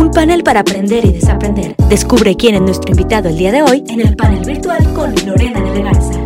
Un 0.00 0.10
panel 0.12 0.42
para 0.42 0.60
aprender 0.60 1.04
y 1.04 1.12
desaprender. 1.12 1.76
Descubre 1.90 2.34
quién 2.34 2.54
es 2.54 2.62
nuestro 2.62 2.90
invitado 2.90 3.28
el 3.28 3.36
día 3.36 3.52
de 3.52 3.60
hoy 3.60 3.84
en 3.90 4.00
el 4.00 4.16
panel 4.16 4.42
virtual 4.46 4.82
con 4.94 5.14
Lorena 5.26 5.60
de 5.60 5.74
Legarza. 5.74 6.20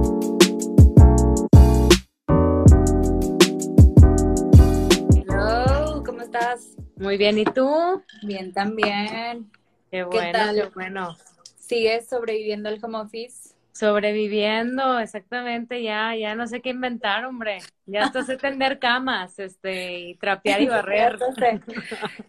Hello, 5.17 6.05
¿cómo 6.07 6.21
estás? 6.21 6.77
Muy 6.99 7.17
bien, 7.17 7.37
¿y 7.37 7.45
tú? 7.47 8.01
Bien 8.23 8.53
también. 8.53 9.51
Qué 9.91 10.05
bueno, 10.05 10.33
tal? 10.33 10.55
qué 10.55 10.69
bueno. 10.73 11.17
¿Sigues 11.57 12.09
sobreviviendo 12.09 12.69
al 12.69 12.79
home 12.81 12.99
office? 12.99 13.44
Sobreviviendo, 13.75 15.01
exactamente, 15.01 15.83
ya, 15.83 16.15
ya 16.15 16.37
no 16.37 16.47
sé 16.47 16.63
qué 16.63 16.71
inventar, 16.71 17.25
hombre. 17.25 17.59
Ya 17.87 18.05
hasta 18.05 18.23
sé 18.23 18.37
tender 18.37 18.79
camas, 18.79 19.39
este, 19.41 19.99
y 19.99 20.15
trapear 20.15 20.63
y 20.63 20.67
barrer. 20.69 21.19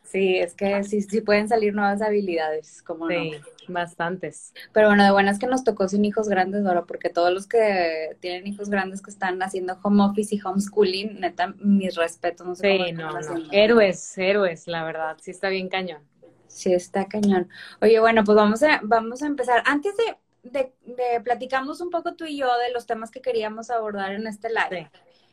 Sí, 0.03 0.37
es 0.37 0.55
que 0.55 0.83
sí, 0.83 1.01
sí 1.01 1.21
pueden 1.21 1.47
salir 1.47 1.73
nuevas 1.75 2.01
habilidades, 2.01 2.81
como 2.81 3.07
Sí, 3.07 3.31
no. 3.31 3.73
bastantes. 3.73 4.53
Pero 4.73 4.87
bueno, 4.87 5.03
de 5.03 5.11
buenas 5.11 5.37
que 5.39 5.47
nos 5.47 5.63
tocó 5.63 5.87
sin 5.87 6.03
hijos 6.03 6.27
grandes 6.29 6.65
ahora, 6.65 6.85
porque 6.85 7.09
todos 7.09 7.31
los 7.31 7.47
que 7.47 8.17
tienen 8.21 8.47
hijos 8.47 8.69
grandes 8.69 9.01
que 9.01 9.11
están 9.11 9.41
haciendo 9.43 9.77
home 9.83 10.03
office 10.03 10.35
y 10.35 10.41
homeschooling, 10.43 11.19
neta, 11.19 11.53
mis 11.59 11.95
respetos, 11.95 12.45
no 12.47 12.55
sé 12.55 12.67
Sí, 12.67 12.91
no, 12.93 13.11
no. 13.19 13.51
Héroes, 13.51 14.17
héroes, 14.17 14.67
la 14.67 14.83
verdad, 14.83 15.17
sí 15.21 15.31
está 15.31 15.49
bien 15.49 15.69
cañón. 15.69 16.01
Sí, 16.47 16.73
está 16.73 17.05
cañón. 17.07 17.49
Oye, 17.81 17.99
bueno, 17.99 18.23
pues 18.23 18.35
vamos 18.35 18.63
a, 18.63 18.79
vamos 18.83 19.21
a 19.21 19.27
empezar. 19.27 19.61
Antes 19.65 19.95
de, 19.97 20.17
de, 20.51 20.73
de 20.85 21.21
platicamos 21.23 21.81
un 21.81 21.89
poco 21.89 22.15
tú 22.15 22.25
y 22.25 22.37
yo 22.37 22.47
de 22.57 22.71
los 22.71 22.85
temas 22.85 23.11
que 23.11 23.21
queríamos 23.21 23.69
abordar 23.69 24.13
en 24.13 24.27
este 24.27 24.49
live. 24.49 24.69
Sí. 24.69 24.87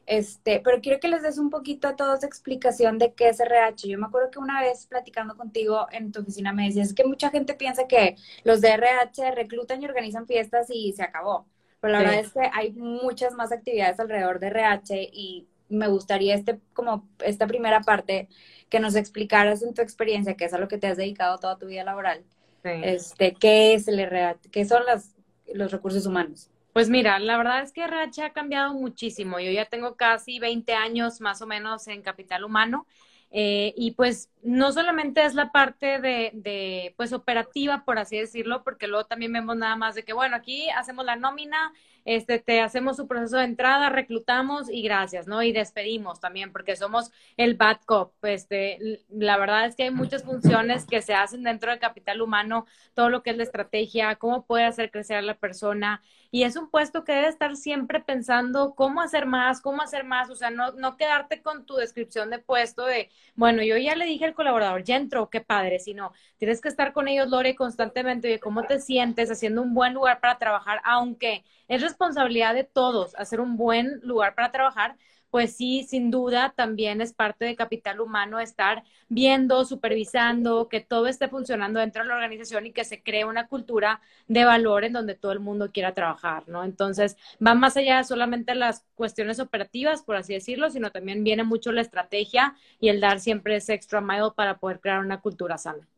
Este, 0.06 0.60
pero 0.60 0.80
quiero 0.80 0.98
que 1.00 1.08
les 1.08 1.22
des 1.22 1.38
un 1.38 1.50
poquito 1.50 1.86
a 1.88 1.96
todos 1.96 2.24
explicación 2.24 2.98
de 2.98 3.14
qué 3.14 3.28
es 3.28 3.40
RH. 3.40 3.88
Yo 3.88 3.98
me 3.98 4.06
acuerdo 4.06 4.30
que 4.30 4.40
una 4.40 4.60
vez 4.60 4.86
platicando 4.86 5.36
contigo 5.36 5.86
en 5.92 6.10
tu 6.12 6.20
oficina 6.22 6.52
me 6.52 6.66
decías 6.66 6.92
que 6.94 7.04
mucha 7.04 7.30
gente 7.30 7.54
piensa 7.54 7.86
que 7.86 8.16
los 8.44 8.60
de 8.60 8.70
RH 8.72 9.30
reclutan 9.32 9.82
y 9.82 9.86
organizan 9.86 10.26
fiestas 10.26 10.68
y 10.70 10.92
se 10.92 11.02
acabó. 11.04 11.46
Pero 11.80 11.92
la 11.94 11.98
Sí. 11.98 12.04
verdad 12.04 12.20
es 12.20 12.32
que 12.32 12.40
hay 12.52 12.72
muchas 12.72 13.34
más 13.34 13.52
actividades 13.52 14.00
alrededor 14.00 14.40
de 14.40 14.48
RH 14.48 15.10
y 15.12 15.48
me 15.68 15.88
gustaría 15.88 16.34
este, 16.34 16.60
como 16.74 17.08
esta 17.20 17.46
primera 17.46 17.80
parte 17.82 18.28
que 18.68 18.80
nos 18.80 18.96
explicaras 18.96 19.62
en 19.62 19.74
tu 19.74 19.82
experiencia, 19.82 20.36
que 20.36 20.44
es 20.46 20.54
a 20.54 20.58
lo 20.58 20.68
que 20.68 20.78
te 20.78 20.88
has 20.88 20.96
dedicado 20.96 21.38
toda 21.38 21.58
tu 21.58 21.66
vida 21.66 21.84
laboral. 21.84 22.24
Sí. 22.62 22.70
Este, 22.80 23.34
¿qué 23.34 23.74
es 23.74 23.88
el 23.88 24.00
RH? 24.00 24.50
¿Qué 24.50 24.64
son 24.64 24.84
las, 24.86 25.14
los 25.54 25.70
recursos 25.72 26.06
humanos? 26.06 26.50
Pues 26.72 26.88
mira, 26.88 27.18
la 27.18 27.36
verdad 27.36 27.62
es 27.62 27.72
que 27.72 27.82
RH 27.84 28.22
ha 28.22 28.32
cambiado 28.32 28.72
muchísimo. 28.74 29.38
Yo 29.40 29.50
ya 29.50 29.66
tengo 29.66 29.96
casi 29.96 30.38
20 30.38 30.72
años 30.74 31.20
más 31.20 31.42
o 31.42 31.46
menos 31.46 31.86
en 31.88 32.02
capital 32.02 32.44
humano. 32.44 32.86
eh, 33.30 33.74
y 33.76 33.92
pues 33.92 34.30
no 34.42 34.72
solamente 34.72 35.24
es 35.24 35.34
la 35.34 35.52
parte 35.52 36.00
de, 36.00 36.94
pues 36.96 37.12
operativa, 37.12 37.84
por 37.84 37.98
así 37.98 38.18
decirlo, 38.18 38.64
porque 38.64 38.88
luego 38.88 39.06
también 39.06 39.32
vemos 39.32 39.56
nada 39.56 39.76
más 39.76 39.94
de 39.94 40.04
que, 40.04 40.12
bueno, 40.12 40.36
aquí 40.36 40.68
hacemos 40.70 41.04
la 41.04 41.14
nómina, 41.14 41.72
este, 42.04 42.40
te 42.40 42.60
hacemos 42.60 42.96
su 42.96 43.06
proceso 43.06 43.36
de 43.36 43.44
entrada, 43.44 43.88
reclutamos 43.88 44.68
y 44.68 44.82
gracias, 44.82 45.28
¿no? 45.28 45.42
Y 45.42 45.52
despedimos 45.52 46.18
también, 46.18 46.50
porque 46.50 46.74
somos 46.74 47.12
el 47.36 47.54
bad 47.54 47.78
cop. 47.86 48.12
Este, 48.24 49.00
la 49.08 49.36
verdad 49.36 49.66
es 49.66 49.76
que 49.76 49.84
hay 49.84 49.92
muchas 49.92 50.24
funciones 50.24 50.86
que 50.86 51.02
se 51.02 51.14
hacen 51.14 51.44
dentro 51.44 51.70
del 51.70 51.78
capital 51.78 52.20
humano, 52.20 52.66
todo 52.94 53.08
lo 53.08 53.22
que 53.22 53.30
es 53.30 53.36
la 53.36 53.44
estrategia, 53.44 54.16
cómo 54.16 54.44
puede 54.44 54.64
hacer 54.64 54.90
crecer 54.90 55.18
a 55.18 55.22
la 55.22 55.34
persona. 55.34 56.02
Y 56.32 56.42
es 56.42 56.56
un 56.56 56.70
puesto 56.70 57.04
que 57.04 57.12
debe 57.12 57.28
estar 57.28 57.54
siempre 57.56 58.00
pensando 58.00 58.74
cómo 58.74 59.02
hacer 59.02 59.26
más, 59.26 59.60
cómo 59.60 59.82
hacer 59.82 60.02
más, 60.02 60.30
o 60.30 60.34
sea, 60.34 60.50
no, 60.50 60.72
no 60.72 60.96
quedarte 60.96 61.42
con 61.42 61.66
tu 61.66 61.76
descripción 61.76 62.30
de 62.30 62.38
puesto 62.38 62.86
de, 62.86 63.10
bueno, 63.36 63.62
yo 63.62 63.76
ya 63.76 63.94
le 63.94 64.06
dije 64.06 64.31
colaborador, 64.34 64.84
ya 64.84 64.96
entró, 64.96 65.30
qué 65.30 65.40
padre, 65.40 65.78
sino 65.78 66.12
tienes 66.38 66.60
que 66.60 66.68
estar 66.68 66.92
con 66.92 67.08
ellos, 67.08 67.28
Lore, 67.28 67.54
constantemente, 67.54 68.28
de 68.28 68.40
cómo 68.40 68.64
te 68.64 68.80
sientes 68.80 69.30
haciendo 69.30 69.62
un 69.62 69.74
buen 69.74 69.94
lugar 69.94 70.20
para 70.20 70.38
trabajar, 70.38 70.80
aunque 70.84 71.44
es 71.68 71.82
responsabilidad 71.82 72.54
de 72.54 72.64
todos 72.64 73.14
hacer 73.16 73.40
un 73.40 73.56
buen 73.56 74.00
lugar 74.02 74.34
para 74.34 74.50
trabajar, 74.50 74.96
pues 75.32 75.56
sí, 75.56 75.84
sin 75.88 76.10
duda, 76.10 76.52
también 76.54 77.00
es 77.00 77.14
parte 77.14 77.46
de 77.46 77.56
capital 77.56 78.00
humano 78.02 78.38
estar 78.38 78.84
viendo, 79.08 79.64
supervisando, 79.64 80.68
que 80.68 80.80
todo 80.80 81.06
esté 81.06 81.26
funcionando 81.28 81.80
dentro 81.80 82.02
de 82.02 82.08
la 82.10 82.16
organización 82.16 82.66
y 82.66 82.72
que 82.72 82.84
se 82.84 83.02
cree 83.02 83.24
una 83.24 83.48
cultura 83.48 84.02
de 84.28 84.44
valor 84.44 84.84
en 84.84 84.92
donde 84.92 85.14
todo 85.14 85.32
el 85.32 85.40
mundo 85.40 85.70
quiera 85.72 85.94
trabajar, 85.94 86.46
¿no? 86.48 86.64
Entonces, 86.64 87.16
va 87.44 87.54
más 87.54 87.78
allá 87.78 87.96
de 87.96 88.04
solamente 88.04 88.54
las 88.54 88.84
cuestiones 88.94 89.40
operativas, 89.40 90.02
por 90.02 90.16
así 90.16 90.34
decirlo, 90.34 90.68
sino 90.68 90.90
también 90.90 91.24
viene 91.24 91.44
mucho 91.44 91.72
la 91.72 91.80
estrategia 91.80 92.54
y 92.78 92.90
el 92.90 93.00
dar 93.00 93.18
siempre 93.18 93.56
ese 93.56 93.72
extra 93.72 94.02
mile 94.02 94.32
para 94.36 94.58
poder 94.58 94.80
crear 94.80 95.00
una 95.00 95.20
cultura 95.22 95.56
sana. 95.56 95.88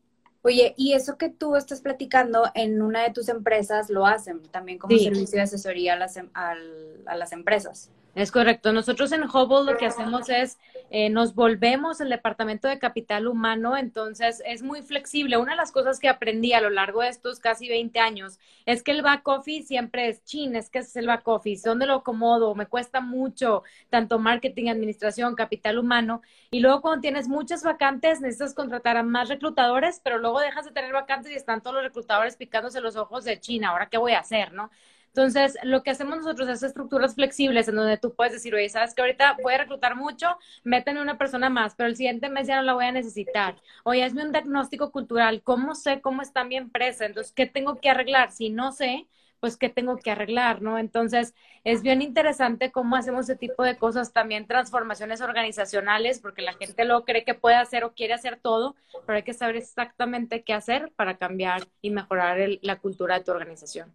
Oye, 0.43 0.75
y 0.77 0.93
eso 0.93 1.17
que 1.17 1.29
tú 1.29 1.57
estás 1.57 1.81
platicando 1.81 2.49
en 2.53 2.81
una 2.81 3.01
de 3.03 3.11
tus 3.11 3.27
empresas 3.27 3.89
lo 3.89 4.05
hacen 4.05 4.41
también 4.43 4.77
como 4.77 4.95
Sí. 4.97 5.03
servicio 5.03 5.37
de 5.39 5.41
asesoría 5.43 5.93
a 5.93 5.97
las, 5.97 6.15
em- 6.15 6.29
a 6.33 7.15
las 7.17 7.33
empresas. 7.33 7.91
Es 8.15 8.31
correcto. 8.31 8.71
Nosotros 8.71 9.11
en 9.11 9.23
Hubble 9.23 9.69
lo 9.69 9.77
que 9.77 9.85
hacemos 9.85 10.29
es, 10.29 10.57
eh, 10.89 11.09
nos 11.09 11.35
volvemos 11.35 11.99
el 11.99 12.07
departamento 12.07 12.69
de 12.69 12.79
capital 12.79 13.27
humano, 13.27 13.75
entonces 13.75 14.41
es 14.45 14.63
muy 14.63 14.81
flexible. 14.83 15.35
Una 15.35 15.51
de 15.51 15.57
las 15.57 15.73
cosas 15.73 15.99
que 15.99 16.07
aprendí 16.07 16.53
a 16.53 16.61
lo 16.61 16.69
largo 16.69 17.01
de 17.01 17.09
estos 17.09 17.41
casi 17.41 17.67
20 17.67 17.99
años 17.99 18.39
es 18.65 18.83
que 18.83 18.91
el 18.91 19.01
back 19.01 19.27
office 19.27 19.67
siempre 19.67 20.07
es 20.07 20.23
chin, 20.23 20.55
es 20.55 20.69
que 20.69 20.79
es 20.79 20.95
el 20.95 21.07
back 21.07 21.27
office, 21.27 21.67
¿dónde 21.67 21.87
lo 21.87 21.95
acomodo? 21.95 22.55
Me 22.55 22.67
cuesta 22.67 23.01
mucho, 23.01 23.63
tanto 23.89 24.17
marketing, 24.17 24.69
administración, 24.69 25.35
capital 25.35 25.77
humano. 25.77 26.21
Y 26.51 26.61
luego 26.61 26.81
cuando 26.81 27.01
tienes 27.01 27.27
muchas 27.27 27.63
vacantes, 27.63 28.21
necesitas 28.21 28.53
contratar 28.53 28.95
a 28.95 29.03
más 29.03 29.27
reclutadores, 29.27 29.99
pero 30.01 30.19
luego 30.19 30.39
dejas 30.39 30.63
de 30.63 30.71
tener 30.71 30.93
vacantes 30.93 31.33
y 31.33 31.35
están 31.35 31.61
todos 31.61 31.75
los 31.75 31.83
reclutadores 31.83 32.37
picándose 32.37 32.79
los 32.79 32.95
ojos 32.95 33.25
de 33.25 33.41
China, 33.41 33.71
¿ahora 33.71 33.89
qué 33.89 33.97
voy 33.97 34.13
a 34.13 34.19
hacer, 34.19 34.53
no? 34.53 34.71
Entonces, 35.15 35.57
lo 35.63 35.81
que 35.81 35.91
hacemos 35.91 36.17
nosotros 36.17 36.49
es 36.49 36.61
estructuras 36.61 37.15
flexibles 37.15 37.69
en 37.69 37.75
donde 37.75 37.97
tú 37.97 38.13
puedes 38.13 38.33
decir, 38.33 38.53
oye, 38.53 38.67
sabes 38.67 38.93
que 38.93 39.01
ahorita 39.01 39.37
voy 39.41 39.53
a 39.53 39.59
reclutar 39.59 39.95
mucho, 39.95 40.37
méteme 40.65 41.01
una 41.01 41.17
persona 41.17 41.49
más, 41.49 41.73
pero 41.73 41.87
el 41.87 41.95
siguiente 41.95 42.27
mes 42.29 42.47
ya 42.47 42.57
no 42.57 42.63
la 42.63 42.73
voy 42.73 42.83
a 42.83 42.91
necesitar. 42.91 43.55
Oye, 43.85 44.03
hazme 44.03 44.25
un 44.25 44.33
diagnóstico 44.33 44.91
cultural, 44.91 45.41
¿cómo 45.41 45.73
sé 45.73 46.01
cómo 46.01 46.21
está 46.21 46.43
mi 46.43 46.57
empresa? 46.57 47.05
Entonces, 47.05 47.31
¿qué 47.31 47.45
tengo 47.45 47.79
que 47.79 47.89
arreglar? 47.89 48.33
Si 48.33 48.49
no 48.49 48.73
sé, 48.73 49.07
pues 49.39 49.55
qué 49.55 49.69
tengo 49.69 49.95
que 49.97 50.11
arreglar, 50.11 50.61
¿no? 50.61 50.77
Entonces, 50.77 51.33
es 51.63 51.81
bien 51.81 52.01
interesante 52.01 52.73
cómo 52.73 52.97
hacemos 52.97 53.29
ese 53.29 53.37
tipo 53.37 53.63
de 53.63 53.77
cosas, 53.77 54.11
también 54.11 54.47
transformaciones 54.47 55.21
organizacionales, 55.21 56.19
porque 56.19 56.41
la 56.41 56.53
gente 56.55 56.83
luego 56.83 57.05
cree 57.05 57.23
que 57.23 57.35
puede 57.35 57.55
hacer 57.55 57.85
o 57.85 57.93
quiere 57.93 58.13
hacer 58.15 58.37
todo, 58.41 58.75
pero 59.05 59.15
hay 59.15 59.23
que 59.23 59.33
saber 59.33 59.55
exactamente 59.55 60.43
qué 60.43 60.53
hacer 60.53 60.91
para 60.97 61.17
cambiar 61.17 61.63
y 61.81 61.91
mejorar 61.91 62.37
el- 62.39 62.59
la 62.63 62.79
cultura 62.79 63.17
de 63.17 63.23
tu 63.23 63.31
organización. 63.31 63.93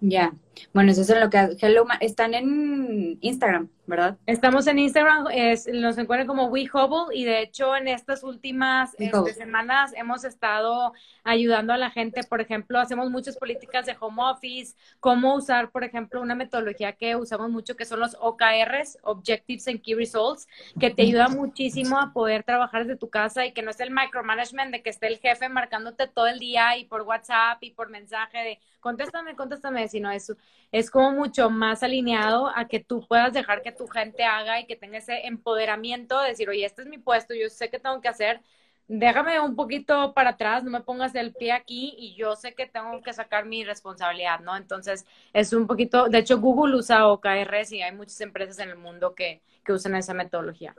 Ya. 0.00 0.34
Bueno, 0.72 0.92
eso 0.92 1.02
es 1.02 1.08
lo 1.20 1.30
que 1.30 1.56
Hello, 1.60 1.86
están 2.00 2.34
en 2.34 3.18
Instagram, 3.20 3.70
¿verdad? 3.86 4.18
Estamos 4.26 4.66
en 4.66 4.78
Instagram, 4.80 5.26
es- 5.32 5.68
nos 5.72 5.96
encuentran 5.98 6.26
como 6.26 6.46
WeHubble 6.46 7.14
y 7.16 7.24
de 7.24 7.40
hecho 7.42 7.76
en 7.76 7.88
estas 7.88 8.22
últimas 8.24 8.94
este, 8.98 9.34
semanas 9.34 9.92
hemos 9.96 10.24
estado 10.24 10.92
ayudando 11.24 11.72
a 11.72 11.76
la 11.76 11.90
gente, 11.90 12.22
por 12.24 12.40
ejemplo, 12.40 12.78
hacemos 12.80 13.10
muchas 13.10 13.36
políticas 13.36 13.86
de 13.86 13.96
home 13.98 14.22
office, 14.22 14.76
cómo 15.00 15.34
usar, 15.36 15.70
por 15.70 15.84
ejemplo, 15.84 16.20
una 16.20 16.34
metodología 16.34 16.92
que 16.94 17.16
usamos 17.16 17.50
mucho 17.50 17.76
que 17.76 17.84
son 17.84 18.00
los 18.00 18.16
OKRs, 18.20 18.98
Objectives 19.02 19.68
and 19.68 19.80
Key 19.80 19.94
Results, 19.94 20.48
que 20.80 20.90
te 20.90 21.02
ayuda 21.02 21.28
muchísimo 21.28 21.98
a 21.98 22.12
poder 22.12 22.42
trabajar 22.42 22.86
desde 22.86 22.98
tu 22.98 23.08
casa 23.08 23.46
y 23.46 23.52
que 23.52 23.62
no 23.62 23.70
es 23.70 23.80
el 23.80 23.90
micromanagement 23.90 24.72
de 24.72 24.82
que 24.82 24.90
esté 24.90 25.06
el 25.06 25.18
jefe 25.18 25.48
marcándote 25.48 26.08
todo 26.08 26.26
el 26.26 26.38
día 26.38 26.76
y 26.76 26.84
por 26.86 27.02
WhatsApp 27.02 27.62
y 27.62 27.70
por 27.70 27.88
mensaje 27.90 28.38
de 28.38 28.60
contéstame, 28.80 29.34
contéstame, 29.34 29.88
sino 29.88 30.10
es, 30.10 30.32
es 30.70 30.90
como 30.90 31.10
mucho 31.12 31.50
más 31.50 31.82
alineado 31.82 32.52
a 32.54 32.66
que 32.68 32.78
tú 32.80 33.04
puedas 33.08 33.32
dejar 33.32 33.62
que 33.62 33.72
tu 33.76 33.86
gente 33.86 34.24
haga 34.24 34.60
y 34.60 34.66
que 34.66 34.76
tenga 34.76 34.98
ese 34.98 35.26
empoderamiento 35.26 36.20
de 36.20 36.30
decir, 36.30 36.48
oye, 36.48 36.64
este 36.64 36.82
es 36.82 36.88
mi 36.88 36.98
puesto, 36.98 37.34
yo 37.34 37.48
sé 37.48 37.70
qué 37.70 37.78
tengo 37.78 38.00
que 38.00 38.08
hacer, 38.08 38.40
déjame 38.88 39.40
un 39.40 39.56
poquito 39.56 40.14
para 40.14 40.30
atrás, 40.30 40.62
no 40.62 40.70
me 40.70 40.80
pongas 40.80 41.14
el 41.14 41.32
pie 41.32 41.52
aquí 41.52 41.94
y 41.98 42.14
yo 42.14 42.36
sé 42.36 42.54
que 42.54 42.66
tengo 42.66 43.02
que 43.02 43.12
sacar 43.12 43.44
mi 43.46 43.64
responsabilidad, 43.64 44.40
¿no? 44.40 44.56
Entonces, 44.56 45.06
es 45.32 45.52
un 45.52 45.66
poquito, 45.66 46.08
de 46.08 46.18
hecho, 46.18 46.40
Google 46.40 46.76
usa 46.76 47.08
OKRs 47.08 47.72
y 47.72 47.82
hay 47.82 47.94
muchas 47.94 48.20
empresas 48.20 48.58
en 48.58 48.70
el 48.70 48.76
mundo 48.76 49.14
que, 49.14 49.42
que 49.64 49.72
usan 49.72 49.96
esa 49.96 50.14
metodología. 50.14 50.74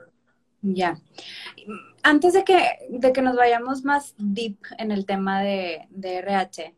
Ya. 0.60 0.98
Antes 2.02 2.32
de 2.32 2.44
que, 2.44 2.58
de 2.88 3.12
que 3.12 3.22
nos 3.22 3.36
vayamos 3.36 3.84
más 3.84 4.14
deep 4.18 4.56
en 4.78 4.90
el 4.90 5.06
tema 5.06 5.42
de, 5.42 5.86
de 5.90 6.16
RH, 6.18 6.74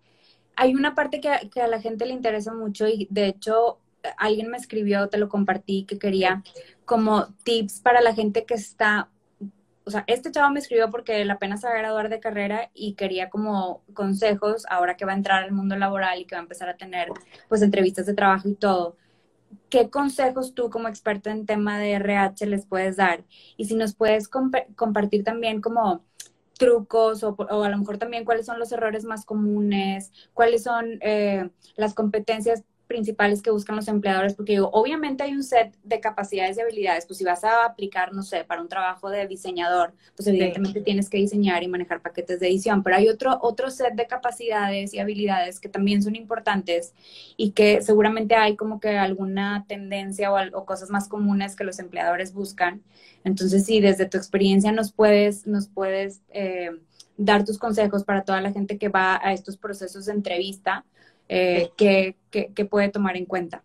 hay 0.57 0.75
una 0.75 0.95
parte 0.95 1.21
que, 1.21 1.49
que 1.51 1.63
a 1.63 1.69
la 1.69 1.81
gente 1.81 2.05
le 2.05 2.13
interesa 2.13 2.53
mucho 2.53 2.87
y 2.87 3.07
de 3.11 3.29
hecho 3.29 3.79
alguien 4.17 4.49
me 4.49 4.57
escribió, 4.57 5.09
te 5.09 5.19
lo 5.19 5.29
compartí, 5.29 5.85
que 5.85 5.99
quería 5.99 6.43
como 6.85 7.29
tips 7.45 7.81
para 7.81 8.01
la 8.01 8.15
gente 8.15 8.45
que 8.45 8.55
está, 8.55 9.11
o 9.85 9.91
sea, 9.91 10.05
este 10.07 10.31
chavo 10.31 10.51
me 10.51 10.61
escribió 10.61 10.91
porque 10.91 11.23
él 11.23 11.31
apenas 11.31 11.61
se 11.61 11.69
va 11.69 11.75
graduar 11.79 12.09
de 12.09 12.21
carrera 12.21 12.71
y 12.75 12.95
quería 12.95 13.31
como 13.31 13.83
consejos 13.95 14.65
ahora 14.69 14.97
que 14.97 15.05
va 15.05 15.13
a 15.13 15.17
entrar 15.17 15.45
al 15.45 15.53
mundo 15.53 15.77
laboral 15.77 16.21
y 16.21 16.25
que 16.25 16.35
va 16.35 16.41
a 16.41 16.43
empezar 16.43 16.69
a 16.69 16.77
tener 16.77 17.09
pues 17.49 17.63
entrevistas 17.63 18.07
de 18.07 18.15
trabajo 18.15 18.49
y 18.49 18.55
todo. 18.55 18.97
¿Qué 19.69 19.91
consejos 19.91 20.55
tú 20.55 20.71
como 20.71 20.89
experto 20.89 21.31
en 21.31 21.47
tema 21.47 21.79
de 21.79 21.93
RH 21.93 22.47
les 22.47 22.67
puedes 22.67 22.97
dar? 22.97 23.25
Y 23.57 23.65
si 23.65 23.75
nos 23.75 23.95
puedes 23.95 24.29
comp 24.29 24.55
compartir 24.77 25.25
también 25.25 25.61
como 25.61 26.05
trucos 26.61 27.25
o, 27.25 27.31
o, 27.31 27.63
a 27.65 27.71
lo 27.71 27.79
mejor 27.79 27.97
también 27.97 28.25
cuáles 28.25 28.47
son 28.47 28.59
los 28.59 28.71
errores 28.71 29.05
más 29.05 29.25
comunes, 29.25 30.13
cuáles 30.35 30.63
son 30.63 30.99
eh, 31.01 31.49
las 31.77 31.95
competencias 31.95 32.65
principales 32.91 33.41
que 33.41 33.53
buscan 33.53 33.77
los 33.77 33.87
empleadores, 33.87 34.35
porque 34.35 34.55
digo, 34.55 34.69
obviamente 34.73 35.23
hay 35.23 35.33
un 35.33 35.45
set 35.45 35.73
de 35.85 36.01
capacidades 36.01 36.59
y 36.59 36.61
habilidades, 36.61 37.07
pues 37.07 37.19
si 37.19 37.25
vas 37.25 37.45
a 37.45 37.65
aplicar, 37.65 38.13
no 38.13 38.25
sé, 38.25 38.43
para 38.43 38.61
un 38.61 38.69
trabajo 38.69 39.11
de 39.11 39.29
diseñador, 39.29 39.95
pues 40.17 40.27
evidentemente 40.27 40.81
tienes 40.81 41.09
que 41.09 41.19
diseñar 41.19 41.63
y 41.63 41.69
manejar 41.69 42.03
paquetes 42.03 42.41
de 42.41 42.49
edición, 42.49 42.83
pero 42.83 42.97
hay 42.97 43.09
otro, 43.09 43.39
otro 43.43 43.71
set 43.71 43.95
de 43.95 44.09
capacidades 44.09 44.93
y 44.93 44.99
habilidades 44.99 45.61
que 45.61 45.69
también 45.69 46.03
son 46.03 46.17
importantes 46.17 46.93
y 47.37 47.53
que 47.53 47.81
seguramente 47.81 48.35
hay 48.35 48.57
como 48.57 48.81
que 48.81 48.99
alguna 48.99 49.65
tendencia 49.69 50.33
o, 50.33 50.59
o 50.59 50.65
cosas 50.65 50.91
más 50.91 51.07
comunes 51.07 51.55
que 51.55 51.63
los 51.63 51.79
empleadores 51.79 52.35
buscan. 52.35 52.83
Entonces, 53.23 53.67
sí, 53.67 53.81
desde 53.81 54.07
tu 54.07 54.17
experiencia 54.17 54.73
nos 54.73 54.91
puedes, 54.91 55.47
nos 55.47 55.69
puedes 55.69 56.23
eh, 56.31 56.71
dar 57.17 57.45
tus 57.45 57.57
consejos 57.57 58.03
para 58.03 58.25
toda 58.25 58.41
la 58.41 58.51
gente 58.51 58.79
que 58.79 58.89
va 58.89 59.21
a 59.23 59.33
estos 59.33 59.57
procesos 59.57 60.07
de 60.07 60.13
entrevista 60.15 60.85
eh, 61.33 61.71
que, 61.77 62.17
que, 62.33 62.65
puede 62.65 62.89
tomar 62.89 63.17
en 63.17 63.25
cuenta? 63.25 63.63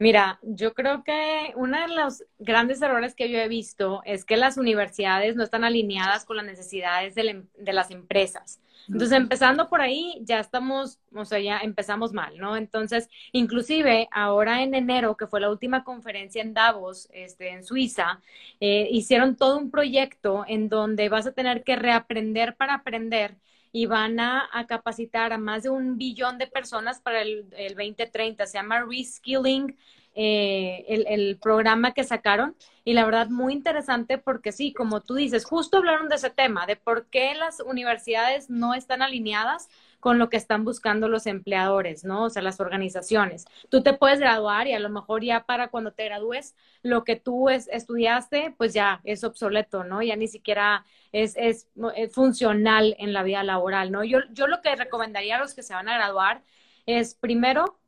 Mira, 0.00 0.40
yo 0.42 0.74
creo 0.74 1.04
que 1.04 1.52
uno 1.54 1.80
de 1.80 1.94
los 1.94 2.24
grandes 2.40 2.82
errores 2.82 3.14
que 3.14 3.30
yo 3.30 3.38
he 3.38 3.46
visto 3.46 4.02
es 4.04 4.24
que 4.24 4.36
las 4.36 4.56
universidades 4.56 5.36
no 5.36 5.44
están 5.44 5.62
alineadas 5.62 6.24
con 6.24 6.36
las 6.36 6.46
necesidades 6.46 7.14
de, 7.14 7.30
em, 7.30 7.46
de, 7.56 7.72
las 7.72 7.92
empresas. 7.92 8.60
Entonces, 8.88 9.12
empezando 9.12 9.68
por 9.68 9.82
ahí, 9.82 10.20
ya 10.22 10.40
estamos, 10.40 10.98
o 11.14 11.24
sea, 11.24 11.38
ya 11.38 11.58
empezamos 11.58 12.12
mal, 12.12 12.36
¿no? 12.38 12.56
Entonces, 12.56 13.08
inclusive 13.30 14.08
ahora 14.10 14.64
en 14.64 14.74
enero, 14.74 15.16
que 15.16 15.28
fue 15.28 15.40
la 15.40 15.50
última 15.50 15.84
conferencia 15.84 16.42
en 16.42 16.54
Davos, 16.54 17.08
este, 17.12 17.50
en 17.50 17.62
Suiza, 17.62 18.20
eh, 18.58 18.88
hicieron 18.90 19.36
todo 19.36 19.58
un 19.58 19.70
proyecto 19.70 20.44
en 20.48 20.68
donde 20.68 21.08
vas 21.08 21.28
a 21.28 21.32
tener 21.32 21.62
que 21.62 21.76
reaprender 21.76 22.56
para 22.56 22.74
aprender 22.74 23.36
y 23.72 23.86
van 23.86 24.20
a, 24.20 24.48
capacitar 24.68 25.32
a 25.32 25.38
más 25.38 25.62
de 25.62 25.70
un 25.70 25.96
billón 25.96 26.38
de 26.38 26.46
personas 26.46 27.00
para 27.00 27.22
el, 27.22 27.46
el 27.56 27.74
2030. 27.74 28.46
Se 28.46 28.58
llama 28.58 28.84
Reskilling, 28.84 29.76
eh, 30.14 30.84
el, 30.88 31.06
el, 31.08 31.38
programa 31.38 31.92
que 31.92 32.04
sacaron. 32.04 32.56
Y 32.84 32.94
la 32.94 33.04
verdad, 33.04 33.28
muy 33.28 33.52
interesante 33.52 34.18
porque 34.18 34.52
sí, 34.52 34.72
como 34.72 35.02
tú 35.02 35.14
dices, 35.14 35.44
justo 35.44 35.78
hablaron 35.78 36.08
de 36.08 36.16
ese 36.16 36.30
tema, 36.30 36.66
de 36.66 36.76
por 36.76 37.06
qué 37.06 37.34
las 37.34 37.60
universidades 37.60 38.50
no 38.50 38.74
están 38.74 39.02
alineadas 39.02 39.68
con 40.00 40.18
lo 40.18 40.30
que 40.30 40.36
están 40.38 40.64
buscando 40.64 41.08
los 41.08 41.26
empleadores, 41.26 42.04
¿no? 42.04 42.24
O 42.24 42.30
sea, 42.30 42.42
las 42.42 42.58
organizaciones. 42.58 43.44
Tú 43.68 43.82
te 43.82 43.92
puedes 43.92 44.18
graduar 44.18 44.66
y 44.66 44.72
a 44.72 44.80
lo 44.80 44.88
mejor 44.88 45.22
ya 45.22 45.44
para 45.44 45.68
cuando 45.68 45.92
te 45.92 46.06
gradúes, 46.06 46.56
lo 46.82 47.04
que 47.04 47.16
tú 47.16 47.50
es, 47.50 47.68
estudiaste, 47.68 48.54
pues 48.56 48.72
ya 48.72 49.00
es 49.04 49.22
obsoleto, 49.24 49.84
¿no? 49.84 50.02
Ya 50.02 50.16
ni 50.16 50.26
siquiera 50.26 50.84
es, 51.12 51.36
es, 51.36 51.68
es, 51.96 52.12
funcional 52.12 52.96
en 52.98 53.12
la 53.12 53.22
vida 53.22 53.44
laboral, 53.44 53.92
¿no? 53.92 54.02
Yo, 54.02 54.20
yo 54.32 54.46
lo 54.46 54.62
que 54.62 54.74
recomendaría 54.74 55.36
a 55.36 55.40
los 55.40 55.54
que 55.54 55.62
se 55.62 55.74
van 55.74 55.88
a 55.88 55.94
graduar 55.94 56.42
es 56.86 57.14
primero 57.14 57.78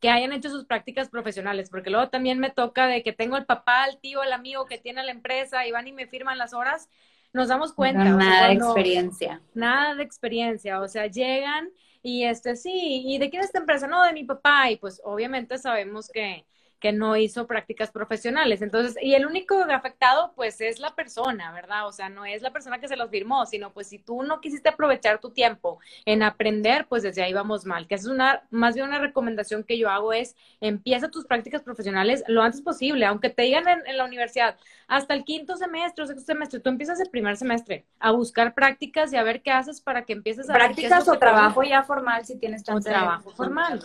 que 0.00 0.10
hayan 0.10 0.32
hecho 0.32 0.50
sus 0.50 0.66
prácticas 0.66 1.08
profesionales, 1.08 1.70
porque 1.70 1.90
luego 1.90 2.10
también 2.10 2.38
me 2.38 2.50
toca 2.50 2.86
de 2.86 3.02
que 3.02 3.12
tengo 3.12 3.36
el 3.36 3.46
papá, 3.46 3.86
el 3.86 3.98
tío, 3.98 4.22
el 4.22 4.32
amigo 4.32 4.66
que 4.66 4.78
tiene 4.78 5.02
la 5.02 5.10
empresa 5.10 5.66
y 5.66 5.72
van 5.72 5.88
y 5.88 5.92
me 5.92 6.06
firman 6.06 6.38
las 6.38 6.52
horas 6.52 6.90
nos 7.36 7.48
damos 7.48 7.72
cuenta. 7.74 8.02
nada 8.02 8.48
de 8.48 8.54
experiencia. 8.54 9.40
Nada 9.54 9.94
de 9.94 10.02
experiencia, 10.02 10.80
o 10.80 10.88
sea, 10.88 11.06
llegan 11.06 11.68
y 12.02 12.24
este 12.24 12.56
sí, 12.56 13.02
¿y 13.04 13.18
de 13.18 13.28
quién 13.28 13.40
es 13.40 13.48
esta 13.48 13.58
empresa? 13.58 13.86
No, 13.86 14.02
de 14.04 14.12
mi 14.12 14.24
papá, 14.24 14.70
y 14.70 14.76
pues 14.76 15.00
obviamente 15.04 15.58
sabemos 15.58 16.08
que 16.08 16.46
que 16.86 16.92
no 16.92 17.16
hizo 17.16 17.48
prácticas 17.48 17.90
profesionales. 17.90 18.62
Entonces, 18.62 18.96
y 19.02 19.14
el 19.14 19.26
único 19.26 19.60
afectado, 19.72 20.32
pues, 20.36 20.60
es 20.60 20.78
la 20.78 20.94
persona, 20.94 21.50
¿verdad? 21.50 21.88
O 21.88 21.90
sea, 21.90 22.08
no 22.08 22.24
es 22.24 22.42
la 22.42 22.52
persona 22.52 22.78
que 22.78 22.86
se 22.86 22.94
los 22.94 23.10
firmó, 23.10 23.44
sino 23.44 23.72
pues 23.72 23.88
si 23.88 23.98
tú 23.98 24.22
no 24.22 24.40
quisiste 24.40 24.68
aprovechar 24.68 25.20
tu 25.20 25.30
tiempo 25.30 25.80
en 26.04 26.22
aprender, 26.22 26.86
pues 26.86 27.02
desde 27.02 27.24
ahí 27.24 27.32
vamos 27.32 27.66
mal. 27.66 27.88
Que 27.88 27.96
es 27.96 28.06
una, 28.06 28.44
más 28.50 28.76
bien 28.76 28.86
una 28.86 29.00
recomendación 29.00 29.64
que 29.64 29.78
yo 29.78 29.90
hago 29.90 30.12
es, 30.12 30.36
empieza 30.60 31.10
tus 31.10 31.24
prácticas 31.24 31.62
profesionales 31.62 32.22
lo 32.28 32.40
antes 32.40 32.62
posible, 32.62 33.04
aunque 33.04 33.30
te 33.30 33.42
digan 33.42 33.64
en, 33.66 33.96
la 33.96 34.04
universidad, 34.04 34.56
hasta 34.86 35.12
el 35.12 35.24
quinto 35.24 35.56
semestre 35.56 36.04
o 36.04 36.06
sexto 36.06 36.24
semestre, 36.24 36.60
tú 36.60 36.70
empiezas 36.70 37.00
el 37.00 37.10
primer 37.10 37.36
semestre 37.36 37.84
a 37.98 38.12
buscar 38.12 38.54
prácticas 38.54 39.12
y 39.12 39.16
a 39.16 39.24
ver 39.24 39.42
qué 39.42 39.50
haces 39.50 39.80
para 39.80 40.04
que 40.04 40.12
empieces 40.12 40.48
a... 40.48 40.54
Prácticas 40.54 41.08
o 41.08 41.18
trabajo 41.18 41.64
ya 41.64 41.82
formal 41.82 42.24
si 42.24 42.38
tienes 42.38 42.62
chance. 42.62 42.88
trabajo 42.88 43.32
formal. 43.32 43.80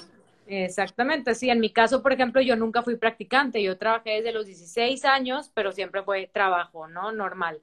Exactamente, 0.48 1.36
sí. 1.36 1.50
En 1.50 1.60
mi 1.60 1.70
caso, 1.70 2.02
por 2.02 2.14
ejemplo, 2.14 2.42
yo 2.42 2.56
nunca 2.56 2.82
fui 2.84 2.96
practicante. 2.96 3.62
Yo 3.62 3.78
trabajé 3.78 4.22
desde 4.22 4.34
los 4.34 4.46
16 4.46 5.06
años, 5.06 5.52
pero 5.54 5.72
siempre 5.72 6.04
fue 6.04 6.30
trabajo, 6.32 6.88
¿no? 6.88 7.12
Normal. 7.12 7.62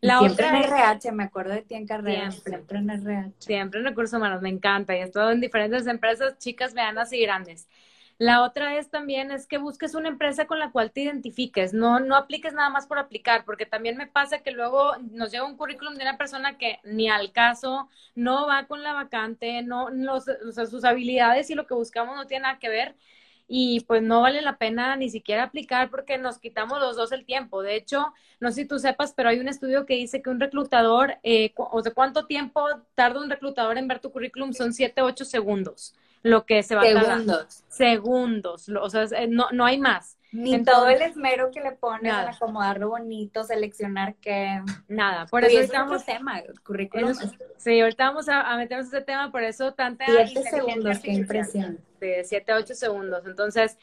La 0.00 0.18
siempre 0.18 0.46
otra 0.46 0.58
en 0.58 0.64
RH, 0.64 1.12
me 1.12 1.24
acuerdo 1.24 1.52
de 1.52 1.62
ti 1.62 1.74
en 1.74 1.86
carrera. 1.86 2.30
Siempre, 2.30 2.78
en 2.78 2.90
RH. 2.90 3.34
Siempre 3.38 3.80
en 3.80 3.86
recursos 3.86 4.16
humanos, 4.16 4.42
me 4.42 4.50
encanta. 4.50 4.94
Y 4.96 5.00
he 5.00 5.02
estado 5.02 5.30
en 5.30 5.40
diferentes 5.40 5.86
empresas, 5.86 6.38
chicas, 6.38 6.74
medianas 6.74 7.12
y 7.12 7.20
grandes. 7.20 7.68
La 8.18 8.42
otra 8.42 8.76
es 8.78 8.90
también 8.90 9.32
es 9.32 9.46
que 9.46 9.58
busques 9.58 9.94
una 9.94 10.08
empresa 10.08 10.46
con 10.46 10.58
la 10.60 10.70
cual 10.70 10.92
te 10.92 11.00
identifiques, 11.02 11.74
no, 11.74 11.98
no 11.98 12.14
apliques 12.16 12.52
nada 12.52 12.70
más 12.70 12.86
por 12.86 12.98
aplicar, 12.98 13.44
porque 13.44 13.66
también 13.66 13.96
me 13.96 14.06
pasa 14.06 14.38
que 14.38 14.52
luego 14.52 14.96
nos 15.10 15.32
llega 15.32 15.44
un 15.44 15.56
currículum 15.56 15.94
de 15.94 16.02
una 16.02 16.16
persona 16.16 16.56
que 16.56 16.78
ni 16.84 17.08
al 17.10 17.32
caso, 17.32 17.88
no 18.14 18.46
va 18.46 18.66
con 18.66 18.82
la 18.84 18.92
vacante, 18.92 19.62
no, 19.62 19.90
los, 19.90 20.28
o 20.28 20.52
sea, 20.52 20.66
sus 20.66 20.84
habilidades 20.84 21.50
y 21.50 21.54
lo 21.54 21.66
que 21.66 21.74
buscamos 21.74 22.16
no 22.16 22.26
tiene 22.26 22.42
nada 22.44 22.58
que 22.60 22.68
ver 22.68 22.94
y 23.48 23.80
pues 23.80 24.02
no 24.02 24.22
vale 24.22 24.40
la 24.42 24.56
pena 24.58 24.96
ni 24.96 25.10
siquiera 25.10 25.42
aplicar 25.44 25.90
porque 25.90 26.16
nos 26.16 26.38
quitamos 26.38 26.80
los 26.80 26.96
dos 26.96 27.12
el 27.12 27.26
tiempo. 27.26 27.62
De 27.62 27.76
hecho, 27.76 28.12
no 28.40 28.50
sé 28.50 28.62
si 28.62 28.68
tú 28.68 28.78
sepas, 28.78 29.12
pero 29.14 29.28
hay 29.28 29.40
un 29.40 29.48
estudio 29.48 29.86
que 29.86 29.94
dice 29.94 30.22
que 30.22 30.30
un 30.30 30.40
reclutador, 30.40 31.18
eh, 31.22 31.52
o 31.56 31.82
sea, 31.82 31.92
¿cuánto 31.92 32.26
tiempo 32.26 32.64
tarda 32.94 33.20
un 33.20 33.28
reclutador 33.30 33.76
en 33.78 33.88
ver 33.88 34.00
tu 34.00 34.10
currículum? 34.12 34.52
Son 34.52 34.72
7, 34.72 35.02
8 35.02 35.24
segundos 35.24 35.94
lo 36.24 36.46
que 36.46 36.62
se 36.64 36.74
va 36.74 36.82
a 36.82 36.92
tardar. 36.92 37.46
Segundos. 37.68 38.68
O 38.68 38.90
sea, 38.90 39.06
no, 39.28 39.50
no 39.52 39.64
hay 39.64 39.78
más. 39.78 40.18
Ni 40.32 40.64
todo 40.64 40.88
el 40.88 41.00
esmero 41.00 41.52
que 41.52 41.60
le 41.60 41.72
pones 41.72 42.12
en 42.12 42.28
acomodarlo 42.28 42.88
bonito, 42.88 43.44
seleccionar 43.44 44.16
que... 44.16 44.60
Nada, 44.88 45.26
por 45.26 45.44
eso 45.44 45.60
estamos... 45.60 46.04
tema, 46.04 46.42
currículum. 46.64 47.12
sí, 47.56 47.80
ahorita 47.80 48.08
vamos 48.08 48.28
a, 48.28 48.56
meternos 48.56 48.88
ese 48.88 49.00
tema, 49.02 49.30
por 49.30 49.44
eso 49.44 49.74
tanta... 49.74 50.06
Siete 50.06 50.42
segundos, 50.42 50.98
qué 50.98 51.12
impresión. 51.12 51.78
De 52.00 52.24
siete 52.24 52.50
a 52.50 52.56
ocho 52.56 52.74
segundos. 52.74 53.24
Entonces, 53.26 53.78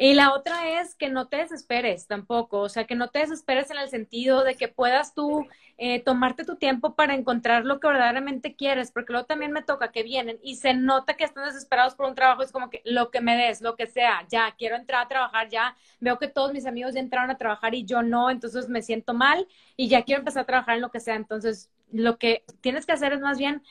y 0.00 0.14
la 0.14 0.32
otra 0.32 0.80
es 0.80 0.94
que 0.94 1.08
no 1.08 1.26
te 1.26 1.38
desesperes 1.38 2.06
tampoco, 2.06 2.60
o 2.60 2.68
sea, 2.68 2.86
que 2.86 2.94
no 2.94 3.08
te 3.08 3.18
desesperes 3.18 3.68
en 3.72 3.78
el 3.78 3.88
sentido 3.88 4.44
de 4.44 4.54
que 4.54 4.68
puedas 4.68 5.12
tú 5.12 5.44
eh, 5.76 6.00
tomarte 6.00 6.44
tu 6.44 6.54
tiempo 6.54 6.94
para 6.94 7.14
encontrar 7.14 7.64
lo 7.64 7.80
que 7.80 7.88
verdaderamente 7.88 8.54
quieres, 8.54 8.92
porque 8.92 9.12
luego 9.12 9.26
también 9.26 9.50
me 9.50 9.62
toca 9.62 9.90
que 9.90 10.04
vienen 10.04 10.38
y 10.40 10.54
se 10.54 10.72
nota 10.72 11.14
que 11.14 11.24
están 11.24 11.46
desesperados 11.46 11.96
por 11.96 12.06
un 12.06 12.14
trabajo, 12.14 12.44
es 12.44 12.52
como 12.52 12.70
que 12.70 12.80
lo 12.84 13.10
que 13.10 13.20
me 13.20 13.36
des, 13.36 13.60
lo 13.60 13.74
que 13.74 13.88
sea, 13.88 14.24
ya, 14.28 14.54
quiero 14.56 14.76
entrar 14.76 15.04
a 15.04 15.08
trabajar, 15.08 15.48
ya, 15.48 15.76
veo 15.98 16.18
que 16.20 16.28
todos 16.28 16.52
mis 16.52 16.66
amigos 16.66 16.94
ya 16.94 17.00
entraron 17.00 17.30
a 17.30 17.36
trabajar 17.36 17.74
y 17.74 17.84
yo 17.84 18.02
no, 18.02 18.30
entonces 18.30 18.68
me 18.68 18.82
siento 18.82 19.14
mal 19.14 19.48
y 19.76 19.88
ya 19.88 20.04
quiero 20.04 20.20
empezar 20.20 20.44
a 20.44 20.46
trabajar 20.46 20.76
en 20.76 20.82
lo 20.82 20.92
que 20.92 21.00
sea, 21.00 21.16
entonces 21.16 21.72
lo 21.90 22.18
que 22.18 22.44
tienes 22.60 22.86
que 22.86 22.92
hacer 22.92 23.12
es 23.12 23.20
más 23.20 23.38
bien 23.38 23.62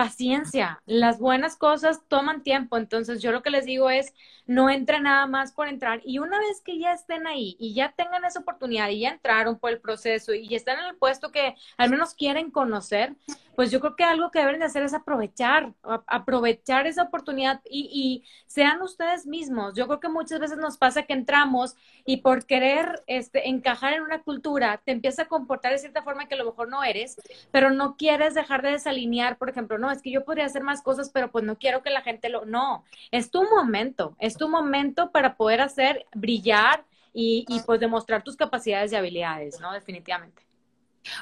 paciencia. 0.00 0.80
Las 0.86 1.18
buenas 1.18 1.56
cosas 1.56 2.00
toman 2.08 2.42
tiempo. 2.42 2.78
Entonces, 2.78 3.20
yo 3.20 3.32
lo 3.32 3.42
que 3.42 3.50
les 3.50 3.66
digo 3.66 3.90
es, 3.90 4.14
no 4.46 4.70
entren 4.70 5.02
nada 5.02 5.26
más 5.26 5.52
por 5.52 5.68
entrar. 5.68 6.00
Y 6.04 6.18
una 6.20 6.38
vez 6.38 6.62
que 6.64 6.78
ya 6.78 6.92
estén 6.92 7.26
ahí 7.26 7.54
y 7.60 7.74
ya 7.74 7.92
tengan 7.92 8.24
esa 8.24 8.40
oportunidad 8.40 8.88
y 8.88 9.00
ya 9.00 9.10
entraron 9.10 9.58
por 9.58 9.70
el 9.70 9.78
proceso 9.78 10.32
y 10.32 10.54
están 10.54 10.78
en 10.78 10.86
el 10.86 10.96
puesto 10.96 11.30
que 11.30 11.54
al 11.76 11.90
menos 11.90 12.14
quieren 12.14 12.50
conocer, 12.50 13.14
pues 13.54 13.70
yo 13.70 13.78
creo 13.78 13.94
que 13.94 14.04
algo 14.04 14.30
que 14.30 14.38
deben 14.38 14.58
de 14.58 14.64
hacer 14.64 14.82
es 14.82 14.94
aprovechar, 14.94 15.74
aprovechar 16.06 16.86
esa 16.86 17.02
oportunidad 17.02 17.60
y, 17.68 18.24
sean 18.46 18.82
ustedes 18.82 19.26
mismos. 19.26 19.74
Yo 19.76 19.86
creo 19.86 20.00
que 20.00 20.08
muchas 20.08 20.40
veces 20.40 20.58
nos 20.58 20.76
pasa 20.76 21.02
que 21.02 21.12
entramos 21.12 21.76
y 22.04 22.16
por 22.16 22.46
querer 22.46 23.04
este, 23.06 23.48
encajar 23.48 23.92
en 23.92 24.02
una 24.02 24.22
cultura, 24.22 24.80
te 24.84 24.90
empieza 24.90 25.22
a 25.22 25.28
comportar 25.28 25.70
de 25.72 25.78
cierta 25.78 26.02
forma 26.02 26.26
que 26.26 26.34
a 26.34 26.38
lo 26.38 26.46
mejor 26.46 26.68
no 26.68 26.82
eres, 26.82 27.16
pero 27.52 27.70
no 27.70 27.96
quieres 27.96 28.34
dejar 28.34 28.62
de 28.62 28.70
desalinear, 28.70 29.38
por 29.38 29.50
ejemplo, 29.50 29.78
no, 29.78 29.89
es 29.90 30.02
que 30.02 30.10
yo 30.10 30.24
podría 30.24 30.46
hacer 30.46 30.62
más 30.62 30.82
cosas, 30.82 31.10
pero 31.10 31.30
pues 31.30 31.44
no 31.44 31.58
quiero 31.58 31.82
que 31.82 31.90
la 31.90 32.02
gente 32.02 32.28
lo, 32.28 32.44
no, 32.44 32.84
es 33.10 33.30
tu 33.30 33.44
momento, 33.44 34.16
es 34.18 34.36
tu 34.36 34.48
momento 34.48 35.10
para 35.10 35.36
poder 35.36 35.60
hacer 35.60 36.06
brillar 36.14 36.84
y, 37.12 37.44
y 37.48 37.60
pues 37.60 37.80
demostrar 37.80 38.22
tus 38.22 38.36
capacidades 38.36 38.92
y 38.92 38.96
habilidades, 38.96 39.60
¿no? 39.60 39.72
Definitivamente. 39.72 40.50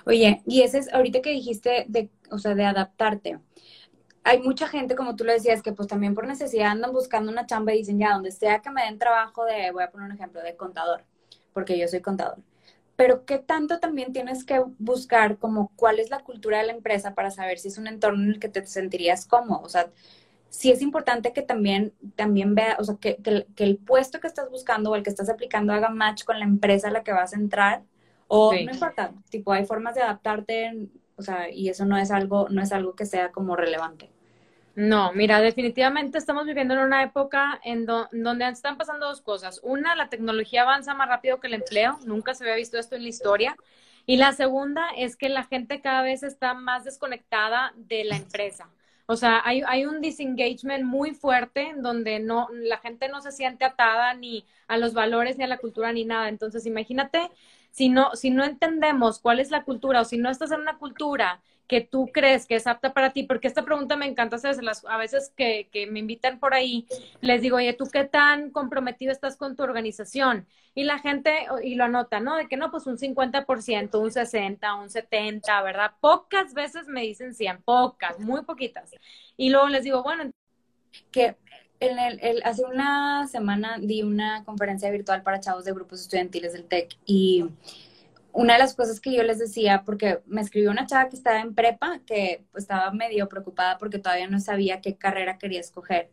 Oye, 0.05 0.43
y 0.47 0.63
ese 0.63 0.79
es 0.79 0.93
ahorita 0.93 1.21
que 1.21 1.31
dijiste 1.31 1.85
de, 1.89 2.11
o 2.31 2.39
sea, 2.39 2.55
de 2.55 2.65
adaptarte. 2.65 3.39
Hay 4.25 4.41
mucha 4.41 4.69
gente, 4.69 4.95
como 4.95 5.17
tú 5.17 5.25
lo 5.25 5.33
decías, 5.33 5.63
que 5.63 5.73
pues 5.73 5.89
también 5.89 6.15
por 6.15 6.27
necesidad 6.27 6.71
andan 6.71 6.93
buscando 6.93 7.33
una 7.33 7.47
chamba 7.47 7.73
y 7.75 7.79
dicen, 7.79 7.99
ya, 7.99 8.13
donde 8.13 8.31
sea 8.31 8.61
que 8.61 8.71
me 8.71 8.83
den 8.85 8.99
trabajo 8.99 9.45
de, 9.45 9.71
voy 9.71 9.85
a 9.85 9.91
poner 9.91 10.11
un 10.11 10.17
ejemplo, 10.17 10.43
de 10.43 10.57
contador, 10.57 11.05
porque 11.53 11.79
yo 11.79 11.89
soy 11.89 12.01
contador. 12.01 12.39
Pero 12.99 13.25
¿qué 13.25 13.39
tanto 13.39 13.79
también 13.79 14.13
tienes 14.13 14.45
que 14.45 14.61
buscar 14.79 15.39
como 15.39 15.71
cuál 15.77 16.01
es 16.01 16.11
la 16.11 16.19
cultura 16.19 16.59
de 16.59 16.67
la 16.67 16.73
empresa 16.73 17.15
para 17.15 17.31
saber 17.31 17.59
si 17.59 17.69
es 17.69 17.79
un 17.79 17.87
entorno 17.87 18.25
en 18.25 18.31
el 18.31 18.41
que 18.41 18.49
te 18.49 18.67
sentirías 18.67 19.25
cómodo? 19.25 19.63
O 19.63 19.69
sea, 19.69 19.93
sí 20.49 20.73
es 20.73 20.83
importante 20.83 21.33
que 21.33 21.43
también, 21.43 21.95
también 22.17 22.57
vea, 22.57 22.77
o 22.81 22.85
sea, 22.85 22.97
que, 23.01 23.17
que, 23.19 23.47
que 23.55 23.65
el 23.65 23.79
puesto 23.79 24.19
que 24.19 24.27
estás 24.27 24.51
buscando 24.51 24.91
o 24.91 24.97
el 24.97 25.05
que 25.05 25.11
estás 25.11 25.31
aplicando 25.31 25.73
haga 25.73 25.91
match 25.91 26.25
con 26.25 26.41
la 26.41 26.45
empresa 26.45 26.89
a 26.89 26.91
la 26.91 27.05
que 27.05 27.13
vas 27.13 27.35
a 27.35 27.37
entrar 27.37 27.85
o 28.27 28.53
no 28.53 28.73
importa, 28.73 29.13
tipo, 29.31 29.53
hay 29.53 29.65
formas 29.65 29.95
de 29.95 30.03
adaptarte 30.03 30.91
o 31.19 31.23
sea, 31.23 31.51
y 31.51 31.69
eso 31.69 31.85
no 31.85 31.99
es 31.99 32.11
algo, 32.13 32.49
no 32.49 32.63
es 32.63 32.73
algo 32.73 32.95
que 32.95 33.05
sea 33.05 33.33
como 33.33 33.57
relevante. 33.57 34.09
No, 34.79 35.13
mira, 35.13 35.41
definitivamente 35.41 36.19
estamos 36.19 36.47
viviendo 36.47 36.75
en 36.75 36.79
una 36.79 37.03
época 37.03 37.61
en 37.65 37.85
donde 37.85 38.49
están 38.49 38.77
pasando 38.77 39.09
dos 39.09 39.21
cosas. 39.21 39.59
Una, 39.65 39.97
la 39.97 40.09
tecnología 40.09 40.63
avanza 40.63 40.95
más 40.95 41.09
rápido 41.09 41.41
que 41.41 41.49
el 41.49 41.55
empleo, 41.55 41.99
nunca 42.05 42.33
se 42.33 42.45
había 42.45 42.55
visto 42.55 42.79
esto 42.79 42.95
en 42.95 43.03
la 43.03 43.09
historia. 43.09 43.57
Y 44.07 44.19
la 44.19 44.33
segunda 44.33 44.87
es 44.97 45.17
que 45.17 45.31
la 45.31 45.43
gente 45.43 45.81
cada 45.81 46.03
vez 46.03 46.23
está 46.23 46.55
más 46.55 46.85
desconectada 46.85 47.73
de 47.75 48.05
la 48.05 48.19
empresa. 48.19 48.71
O 49.07 49.17
sea, 49.17 49.43
hay, 49.45 49.63
hay 49.67 49.85
un 49.85 50.01
disengagement 50.01 50.85
muy 50.85 51.13
fuerte 51.13 51.63
en 51.71 51.83
donde 51.83 52.21
no, 52.21 52.47
la 52.53 52.79
gente 52.79 53.09
no 53.09 53.21
se 53.21 53.33
siente 53.33 53.65
atada 53.65 54.15
ni 54.15 54.47
a 54.69 54.77
los 54.79 54.95
valores, 54.95 55.39
ni 55.39 55.43
a 55.43 55.49
la 55.49 55.59
cultura, 55.59 55.93
ni 55.93 56.05
nada. 56.05 56.29
Entonces, 56.29 56.67
imagínate 56.67 57.29
si 57.73 57.89
no, 57.89 58.15
si 58.15 58.31
no 58.31 58.45
entendemos 58.45 59.19
cuál 59.19 59.41
es 59.41 59.51
la 59.51 59.65
cultura 59.65 60.03
o 60.03 60.05
si 60.05 60.19
no 60.19 60.31
estás 60.31 60.53
en 60.53 60.61
una 60.61 60.79
cultura 60.79 61.43
que 61.69 61.83
tú 61.83 62.11
crees 62.13 62.47
que 62.47 62.57
es 62.57 62.67
apta 62.67 62.95
para 62.95 63.13
ti, 63.13 63.25
porque 63.25 63.47
esta 63.47 63.65
pregunta 63.65 63.97
me 63.97 64.07
encanta 64.07 64.37
hacerlas 64.37 64.85
a 64.89 64.97
veces 64.97 65.33
que, 65.37 65.69
que, 65.71 65.87
me 65.87 66.01
invitan 66.01 66.41
por 66.41 66.55
ahí, 66.55 66.87
les 67.21 67.43
digo, 67.43 67.59
oye, 67.59 67.75
¿tú 67.75 67.89
qué 67.93 68.05
tan 68.05 68.51
comprometido 68.51 69.13
estás 69.13 69.37
con 69.37 69.55
tu 69.55 69.63
organización? 69.63 70.47
Y 70.75 70.85
la 70.85 70.99
gente, 70.99 71.47
y 71.63 71.75
lo 71.75 71.85
anota, 71.85 72.21
¿no? 72.21 72.37
De 72.37 72.49
que 72.49 72.57
no, 72.57 72.71
pues 72.71 72.87
un 72.87 72.97
50%, 72.97 74.01
un 74.01 74.11
60%, 74.11 74.81
un 74.81 74.89
70%, 74.89 75.65
¿verdad? 75.65 75.93
Pocas 76.01 76.55
veces 76.55 76.89
me 76.89 77.03
dicen 77.03 77.35
100, 77.35 77.63
pocas, 77.63 78.19
muy 78.19 78.43
poquitas. 78.43 78.91
Y 79.37 79.51
luego 79.51 79.69
les 79.69 79.85
digo, 79.85 80.03
bueno. 80.03 80.31
Que 81.13 81.37
en 81.81 81.99
el, 81.99 82.43
hace 82.45 82.65
una 82.65 83.27
semana 83.29 83.79
di 83.79 84.03
una 84.03 84.45
conferencia 84.45 84.91
virtual 84.91 85.23
para 85.23 85.41
chavos 85.41 85.65
de 85.65 85.73
grupos 85.73 86.01
estudiantiles 86.01 86.53
del 86.53 86.65
TEC 86.65 86.97
y 87.07 87.45
una 88.33 88.55
de 88.55 88.59
las 88.59 88.75
cosas 88.75 89.01
que 89.01 89.13
yo 89.13 89.23
les 89.23 89.39
decía, 89.39 89.83
porque 89.85 90.21
me 90.27 90.41
escribió 90.41 90.71
una 90.71 90.87
chava 90.87 91.09
que 91.09 91.17
estaba 91.17 91.41
en 91.41 91.55
prepa, 91.55 92.01
que 92.07 92.45
pues, 92.53 92.65
estaba 92.65 92.91
medio 92.93 93.29
preocupada 93.29 93.79
porque 93.79 93.99
todavía 93.99 94.29
no 94.29 94.41
sabía 94.41 94.81
qué 94.81 94.97
carrera 94.97 95.39
quería 95.39 95.61
escoger. 95.61 96.11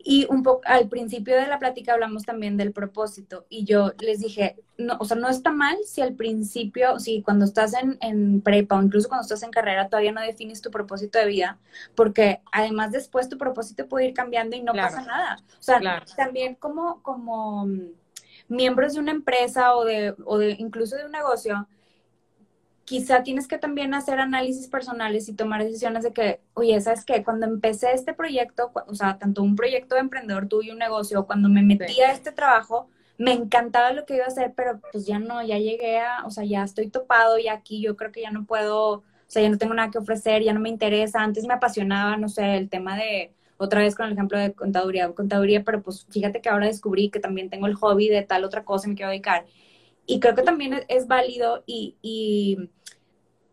Y 0.00 0.26
un 0.30 0.44
poco 0.44 0.62
al 0.64 0.88
principio 0.88 1.34
de 1.34 1.48
la 1.48 1.58
plática 1.58 1.92
hablamos 1.92 2.24
también 2.24 2.56
del 2.56 2.72
propósito 2.72 3.46
y 3.48 3.64
yo 3.64 3.92
les 3.98 4.20
dije, 4.20 4.56
no, 4.76 4.96
o 5.00 5.04
sea, 5.04 5.16
no 5.16 5.28
está 5.28 5.50
mal 5.50 5.76
si 5.84 6.00
al 6.00 6.14
principio, 6.14 7.00
si 7.00 7.20
cuando 7.20 7.44
estás 7.44 7.74
en, 7.74 7.98
en, 8.00 8.40
prepa 8.40 8.78
o 8.78 8.82
incluso 8.82 9.08
cuando 9.08 9.22
estás 9.22 9.42
en 9.42 9.50
carrera 9.50 9.88
todavía 9.88 10.12
no 10.12 10.20
defines 10.20 10.62
tu 10.62 10.70
propósito 10.70 11.18
de 11.18 11.26
vida, 11.26 11.58
porque 11.96 12.40
además 12.52 12.92
después 12.92 13.28
tu 13.28 13.38
propósito 13.38 13.88
puede 13.88 14.06
ir 14.06 14.14
cambiando 14.14 14.56
y 14.56 14.62
no 14.62 14.72
pasa 14.72 15.02
nada. 15.02 15.42
O 15.58 15.62
sea, 15.62 15.80
también 16.16 16.54
como, 16.54 17.02
como 17.02 17.66
miembros 18.48 18.94
de 18.94 19.00
una 19.00 19.12
empresa 19.12 19.76
o 19.76 19.84
de, 19.84 20.14
o 20.24 20.38
de 20.38 20.56
incluso 20.58 20.96
de 20.96 21.06
un 21.06 21.12
negocio, 21.12 21.68
quizá 22.84 23.22
tienes 23.22 23.46
que 23.46 23.58
también 23.58 23.92
hacer 23.92 24.18
análisis 24.18 24.66
personales 24.66 25.28
y 25.28 25.34
tomar 25.34 25.62
decisiones 25.62 26.04
de 26.04 26.12
que, 26.12 26.40
oye, 26.54 26.80
¿sabes 26.80 27.04
qué? 27.04 27.22
Cuando 27.22 27.46
empecé 27.46 27.92
este 27.92 28.14
proyecto, 28.14 28.72
o 28.86 28.94
sea, 28.94 29.18
tanto 29.18 29.42
un 29.42 29.56
proyecto 29.56 29.94
de 29.94 30.00
emprendedor 30.00 30.48
tú 30.48 30.62
y 30.62 30.70
un 30.70 30.78
negocio, 30.78 31.26
cuando 31.26 31.50
me 31.50 31.62
metí 31.62 32.00
a 32.00 32.12
este 32.12 32.32
trabajo, 32.32 32.88
me 33.18 33.32
encantaba 33.32 33.92
lo 33.92 34.06
que 34.06 34.14
iba 34.14 34.24
a 34.24 34.28
hacer, 34.28 34.54
pero 34.56 34.80
pues 34.92 35.04
ya 35.06 35.18
no, 35.18 35.42
ya 35.42 35.58
llegué 35.58 35.98
a, 35.98 36.24
o 36.24 36.30
sea, 36.30 36.44
ya 36.44 36.62
estoy 36.62 36.88
topado 36.88 37.38
y 37.38 37.48
aquí 37.48 37.82
yo 37.82 37.96
creo 37.96 38.10
que 38.10 38.22
ya 38.22 38.30
no 38.30 38.46
puedo, 38.46 38.90
o 38.92 39.04
sea, 39.26 39.42
ya 39.42 39.50
no 39.50 39.58
tengo 39.58 39.74
nada 39.74 39.90
que 39.90 39.98
ofrecer, 39.98 40.42
ya 40.42 40.54
no 40.54 40.60
me 40.60 40.70
interesa. 40.70 41.22
Antes 41.22 41.44
me 41.44 41.54
apasionaba, 41.54 42.16
no 42.16 42.28
sé, 42.28 42.56
el 42.56 42.70
tema 42.70 42.96
de, 42.96 43.34
otra 43.58 43.82
vez 43.82 43.94
con 43.94 44.06
el 44.06 44.12
ejemplo 44.12 44.38
de 44.38 44.54
contaduría, 44.54 45.12
contaduría, 45.12 45.64
pero 45.64 45.82
pues 45.82 46.06
fíjate 46.10 46.40
que 46.40 46.48
ahora 46.48 46.66
descubrí 46.66 47.10
que 47.10 47.20
también 47.20 47.50
tengo 47.50 47.66
el 47.66 47.74
hobby 47.74 48.08
de 48.08 48.22
tal 48.22 48.44
otra 48.44 48.64
cosa 48.64 48.86
y 48.86 48.90
me 48.90 48.96
quiero 48.96 49.10
dedicar. 49.10 49.46
Y 50.06 50.20
creo 50.20 50.34
que 50.34 50.42
también 50.42 50.84
es, 50.88 51.06
válido 51.06 51.64
y, 51.66 51.96
y 52.00 52.70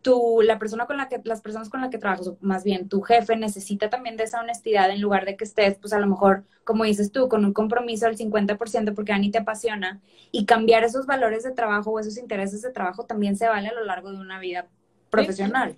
tú, 0.06 0.40
la 0.42 0.58
persona 0.60 0.86
con 0.86 0.96
la 0.96 1.08
que, 1.08 1.20
las 1.24 1.42
personas 1.42 1.68
con 1.68 1.80
las 1.80 1.90
que 1.90 1.98
trabajas, 1.98 2.28
o 2.28 2.38
más 2.40 2.62
bien 2.62 2.88
tu 2.88 3.02
jefe, 3.02 3.34
necesita 3.36 3.90
también 3.90 4.16
de 4.16 4.22
esa 4.22 4.40
honestidad 4.40 4.88
en 4.90 5.00
lugar 5.00 5.26
de 5.26 5.36
que 5.36 5.42
estés, 5.42 5.76
pues 5.78 5.92
a 5.92 5.98
lo 5.98 6.06
mejor, 6.06 6.44
como 6.62 6.84
dices 6.84 7.10
tú, 7.10 7.28
con 7.28 7.44
un 7.44 7.52
compromiso 7.52 8.06
del 8.06 8.16
50% 8.16 8.94
porque 8.94 9.12
a 9.12 9.18
ni 9.18 9.32
te 9.32 9.38
apasiona 9.38 10.00
y 10.30 10.46
cambiar 10.46 10.84
esos 10.84 11.06
valores 11.06 11.42
de 11.42 11.50
trabajo 11.50 11.90
o 11.90 11.98
esos 11.98 12.18
intereses 12.18 12.62
de 12.62 12.70
trabajo 12.70 13.04
también 13.04 13.36
se 13.36 13.48
vale 13.48 13.66
a 13.66 13.74
lo 13.74 13.84
largo 13.84 14.12
de 14.12 14.18
una 14.18 14.38
vida 14.38 14.68
profesional. 15.10 15.76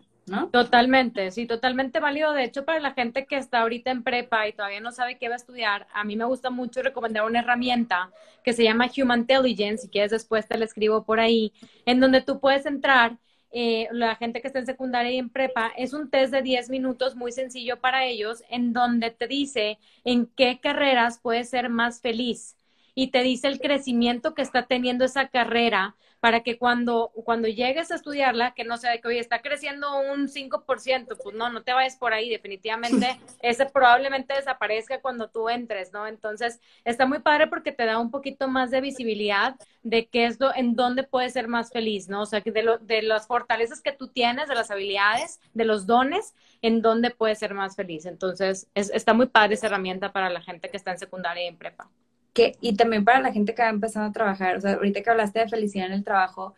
Totalmente, 0.50 1.30
sí, 1.30 1.46
totalmente 1.46 2.00
válido. 2.00 2.32
De 2.32 2.44
hecho, 2.44 2.64
para 2.64 2.80
la 2.80 2.92
gente 2.94 3.26
que 3.26 3.36
está 3.36 3.60
ahorita 3.60 3.90
en 3.90 4.02
prepa 4.02 4.48
y 4.48 4.54
todavía 4.54 4.80
no 4.80 4.92
sabe 4.92 5.18
qué 5.18 5.28
va 5.28 5.34
a 5.34 5.36
estudiar, 5.36 5.86
a 5.92 6.04
mí 6.04 6.16
me 6.16 6.24
gusta 6.24 6.48
mucho 6.48 6.82
recomendar 6.82 7.24
una 7.26 7.40
herramienta 7.40 8.10
que 8.42 8.54
se 8.54 8.64
llama 8.64 8.88
Human 8.96 9.20
Intelligence, 9.20 9.82
si 9.84 9.88
quieres 9.90 10.10
después 10.10 10.48
te 10.48 10.56
la 10.56 10.64
escribo 10.64 11.04
por 11.04 11.20
ahí, 11.20 11.52
en 11.84 12.00
donde 12.00 12.22
tú 12.22 12.40
puedes 12.40 12.64
entrar, 12.64 13.18
eh, 13.50 13.88
la 13.92 14.16
gente 14.16 14.40
que 14.40 14.46
está 14.48 14.58
en 14.58 14.66
secundaria 14.66 15.12
y 15.12 15.18
en 15.18 15.28
prepa, 15.30 15.70
es 15.76 15.92
un 15.92 16.10
test 16.10 16.32
de 16.32 16.42
10 16.42 16.70
minutos 16.70 17.14
muy 17.14 17.32
sencillo 17.32 17.80
para 17.80 18.06
ellos, 18.06 18.42
en 18.48 18.72
donde 18.72 19.10
te 19.10 19.26
dice 19.28 19.78
en 20.04 20.26
qué 20.26 20.60
carreras 20.60 21.20
puedes 21.20 21.50
ser 21.50 21.68
más 21.68 22.00
feliz 22.00 22.57
y 22.98 23.12
te 23.12 23.22
dice 23.22 23.46
el 23.46 23.60
crecimiento 23.60 24.34
que 24.34 24.42
está 24.42 24.66
teniendo 24.66 25.04
esa 25.04 25.28
carrera 25.28 25.94
para 26.18 26.40
que 26.42 26.58
cuando, 26.58 27.12
cuando 27.24 27.46
llegues 27.46 27.92
a 27.92 27.94
estudiarla, 27.94 28.54
que 28.54 28.64
no 28.64 28.76
sea 28.76 28.90
de 28.90 29.00
que, 29.00 29.06
oye, 29.06 29.20
está 29.20 29.40
creciendo 29.40 30.00
un 30.00 30.26
5%, 30.26 31.16
pues 31.22 31.36
no, 31.36 31.48
no 31.48 31.62
te 31.62 31.72
vayas 31.72 31.94
por 31.94 32.12
ahí, 32.12 32.28
definitivamente 32.28 33.20
ese 33.40 33.66
probablemente 33.66 34.34
desaparezca 34.34 35.00
cuando 35.00 35.30
tú 35.30 35.48
entres, 35.48 35.92
¿no? 35.92 36.08
Entonces, 36.08 36.60
está 36.84 37.06
muy 37.06 37.20
padre 37.20 37.46
porque 37.46 37.70
te 37.70 37.86
da 37.86 38.00
un 38.00 38.10
poquito 38.10 38.48
más 38.48 38.72
de 38.72 38.80
visibilidad 38.80 39.54
de 39.84 40.08
qué 40.08 40.26
es 40.26 40.40
lo, 40.40 40.52
en 40.52 40.74
dónde 40.74 41.04
puedes 41.04 41.34
ser 41.34 41.46
más 41.46 41.70
feliz, 41.70 42.08
¿no? 42.08 42.22
O 42.22 42.26
sea, 42.26 42.40
de, 42.40 42.62
lo, 42.64 42.78
de 42.78 43.02
las 43.02 43.28
fortalezas 43.28 43.80
que 43.80 43.92
tú 43.92 44.08
tienes, 44.08 44.48
de 44.48 44.56
las 44.56 44.72
habilidades, 44.72 45.38
de 45.54 45.64
los 45.64 45.86
dones, 45.86 46.34
en 46.62 46.82
dónde 46.82 47.10
puedes 47.12 47.38
ser 47.38 47.54
más 47.54 47.76
feliz. 47.76 48.06
Entonces, 48.06 48.66
es, 48.74 48.90
está 48.90 49.14
muy 49.14 49.26
padre 49.26 49.54
esa 49.54 49.68
herramienta 49.68 50.12
para 50.12 50.30
la 50.30 50.42
gente 50.42 50.68
que 50.68 50.76
está 50.76 50.90
en 50.90 50.98
secundaria 50.98 51.44
y 51.44 51.46
en 51.46 51.58
prepa 51.58 51.88
y 52.34 52.76
también 52.76 53.04
para 53.04 53.20
la 53.20 53.32
gente 53.32 53.54
que 53.54 53.62
va 53.62 53.68
empezando 53.68 54.08
a 54.08 54.12
trabajar, 54.12 54.56
o 54.56 54.60
sea, 54.60 54.74
ahorita 54.74 55.02
que 55.02 55.10
hablaste 55.10 55.40
de 55.40 55.48
felicidad 55.48 55.86
en 55.86 55.92
el 55.92 56.04
trabajo, 56.04 56.54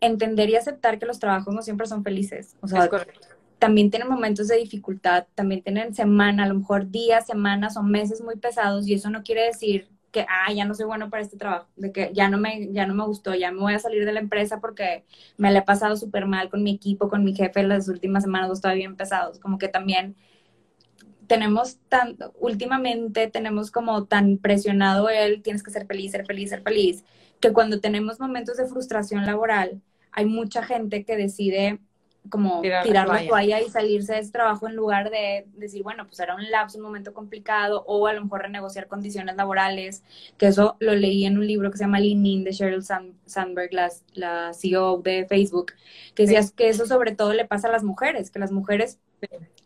entender 0.00 0.50
y 0.50 0.56
aceptar 0.56 0.98
que 0.98 1.06
los 1.06 1.18
trabajos 1.18 1.54
no 1.54 1.62
siempre 1.62 1.86
son 1.86 2.02
felices. 2.02 2.56
O 2.60 2.68
sea, 2.68 2.88
también 3.58 3.90
tienen 3.90 4.08
momentos 4.08 4.48
de 4.48 4.56
dificultad, 4.56 5.26
también 5.34 5.62
tienen 5.62 5.94
semana, 5.94 6.44
a 6.44 6.48
lo 6.48 6.54
mejor 6.54 6.90
días, 6.90 7.26
semanas 7.26 7.76
o 7.76 7.82
meses 7.82 8.20
muy 8.20 8.36
pesados 8.36 8.86
y 8.86 8.94
eso 8.94 9.08
no 9.10 9.22
quiere 9.22 9.46
decir 9.46 9.88
que, 10.10 10.26
ah, 10.28 10.52
ya 10.52 10.64
no 10.64 10.74
soy 10.74 10.86
bueno 10.86 11.10
para 11.10 11.22
este 11.22 11.36
trabajo, 11.36 11.66
de 11.76 11.90
que 11.90 12.10
ya 12.12 12.28
no 12.28 12.38
me, 12.38 12.72
ya 12.72 12.86
no 12.86 12.94
me 12.94 13.04
gustó, 13.04 13.34
ya 13.34 13.50
me 13.50 13.60
voy 13.60 13.74
a 13.74 13.78
salir 13.78 14.04
de 14.04 14.12
la 14.12 14.20
empresa 14.20 14.60
porque 14.60 15.04
me 15.36 15.50
la 15.50 15.60
he 15.60 15.62
pasado 15.62 15.96
súper 15.96 16.26
mal 16.26 16.50
con 16.50 16.62
mi 16.62 16.72
equipo, 16.72 17.08
con 17.08 17.24
mi 17.24 17.34
jefe 17.34 17.62
las 17.64 17.88
últimas 17.88 18.22
semanas, 18.22 18.48
dos 18.48 18.60
todavía 18.60 18.86
bien 18.86 18.96
pesados, 18.96 19.40
como 19.40 19.58
que 19.58 19.68
también 19.68 20.14
tenemos 21.26 21.78
tan, 21.88 22.16
últimamente 22.38 23.28
tenemos 23.28 23.70
como 23.70 24.04
tan 24.04 24.38
presionado 24.38 25.08
el 25.08 25.42
tienes 25.42 25.62
que 25.62 25.70
ser 25.70 25.86
feliz, 25.86 26.12
ser 26.12 26.26
feliz, 26.26 26.50
ser 26.50 26.62
feliz, 26.62 27.04
que 27.40 27.52
cuando 27.52 27.80
tenemos 27.80 28.20
momentos 28.20 28.56
de 28.56 28.66
frustración 28.66 29.26
laboral, 29.26 29.80
hay 30.12 30.26
mucha 30.26 30.62
gente 30.62 31.04
que 31.04 31.16
decide 31.16 31.80
como 32.30 32.62
tirar, 32.62 33.06
la, 33.06 33.26
toalla. 33.26 33.60
y 33.60 33.68
salirse 33.68 34.14
de 34.14 34.20
ese 34.20 34.32
trabajo 34.32 34.66
en 34.66 34.76
lugar 34.76 35.10
de 35.10 35.46
decir, 35.56 35.82
bueno, 35.82 36.06
pues 36.06 36.18
era 36.20 36.34
un 36.34 36.50
lapso, 36.50 36.78
un 36.78 36.84
momento 36.84 37.12
complicado, 37.12 37.84
o 37.86 38.06
a 38.06 38.14
lo 38.14 38.22
mejor 38.22 38.42
renegociar 38.42 38.88
condiciones 38.88 39.36
laborales, 39.36 40.02
que 40.38 40.46
eso 40.46 40.76
lo 40.80 40.94
leí 40.94 41.26
en 41.26 41.36
un 41.36 41.46
libro 41.46 41.70
que 41.70 41.76
se 41.76 41.84
llama 41.84 42.00
Lean 42.00 42.24
In 42.24 42.44
de 42.44 42.52
Sheryl 42.52 42.82
Sandberg, 42.82 43.72
la, 43.72 43.90
la 44.14 44.54
CEO 44.54 45.02
de 45.02 45.26
Facebook, 45.26 45.72
que 46.14 46.22
decía 46.26 46.40
que 46.56 46.68
eso 46.68 46.86
sobre 46.86 47.14
todo 47.14 47.34
le 47.34 47.44
pasa 47.44 47.68
a 47.68 47.72
las 47.72 47.84
mujeres, 47.84 48.30
que 48.30 48.38
las 48.38 48.52
mujeres 48.52 48.98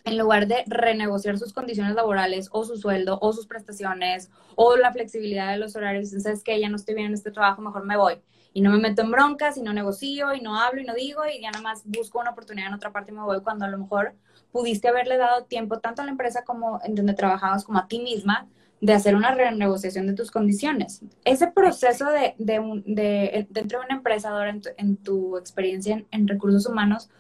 en 0.09 0.19
lugar 0.19 0.47
de 0.47 0.65
renegociar 0.67 1.39
sus 1.39 1.53
condiciones 1.53 1.95
laborales 1.95 2.49
o 2.53 2.65
su 2.65 2.77
sueldo 2.77 3.19
o 3.21 3.33
sus 3.33 3.47
prestaciones 3.47 4.31
o 4.57 4.77
la 4.77 4.93
flexibilidad 4.93 5.53
de 5.53 5.59
los 5.59 5.77
horarios, 5.77 6.11
sabes 6.11 6.43
que 6.43 6.59
ya 6.61 6.69
no 6.69 6.77
estoy 6.77 6.95
bien 6.95 7.09
en 7.09 7.15
este 7.15 7.31
trabajo, 7.31 7.63
mejor 7.63 7.85
me 7.85 7.97
voy. 7.97 8.15
Y 8.53 8.61
no 8.63 8.71
me 8.71 8.79
meto 8.79 9.03
en 9.03 9.11
broncas 9.11 9.57
y 9.57 9.63
no 9.63 9.73
negocio 9.73 10.35
y 10.35 10.41
no 10.41 10.59
hablo 10.59 10.81
y 10.81 10.85
no 10.85 10.95
digo 10.95 11.23
y 11.27 11.41
ya 11.41 11.51
nada 11.51 11.63
más 11.63 11.83
busco 11.85 12.19
una 12.19 12.31
oportunidad 12.31 12.69
en 12.69 12.75
otra 12.75 12.93
parte 12.93 13.13
y 13.13 13.15
me 13.15 13.23
voy 13.23 13.41
cuando 13.43 13.67
a 13.67 13.69
lo 13.69 13.79
mejor 13.79 14.15
pudiste 14.51 14.89
haberle 14.89 15.19
dado 15.19 15.45
tiempo 15.45 15.79
tanto 15.79 16.03
a 16.03 16.05
la 16.07 16.11
empresa 16.11 16.45
como 16.45 16.81
en 16.83 16.95
donde 16.95 17.15
trabajabas 17.15 17.65
como 17.65 17.79
a 17.79 17.87
ti 17.87 18.01
misma 18.01 18.49
de 18.81 18.93
hacer 18.93 19.17
una 19.17 19.35
renegociación 19.35 20.07
de 20.07 20.15
tus 20.15 20.31
condiciones. 20.31 21.03
Ese 21.25 21.49
proceso 21.49 22.07
de, 22.11 22.35
de, 22.39 22.83
de, 22.87 23.47
dentro 23.51 23.81
de 23.81 23.87
una 23.87 23.97
empresa, 23.97 24.31
ahora 24.31 24.57
en 24.77 24.97
tu, 24.97 25.37
experiencia 25.37 26.05
en 26.11 26.29
recursos 26.29 26.67
humanos, 26.67 27.11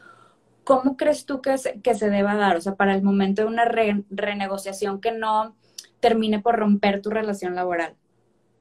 ¿cómo 0.68 0.98
crees 0.98 1.24
tú 1.24 1.40
que 1.40 1.56
se, 1.56 1.80
que 1.80 1.94
se 1.94 2.10
deba 2.10 2.34
dar? 2.34 2.58
O 2.58 2.60
sea, 2.60 2.74
para 2.74 2.94
el 2.94 3.02
momento 3.02 3.40
de 3.40 3.48
una 3.48 3.64
renegociación 3.64 5.00
que 5.00 5.12
no 5.12 5.56
termine 5.98 6.40
por 6.40 6.56
romper 6.56 7.00
tu 7.00 7.08
relación 7.08 7.54
laboral. 7.54 7.96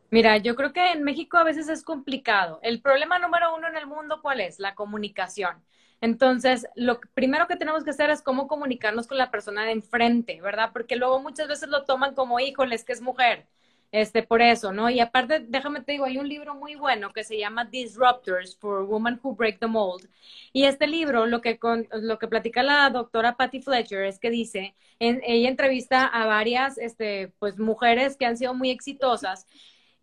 Mira, 0.09 0.37
yo 0.37 0.55
creo 0.55 0.71
que 0.71 0.93
en 0.93 1.03
México 1.03 1.35
a 1.35 1.43
veces 1.43 1.67
es 1.67 1.83
complicado. 1.83 2.61
El 2.63 2.81
problema 2.81 3.19
número 3.19 3.53
uno 3.53 3.67
en 3.67 3.75
el 3.75 3.87
mundo, 3.87 4.21
¿cuál 4.21 4.39
es? 4.39 4.57
La 4.57 4.73
comunicación. 4.73 5.61
Entonces, 5.99 6.65
lo 6.75 7.01
primero 7.13 7.45
que 7.45 7.57
tenemos 7.57 7.83
que 7.83 7.89
hacer 7.89 8.09
es 8.09 8.21
cómo 8.21 8.47
comunicarnos 8.47 9.05
con 9.05 9.17
la 9.17 9.29
persona 9.29 9.65
de 9.65 9.71
enfrente, 9.71 10.39
¿verdad? 10.39 10.69
Porque 10.71 10.95
luego 10.95 11.19
muchas 11.19 11.49
veces 11.49 11.67
lo 11.67 11.83
toman 11.83 12.15
como, 12.15 12.39
híjoles, 12.39 12.85
que 12.85 12.93
es 12.93 13.01
mujer 13.01 13.47
este, 13.91 14.23
por 14.23 14.41
eso, 14.41 14.71
¿no? 14.73 14.89
Y 14.89 14.99
aparte, 14.99 15.39
déjame 15.47 15.81
te 15.81 15.93
digo, 15.93 16.05
hay 16.05 16.17
un 16.17 16.27
libro 16.27 16.55
muy 16.55 16.75
bueno 16.75 17.13
que 17.13 17.23
se 17.23 17.37
llama 17.37 17.65
Disruptors 17.65 18.57
for 18.57 18.83
Women 18.83 19.19
Who 19.21 19.35
Break 19.35 19.59
the 19.59 19.67
Mold. 19.67 20.09
Y 20.53 20.65
este 20.65 20.87
libro, 20.87 21.25
lo 21.25 21.41
que, 21.41 21.57
con, 21.57 21.87
lo 21.91 22.19
que 22.19 22.27
platica 22.27 22.63
la 22.63 22.89
doctora 22.89 23.37
Patty 23.37 23.61
Fletcher 23.61 24.03
es 24.03 24.19
que 24.19 24.29
dice, 24.29 24.75
en, 24.99 25.21
ella 25.25 25.49
entrevista 25.49 26.05
a 26.05 26.25
varias, 26.25 26.77
este, 26.77 27.33
pues, 27.39 27.57
mujeres 27.57 28.17
que 28.17 28.25
han 28.25 28.37
sido 28.37 28.53
muy 28.53 28.71
exitosas 28.71 29.47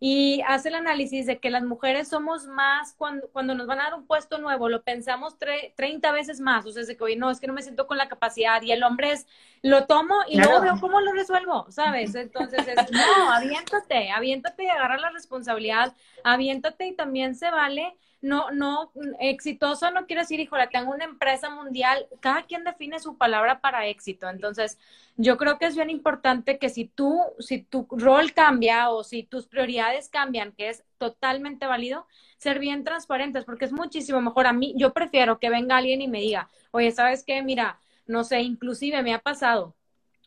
y 0.07 0.43
hace 0.45 0.69
el 0.69 0.75
análisis 0.75 1.25
de 1.25 1.39
que 1.39 1.49
las 1.49 1.63
mujeres 1.63 2.09
somos 2.09 2.45
más, 2.45 2.93
cuando, 2.93 3.27
cuando 3.29 3.55
nos 3.55 3.65
van 3.65 3.79
a 3.79 3.85
dar 3.85 3.95
un 3.95 4.05
puesto 4.05 4.37
nuevo, 4.37 4.69
lo 4.69 4.83
pensamos 4.83 5.35
30 5.39 6.11
veces 6.11 6.39
más, 6.39 6.63
o 6.63 6.71
sea, 6.71 6.83
es 6.83 6.87
de 6.87 6.95
que, 6.95 7.03
oye, 7.03 7.15
no, 7.15 7.31
es 7.31 7.39
que 7.39 7.47
no 7.47 7.53
me 7.53 7.63
siento 7.63 7.87
con 7.87 7.97
la 7.97 8.07
capacidad, 8.07 8.61
y 8.61 8.71
el 8.71 8.83
hombre 8.83 9.13
es, 9.13 9.25
lo 9.63 9.87
tomo 9.87 10.13
y 10.27 10.37
luego 10.37 10.61
veo 10.61 10.79
cómo 10.79 11.01
lo 11.01 11.11
resuelvo, 11.11 11.65
¿sabes? 11.71 12.13
Entonces 12.13 12.67
es, 12.67 12.91
no, 12.91 13.31
aviéntate, 13.31 14.11
aviéntate 14.11 14.65
y 14.65 14.67
agarra 14.67 14.99
la 14.99 15.09
responsabilidad, 15.09 15.95
aviéntate 16.23 16.85
y 16.85 16.95
también 16.95 17.33
se 17.33 17.49
vale 17.49 17.97
no, 18.25 18.49
no, 18.49 18.91
exitoso 19.19 19.91
no 19.91 20.07
quiere 20.07 20.23
decir, 20.23 20.39
híjole, 20.39 20.67
tengo 20.67 20.91
una 20.91 21.05
empresa 21.05 21.51
mundial, 21.51 22.07
cada 22.19 22.43
quien 22.43 22.63
define 22.63 22.99
su 22.99 23.17
palabra 23.17 23.61
para 23.61 23.85
éxito. 23.85 24.27
Entonces, 24.27 24.79
yo 25.15 25.37
creo 25.37 25.59
que 25.59 25.67
es 25.67 25.75
bien 25.75 25.91
importante 25.91 26.57
que 26.57 26.69
si 26.69 26.85
tú, 26.85 27.21
si 27.37 27.61
tu 27.61 27.87
rol 27.91 28.33
cambia 28.33 28.89
o 28.89 29.03
si 29.03 29.21
tus 29.21 29.45
prioridades 29.45 30.09
cambian, 30.09 30.53
que 30.53 30.69
es 30.69 30.83
totalmente 30.97 31.67
válido, 31.67 32.07
ser 32.37 32.57
bien 32.57 32.83
transparentes, 32.83 33.45
porque 33.45 33.65
es 33.65 33.71
muchísimo 33.71 34.21
mejor 34.21 34.47
a 34.47 34.53
mí, 34.53 34.73
yo 34.75 34.91
prefiero 34.91 35.39
que 35.39 35.51
venga 35.51 35.77
alguien 35.77 36.01
y 36.01 36.07
me 36.07 36.19
diga, 36.19 36.49
oye, 36.71 36.91
¿sabes 36.91 37.23
qué? 37.23 37.43
Mira, 37.43 37.79
no 38.07 38.23
sé, 38.23 38.41
inclusive 38.41 39.03
me 39.03 39.13
ha 39.13 39.19
pasado, 39.19 39.75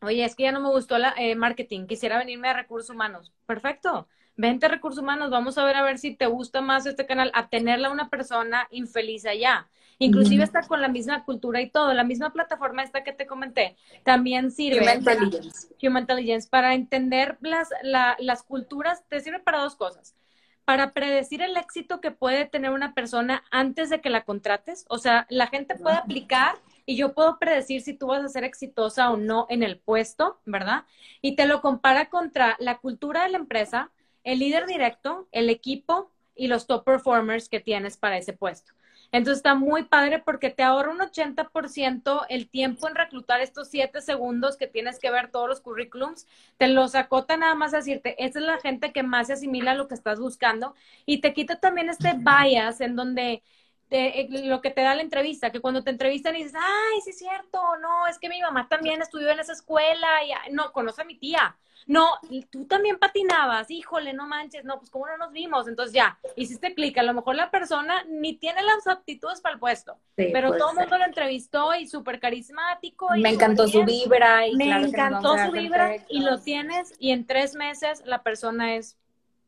oye, 0.01 0.23
es 0.23 0.35
que 0.35 0.43
ya 0.43 0.53
no 0.53 0.61
me 0.61 0.69
gustó 0.69 0.97
la 0.97 1.13
eh, 1.17 1.35
marketing, 1.35 1.85
quisiera 1.85 2.17
venirme 2.17 2.47
a 2.47 2.53
recursos 2.53 2.89
humanos. 2.91 3.33
Perfecto 3.45 4.07
vente 4.39 4.69
recursos 4.69 5.03
humanos, 5.03 5.29
vamos 5.29 5.57
a 5.57 5.65
ver 5.65 5.75
a 5.75 5.83
ver 5.83 5.97
si 5.97 6.15
te 6.15 6.25
gusta 6.25 6.61
más 6.61 6.85
este 6.85 7.05
canal, 7.05 7.29
a 7.33 7.49
tenerla 7.49 7.91
una 7.91 8.09
persona 8.09 8.67
infeliz 8.71 9.25
allá. 9.25 9.67
Inclusive 10.01 10.45
está 10.45 10.61
con 10.61 10.81
la 10.81 10.87
misma 10.87 11.25
cultura 11.25 11.59
y 11.59 11.69
todo, 11.69 11.93
la 11.93 12.05
misma 12.05 12.31
plataforma 12.31 12.83
esta 12.83 13.03
que 13.03 13.11
te 13.11 13.27
comenté, 13.27 13.75
también 14.05 14.49
sirve. 14.49 14.79
Human 14.79 14.99
Intelligence. 14.99 15.67
Human 15.83 16.03
Intelligence, 16.03 16.47
para 16.49 16.73
entender 16.73 17.37
las, 17.41 17.67
las 17.83 18.43
culturas, 18.43 19.03
te 19.09 19.19
sirve 19.19 19.39
para 19.39 19.59
dos 19.59 19.75
cosas. 19.75 20.15
Para 20.63 20.93
predecir 20.93 21.41
el 21.41 21.57
éxito 21.57 21.99
que 21.99 22.11
puede 22.11 22.45
tener 22.45 22.71
una 22.71 22.93
persona 22.93 23.43
antes 23.51 23.89
de 23.89 23.99
que 23.99 24.09
la 24.09 24.23
contrates. 24.23 24.85
O 24.87 24.99
sea, 24.99 25.25
la 25.29 25.47
gente 25.47 25.75
puede 25.75 25.97
aplicar 25.97 26.55
y 26.85 26.95
yo 26.95 27.13
puedo 27.13 27.37
predecir 27.37 27.81
si 27.81 27.93
tú 27.93 28.07
vas 28.07 28.23
a 28.23 28.29
ser 28.29 28.45
exitosa 28.45 29.11
o 29.11 29.17
no 29.17 29.47
en 29.49 29.63
el 29.63 29.79
puesto, 29.79 30.39
¿verdad? 30.45 30.85
Y 31.21 31.35
te 31.35 31.45
lo 31.45 31.61
compara 31.61 32.09
contra 32.09 32.55
la 32.59 32.77
cultura 32.77 33.23
de 33.23 33.29
la 33.29 33.37
empresa, 33.37 33.91
el 34.23 34.39
líder 34.39 34.65
directo, 34.65 35.27
el 35.31 35.49
equipo 35.49 36.11
y 36.35 36.47
los 36.47 36.67
top 36.67 36.85
performers 36.85 37.49
que 37.49 37.59
tienes 37.59 37.97
para 37.97 38.17
ese 38.17 38.33
puesto. 38.33 38.73
Entonces 39.11 39.37
está 39.37 39.55
muy 39.55 39.83
padre 39.83 40.19
porque 40.19 40.51
te 40.51 40.61
ahorra 40.61 40.91
un 40.91 40.99
80% 40.99 42.25
el 42.29 42.47
tiempo 42.47 42.87
en 42.87 42.95
reclutar 42.95 43.41
estos 43.41 43.69
7 43.69 44.01
segundos 44.01 44.55
que 44.55 44.67
tienes 44.67 44.99
que 44.99 45.09
ver 45.09 45.31
todos 45.31 45.49
los 45.49 45.61
currículums. 45.61 46.27
Te 46.57 46.67
los 46.67 46.93
acota 46.93 47.35
nada 47.35 47.55
más 47.55 47.73
a 47.73 47.77
decirte, 47.77 48.23
esta 48.23 48.39
es 48.39 48.45
la 48.45 48.59
gente 48.59 48.91
que 48.91 49.01
más 49.01 49.27
se 49.27 49.33
asimila 49.33 49.71
a 49.71 49.75
lo 49.75 49.87
que 49.87 49.95
estás 49.95 50.19
buscando 50.19 50.75
y 51.05 51.21
te 51.21 51.33
quita 51.33 51.59
también 51.59 51.89
este 51.89 52.13
bias 52.13 52.81
en 52.81 52.95
donde 52.95 53.41
eh, 53.89 54.27
lo 54.29 54.61
que 54.61 54.71
te 54.71 54.81
da 54.81 54.95
la 54.95 55.01
entrevista, 55.01 55.51
que 55.51 55.61
cuando 55.61 55.83
te 55.83 55.91
entrevistan 55.91 56.35
y 56.35 56.43
dices, 56.43 56.55
ay, 56.55 57.01
sí 57.03 57.11
es 57.11 57.17
cierto, 57.17 57.59
no, 57.81 58.07
es 58.07 58.19
que 58.19 58.29
mi 58.29 58.41
mamá 58.41 58.67
también 58.67 59.01
estudió 59.01 59.29
en 59.29 59.39
esa 59.39 59.53
escuela 59.53 60.07
y 60.23 60.53
no, 60.53 60.71
conoce 60.71 61.01
a 61.01 61.05
mi 61.05 61.15
tía 61.15 61.55
no, 61.89 62.07
tú 62.51 62.65
también 62.65 62.99
patinabas, 62.99 63.71
híjole, 63.71 64.13
no 64.13 64.27
manches, 64.27 64.63
no, 64.63 64.77
pues 64.77 64.91
cómo 64.91 65.07
no 65.07 65.17
nos 65.17 65.31
vimos, 65.31 65.67
entonces 65.67 65.91
ya, 65.91 66.19
hiciste 66.35 66.75
clic, 66.75 66.95
a 66.99 67.03
lo 67.03 67.15
mejor 67.15 67.35
la 67.35 67.49
persona 67.49 68.03
ni 68.07 68.35
tiene 68.35 68.61
las 68.61 68.85
aptitudes 68.85 69.41
para 69.41 69.53
el 69.53 69.59
puesto, 69.59 69.97
pero 70.15 70.55
todo 70.55 70.69
el 70.69 70.77
mundo 70.77 70.99
lo 70.99 71.05
entrevistó 71.05 71.73
y 71.73 71.87
súper 71.87 72.19
carismático. 72.19 73.09
me 73.17 73.29
encantó 73.29 73.67
su 73.67 73.83
vibra. 73.83 74.47
Y 74.47 74.55
me 74.55 74.69
encantó 74.69 75.35
su 75.43 75.51
vibra 75.51 75.95
y 76.09 76.19
lo 76.21 76.39
tienes 76.39 76.93
y 76.99 77.09
en 77.09 77.25
tres 77.25 77.55
meses 77.55 78.03
la 78.05 78.21
persona 78.21 78.75
es, 78.75 78.95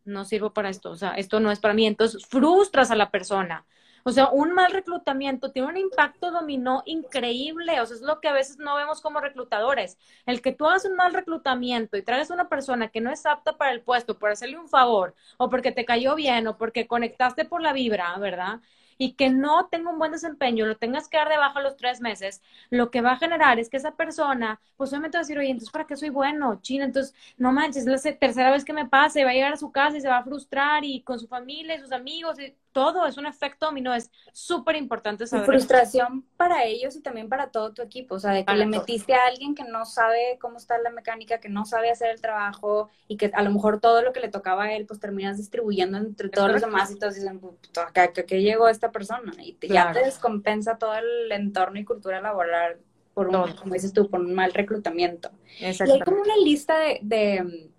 no 0.03 0.25
sirvo 0.25 0.51
para 0.51 0.69
esto, 0.69 0.89
o 0.89 0.95
sea, 0.95 1.11
esto 1.11 1.39
no 1.39 1.51
es 1.51 1.59
para 1.59 1.75
mí, 1.75 1.85
entonces 1.85 2.25
frustras 2.25 2.89
a 2.89 2.95
la 2.95 3.11
persona. 3.11 3.65
O 4.03 4.11
sea, 4.11 4.29
un 4.29 4.53
mal 4.53 4.71
reclutamiento 4.71 5.51
tiene 5.51 5.67
un 5.69 5.77
impacto 5.77 6.31
dominó 6.31 6.83
increíble. 6.85 7.79
O 7.81 7.85
sea, 7.85 7.95
es 7.95 8.01
lo 8.01 8.19
que 8.19 8.27
a 8.27 8.33
veces 8.33 8.57
no 8.57 8.75
vemos 8.75 9.01
como 9.01 9.19
reclutadores. 9.19 9.97
El 10.25 10.41
que 10.41 10.51
tú 10.53 10.65
hagas 10.67 10.85
un 10.85 10.95
mal 10.95 11.13
reclutamiento 11.13 11.97
y 11.97 12.03
traigas 12.03 12.31
a 12.31 12.33
una 12.35 12.49
persona 12.49 12.89
que 12.89 13.01
no 13.01 13.11
es 13.11 13.25
apta 13.25 13.57
para 13.57 13.71
el 13.71 13.81
puesto 13.81 14.17
por 14.19 14.31
hacerle 14.31 14.57
un 14.57 14.69
favor, 14.69 15.15
o 15.37 15.49
porque 15.49 15.71
te 15.71 15.85
cayó 15.85 16.15
bien, 16.15 16.47
o 16.47 16.57
porque 16.57 16.87
conectaste 16.87 17.45
por 17.45 17.61
la 17.61 17.73
vibra, 17.73 18.17
¿verdad? 18.17 18.59
y 18.97 19.13
que 19.13 19.29
no 19.31 19.67
tenga 19.69 19.89
un 19.89 19.97
buen 19.97 20.11
desempeño, 20.11 20.67
lo 20.67 20.77
tengas 20.77 21.07
que 21.09 21.17
dar 21.17 21.27
de 21.29 21.37
baja 21.37 21.59
los 21.61 21.75
tres 21.75 22.01
meses, 22.01 22.41
lo 22.69 22.91
que 22.91 23.01
va 23.01 23.13
a 23.13 23.17
generar 23.17 23.57
es 23.59 23.67
que 23.67 23.77
esa 23.77 23.95
persona, 23.95 24.61
pues 24.77 24.91
obviamente 24.91 25.17
va 25.17 25.21
a 25.21 25.23
decir, 25.23 25.39
oye, 25.39 25.49
entonces, 25.49 25.71
¿para 25.71 25.87
qué 25.87 25.95
soy 25.95 26.09
bueno? 26.09 26.59
China, 26.61 26.85
entonces, 26.85 27.15
no 27.37 27.51
manches, 27.51 27.87
es 27.87 28.05
la 28.05 28.17
tercera 28.19 28.51
vez 28.51 28.63
que 28.63 28.73
me 28.73 28.87
pase, 28.87 29.23
va 29.25 29.31
a 29.31 29.33
llegar 29.33 29.53
a 29.53 29.57
su 29.57 29.71
casa 29.71 29.97
y 29.97 30.01
se 30.01 30.07
va 30.07 30.17
a 30.17 30.23
frustrar 30.23 30.83
y 30.85 31.01
con 31.01 31.19
su 31.19 31.27
familia 31.27 31.75
y 31.75 31.79
sus 31.79 31.91
amigos 31.91 32.39
y 32.39 32.55
todo 32.71 33.05
es 33.05 33.17
un 33.17 33.25
efecto 33.25 33.65
dominó, 33.65 33.93
es 33.93 34.11
súper 34.33 34.75
importante 34.75 35.27
saber. 35.27 35.45
frustración 35.45 36.25
para 36.37 36.63
ellos 36.65 36.95
y 36.95 37.01
también 37.01 37.29
para 37.29 37.51
todo 37.51 37.73
tu 37.73 37.81
equipo, 37.81 38.15
o 38.15 38.19
sea, 38.19 38.31
de 38.31 38.45
que 38.45 38.53
le 38.53 38.65
metiste 38.65 39.13
a 39.13 39.27
alguien 39.27 39.55
que 39.55 39.63
no 39.63 39.85
sabe 39.85 40.37
cómo 40.39 40.57
está 40.57 40.77
la 40.77 40.89
mecánica, 40.89 41.39
que 41.39 41.49
no 41.49 41.65
sabe 41.65 41.91
hacer 41.91 42.09
el 42.11 42.21
trabajo 42.21 42.89
y 43.07 43.17
que 43.17 43.31
a 43.33 43.43
lo 43.43 43.51
mejor 43.51 43.79
todo 43.79 44.01
lo 44.01 44.13
que 44.13 44.19
le 44.19 44.29
tocaba 44.29 44.65
a 44.65 44.73
él, 44.73 44.85
pues 44.85 44.99
terminas 44.99 45.37
distribuyendo 45.37 45.97
entre 45.97 46.29
todos 46.29 46.51
los 46.51 46.61
demás 46.61 46.91
y 46.91 46.99
todos 46.99 47.15
dicen, 47.15 47.41
¿a 47.77 48.13
qué 48.13 48.41
llegó 48.41 48.67
esta 48.67 48.91
persona? 48.91 49.33
Y 49.39 49.57
ya 49.67 49.91
te 49.91 49.99
descompensa 49.99 50.77
todo 50.77 50.93
el 50.95 51.31
entorno 51.31 51.79
y 51.79 51.85
cultura 51.85 52.21
laboral 52.21 52.79
por 53.13 53.27
un, 53.27 53.53
como 53.53 53.73
dices 53.73 53.93
tú, 53.93 54.09
por 54.09 54.21
un 54.21 54.33
mal 54.33 54.53
reclutamiento. 54.53 55.31
Y 55.59 55.65
hay 55.65 55.99
como 56.05 56.21
una 56.21 56.37
lista 56.37 56.77
de, 56.79 56.99
de 57.01 57.69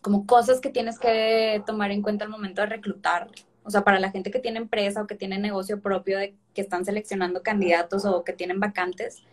como 0.00 0.26
cosas 0.26 0.60
que 0.60 0.70
tienes 0.70 0.98
que 0.98 1.62
tomar 1.66 1.90
en 1.90 2.02
cuenta 2.02 2.24
al 2.24 2.30
momento 2.30 2.60
de 2.60 2.68
reclutar 2.68 3.28
o 3.64 3.70
sea, 3.70 3.82
para 3.82 3.98
la 3.98 4.10
gente 4.10 4.30
que 4.30 4.38
tiene 4.38 4.58
empresa 4.58 5.02
o 5.02 5.06
que 5.06 5.14
tiene 5.14 5.38
negocio 5.38 5.80
propio, 5.80 6.18
de 6.18 6.36
que 6.54 6.60
están 6.60 6.84
seleccionando 6.84 7.42
candidatos 7.42 8.04
o 8.04 8.22
que 8.24 8.32
tienen 8.32 8.60
vacantes. 8.60 9.24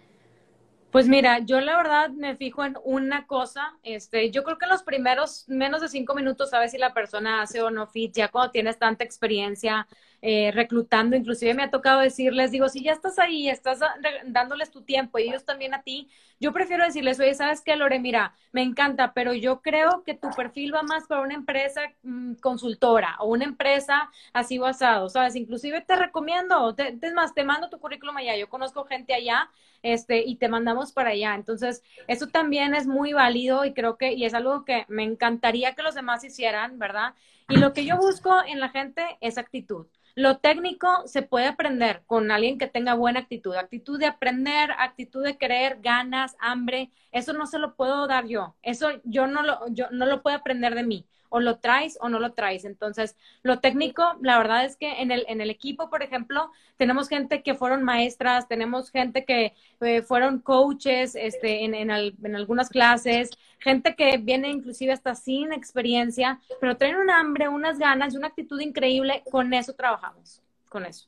Pues 0.91 1.07
mira, 1.07 1.39
yo 1.39 1.61
la 1.61 1.77
verdad 1.77 2.09
me 2.09 2.35
fijo 2.35 2.65
en 2.65 2.75
una 2.83 3.25
cosa, 3.25 3.77
este, 3.81 4.29
yo 4.29 4.43
creo 4.43 4.57
que 4.57 4.65
en 4.65 4.71
los 4.71 4.83
primeros 4.83 5.45
menos 5.47 5.81
de 5.81 5.87
cinco 5.87 6.13
minutos 6.15 6.49
sabes 6.49 6.71
si 6.71 6.77
la 6.77 6.93
persona 6.93 7.41
hace 7.41 7.61
o 7.61 7.69
no 7.69 7.87
fit, 7.87 8.13
ya 8.13 8.27
cuando 8.27 8.51
tienes 8.51 8.77
tanta 8.77 9.05
experiencia, 9.05 9.87
eh, 10.21 10.51
reclutando, 10.51 11.15
inclusive 11.15 11.53
me 11.55 11.63
ha 11.63 11.71
tocado 11.71 11.99
decirles, 11.99 12.51
digo, 12.51 12.69
si 12.69 12.83
ya 12.83 12.91
estás 12.91 13.17
ahí, 13.17 13.49
estás 13.49 13.79
dándoles 14.25 14.69
tu 14.69 14.83
tiempo 14.83 15.17
y 15.17 15.23
ellos 15.23 15.45
también 15.45 15.73
a 15.73 15.81
ti, 15.81 16.09
yo 16.39 16.53
prefiero 16.53 16.83
decirles, 16.83 17.19
oye, 17.19 17.33
¿sabes 17.33 17.61
qué, 17.61 17.75
Lore? 17.75 17.99
Mira, 17.99 18.35
me 18.51 18.61
encanta, 18.61 19.13
pero 19.13 19.33
yo 19.33 19.61
creo 19.61 20.03
que 20.03 20.13
tu 20.13 20.29
perfil 20.31 20.73
va 20.73 20.83
más 20.83 21.07
para 21.07 21.21
una 21.21 21.33
empresa 21.33 21.81
mm, 22.03 22.35
consultora 22.35 23.15
o 23.19 23.27
una 23.29 23.45
empresa 23.45 24.09
así 24.33 24.57
basado, 24.57 25.09
¿sabes? 25.09 25.35
Inclusive 25.35 25.81
te 25.81 25.95
recomiendo, 25.95 26.75
es 26.77 27.13
más, 27.13 27.33
te 27.33 27.43
mando 27.43 27.69
tu 27.69 27.79
currículum 27.79 28.17
allá, 28.17 28.35
yo 28.37 28.49
conozco 28.49 28.85
gente 28.85 29.13
allá, 29.13 29.49
este, 29.83 30.23
y 30.25 30.35
te 30.35 30.49
mandamos 30.49 30.91
para 30.91 31.11
allá. 31.11 31.35
Entonces, 31.35 31.83
eso 32.07 32.27
también 32.27 32.75
es 32.75 32.87
muy 32.87 33.13
válido 33.13 33.65
y 33.65 33.73
creo 33.73 33.97
que, 33.97 34.13
y 34.13 34.25
es 34.25 34.33
algo 34.33 34.65
que 34.65 34.85
me 34.87 35.03
encantaría 35.03 35.73
que 35.73 35.83
los 35.83 35.95
demás 35.95 36.23
hicieran, 36.23 36.77
¿verdad? 36.79 37.15
Y 37.49 37.57
lo 37.57 37.73
que 37.73 37.85
yo 37.85 37.97
busco 37.97 38.33
en 38.45 38.59
la 38.59 38.69
gente 38.69 39.03
es 39.21 39.37
actitud. 39.37 39.87
Lo 40.15 40.37
técnico 40.37 40.87
se 41.07 41.21
puede 41.21 41.47
aprender 41.47 42.03
con 42.05 42.31
alguien 42.31 42.57
que 42.57 42.67
tenga 42.67 42.93
buena 42.93 43.19
actitud, 43.21 43.55
actitud 43.55 43.99
de 43.99 44.05
aprender, 44.07 44.71
actitud 44.77 45.23
de 45.23 45.37
querer, 45.37 45.79
ganas, 45.81 46.35
hambre. 46.39 46.91
Eso 47.11 47.33
no 47.33 47.47
se 47.47 47.59
lo 47.59 47.75
puedo 47.75 48.07
dar 48.07 48.27
yo. 48.27 48.55
Eso 48.61 48.89
yo 49.03 49.27
no 49.27 49.43
lo, 49.43 49.67
yo 49.69 49.89
no 49.91 50.05
lo 50.05 50.21
puedo 50.21 50.35
aprender 50.37 50.75
de 50.75 50.83
mí 50.83 51.07
o 51.31 51.39
lo 51.39 51.57
traes 51.57 51.97
o 52.01 52.09
no 52.09 52.19
lo 52.19 52.33
traes. 52.33 52.65
Entonces, 52.65 53.15
lo 53.41 53.59
técnico, 53.59 54.03
la 54.21 54.37
verdad 54.37 54.65
es 54.65 54.75
que 54.75 55.01
en 55.01 55.11
el, 55.11 55.25
en 55.27 55.41
el 55.41 55.49
equipo, 55.49 55.89
por 55.89 56.03
ejemplo, 56.03 56.51
tenemos 56.77 57.07
gente 57.07 57.41
que 57.41 57.55
fueron 57.55 57.83
maestras, 57.83 58.47
tenemos 58.47 58.91
gente 58.91 59.25
que 59.25 59.53
eh, 59.79 60.01
fueron 60.01 60.39
coaches 60.39 61.15
este, 61.15 61.63
en, 61.63 61.73
en, 61.73 62.35
algunas 62.35 62.69
clases, 62.69 63.29
gente 63.59 63.95
que 63.95 64.17
viene 64.17 64.49
inclusive 64.49 64.91
hasta 64.91 65.15
sin 65.15 65.53
experiencia, 65.53 66.39
pero 66.59 66.77
traen 66.77 66.97
un 66.97 67.09
hambre, 67.09 67.47
unas 67.47 67.79
ganas 67.79 68.13
una 68.13 68.27
actitud 68.27 68.59
increíble, 68.59 69.23
con 69.31 69.53
eso 69.53 69.73
trabajamos, 69.73 70.41
con 70.69 70.85
eso. 70.85 71.07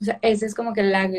O 0.00 0.04
sea, 0.04 0.18
ese 0.22 0.46
es 0.46 0.54
como 0.54 0.72
que 0.72 0.82
la, 0.82 1.10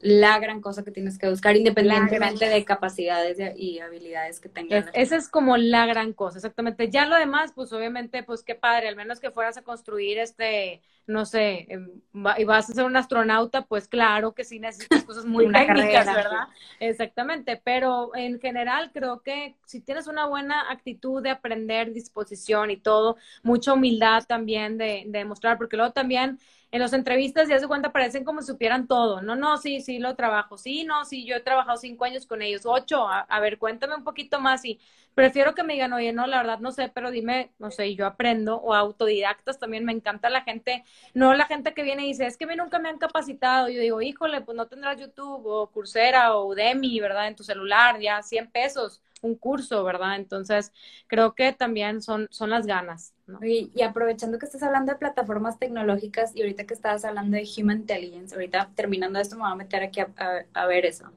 la 0.00 0.38
gran 0.38 0.60
cosa 0.60 0.82
que 0.82 0.90
tienes 0.90 1.18
que 1.18 1.28
buscar, 1.28 1.56
independientemente 1.56 2.48
de 2.48 2.64
capacidades 2.64 3.38
y 3.56 3.80
habilidades 3.80 4.40
que 4.40 4.48
tengas. 4.48 4.86
esa 4.94 5.16
es 5.16 5.28
como 5.28 5.56
la 5.56 5.86
gran 5.86 6.12
cosa, 6.12 6.38
exactamente. 6.38 6.88
Ya 6.90 7.06
lo 7.06 7.16
demás, 7.16 7.52
pues 7.54 7.72
obviamente, 7.72 8.22
pues 8.22 8.42
qué 8.42 8.54
padre, 8.54 8.88
al 8.88 8.96
menos 8.96 9.20
que 9.20 9.30
fueras 9.30 9.58
a 9.58 9.62
construir 9.62 10.18
este, 10.18 10.80
no 11.06 11.26
sé, 11.26 11.66
em, 11.68 11.90
y 12.38 12.44
vas 12.44 12.70
a 12.70 12.74
ser 12.74 12.84
un 12.84 12.96
astronauta, 12.96 13.66
pues 13.66 13.88
claro 13.88 14.32
que 14.32 14.44
sí 14.44 14.58
necesitas 14.58 15.04
cosas 15.04 15.26
muy 15.26 15.44
técnicas, 15.52 16.06
¿verdad? 16.06 16.48
Exactamente, 16.78 17.60
pero 17.62 18.14
en 18.14 18.40
general 18.40 18.92
creo 18.92 19.20
que 19.20 19.56
si 19.66 19.80
tienes 19.80 20.06
una 20.06 20.26
buena 20.26 20.70
actitud 20.70 21.22
de 21.22 21.30
aprender, 21.30 21.92
disposición 21.92 22.70
y 22.70 22.78
todo, 22.78 23.16
mucha 23.42 23.74
humildad 23.74 24.24
también 24.26 24.78
de, 24.78 25.04
de 25.06 25.24
mostrar, 25.26 25.58
porque 25.58 25.76
luego 25.76 25.92
también 25.92 26.38
en 26.72 26.80
las 26.80 26.92
entrevistas 26.92 27.48
ya 27.48 27.58
se 27.58 27.66
cuenta 27.66 27.92
parecen 27.92 28.24
como 28.24 28.40
si 28.42 28.48
supieran 28.48 28.86
todo. 28.86 29.20
No, 29.22 29.34
no, 29.34 29.56
sí, 29.58 29.80
sí, 29.80 29.98
lo 29.98 30.14
trabajo. 30.14 30.56
Sí, 30.56 30.84
no, 30.84 31.04
sí, 31.04 31.24
yo 31.26 31.34
he 31.36 31.40
trabajado 31.40 31.76
cinco 31.78 32.04
años 32.04 32.26
con 32.26 32.42
ellos, 32.42 32.62
ocho. 32.64 33.08
A, 33.08 33.40
ver, 33.40 33.58
cuéntame 33.58 33.94
un 33.96 34.04
poquito 34.04 34.40
más 34.40 34.64
y 34.64 34.78
prefiero 35.14 35.54
que 35.54 35.64
me 35.64 35.72
digan, 35.72 35.92
oye, 35.92 36.12
no, 36.12 36.26
la 36.26 36.38
verdad 36.38 36.60
no 36.60 36.70
sé, 36.70 36.88
pero 36.88 37.10
dime, 37.10 37.52
no 37.58 37.70
sé, 37.72 37.94
yo 37.96 38.06
aprendo. 38.06 38.56
O 38.58 38.72
autodidactas 38.74 39.58
también, 39.58 39.84
me 39.84 39.92
encanta 39.92 40.30
la 40.30 40.42
gente, 40.42 40.84
no 41.14 41.34
la 41.34 41.46
gente 41.46 41.74
que 41.74 41.82
viene 41.82 42.04
y 42.04 42.08
dice, 42.08 42.26
es 42.26 42.36
que 42.36 42.44
a 42.44 42.48
mí 42.48 42.54
nunca 42.56 42.78
me 42.78 42.88
han 42.88 42.98
capacitado. 42.98 43.68
Yo 43.68 43.80
digo, 43.80 44.00
híjole, 44.02 44.40
pues 44.40 44.56
no 44.56 44.68
tendrás 44.68 44.98
YouTube 45.00 45.44
o 45.46 45.70
Coursera 45.70 46.36
o 46.36 46.46
Udemy, 46.46 47.00
¿verdad? 47.00 47.26
En 47.28 47.36
tu 47.36 47.42
celular, 47.44 47.98
ya 48.00 48.22
100 48.22 48.50
pesos 48.50 49.02
un 49.22 49.36
curso, 49.36 49.84
¿verdad? 49.84 50.16
Entonces, 50.16 50.72
creo 51.06 51.34
que 51.34 51.52
también 51.52 52.00
son, 52.02 52.28
son 52.30 52.50
las 52.50 52.66
ganas. 52.66 53.14
¿no? 53.26 53.38
Y, 53.44 53.70
aprovechando 53.82 54.38
que 54.38 54.46
estás 54.46 54.62
hablando 54.62 54.92
de 54.92 54.98
plataformas 54.98 55.58
tecnológicas 55.58 56.34
y 56.34 56.42
ahorita 56.42 56.64
que 56.64 56.74
estabas 56.74 57.04
hablando 57.04 57.36
de 57.36 57.48
Human 57.56 57.80
Intelligence, 57.80 58.34
ahorita 58.34 58.70
terminando 58.74 59.18
esto 59.18 59.36
me 59.36 59.42
voy 59.42 59.52
a 59.52 59.56
meter 59.56 59.82
aquí 59.82 60.00
a, 60.00 60.66
ver 60.66 60.86
eso. 60.86 61.10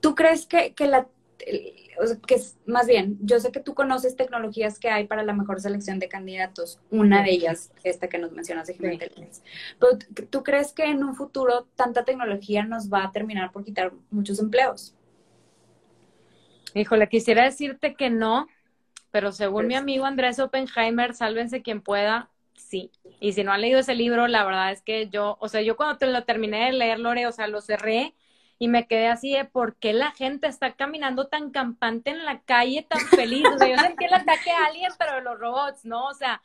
¿Tú 0.00 0.14
crees 0.14 0.46
que, 0.46 0.74
que 0.74 0.86
la... 0.86 1.06
que 1.38 2.34
es, 2.34 2.58
más 2.66 2.86
bien, 2.86 3.18
yo 3.22 3.40
sé 3.40 3.52
que 3.52 3.60
tú 3.60 3.74
conoces 3.74 4.16
tecnologías 4.16 4.78
que 4.78 4.90
hay 4.90 5.06
para 5.06 5.22
la 5.22 5.32
mejor 5.32 5.60
selección 5.60 5.98
de 5.98 6.08
candidatos, 6.08 6.78
una 6.90 7.22
de 7.22 7.30
ellas, 7.30 7.72
esta 7.84 8.08
que 8.08 8.18
nos 8.18 8.32
mencionas 8.32 8.66
de 8.66 8.76
Human 8.78 8.94
Intelligence. 8.94 9.42
Pero 9.78 9.98
¿tú 10.28 10.42
crees 10.42 10.72
que 10.72 10.84
en 10.84 11.02
un 11.02 11.14
futuro 11.14 11.66
tanta 11.74 12.04
tecnología 12.04 12.64
nos 12.64 12.92
va 12.92 13.04
a 13.04 13.12
terminar 13.12 13.50
por 13.50 13.64
quitar 13.64 13.92
muchos 14.10 14.38
empleos? 14.40 14.94
Híjole, 16.74 17.08
quisiera 17.08 17.44
decirte 17.44 17.94
que 17.94 18.10
no, 18.10 18.48
pero 19.10 19.30
según 19.30 19.68
mi 19.68 19.76
amigo 19.76 20.06
Andrés 20.06 20.40
Oppenheimer, 20.40 21.14
sálvense 21.14 21.62
quien 21.62 21.80
pueda, 21.80 22.30
sí. 22.56 22.90
Y 23.20 23.32
si 23.32 23.44
no 23.44 23.52
han 23.52 23.60
leído 23.60 23.78
ese 23.78 23.94
libro, 23.94 24.26
la 24.26 24.44
verdad 24.44 24.72
es 24.72 24.82
que 24.82 25.08
yo, 25.08 25.36
o 25.40 25.48
sea, 25.48 25.62
yo 25.62 25.76
cuando 25.76 25.98
te 25.98 26.06
lo 26.06 26.24
terminé 26.24 26.66
de 26.66 26.72
leer, 26.72 26.98
Lore, 26.98 27.26
o 27.26 27.32
sea, 27.32 27.46
lo 27.46 27.60
cerré 27.60 28.14
y 28.58 28.68
me 28.68 28.86
quedé 28.86 29.08
así 29.08 29.32
de 29.32 29.44
por 29.44 29.76
qué 29.76 29.92
la 29.92 30.10
gente 30.10 30.46
está 30.46 30.72
caminando 30.74 31.28
tan 31.28 31.50
campante 31.50 32.10
en 32.10 32.24
la 32.24 32.40
calle, 32.40 32.86
tan 32.88 33.00
feliz. 33.08 33.44
O 33.54 33.58
sea, 33.58 33.68
yo 33.68 33.78
sentí 33.78 34.04
el 34.06 34.14
ataque 34.14 34.50
a 34.50 34.66
alguien, 34.66 34.90
pero 34.98 35.14
de 35.14 35.22
los 35.22 35.38
robots, 35.38 35.84
¿no? 35.84 36.06
O 36.06 36.14
sea, 36.14 36.42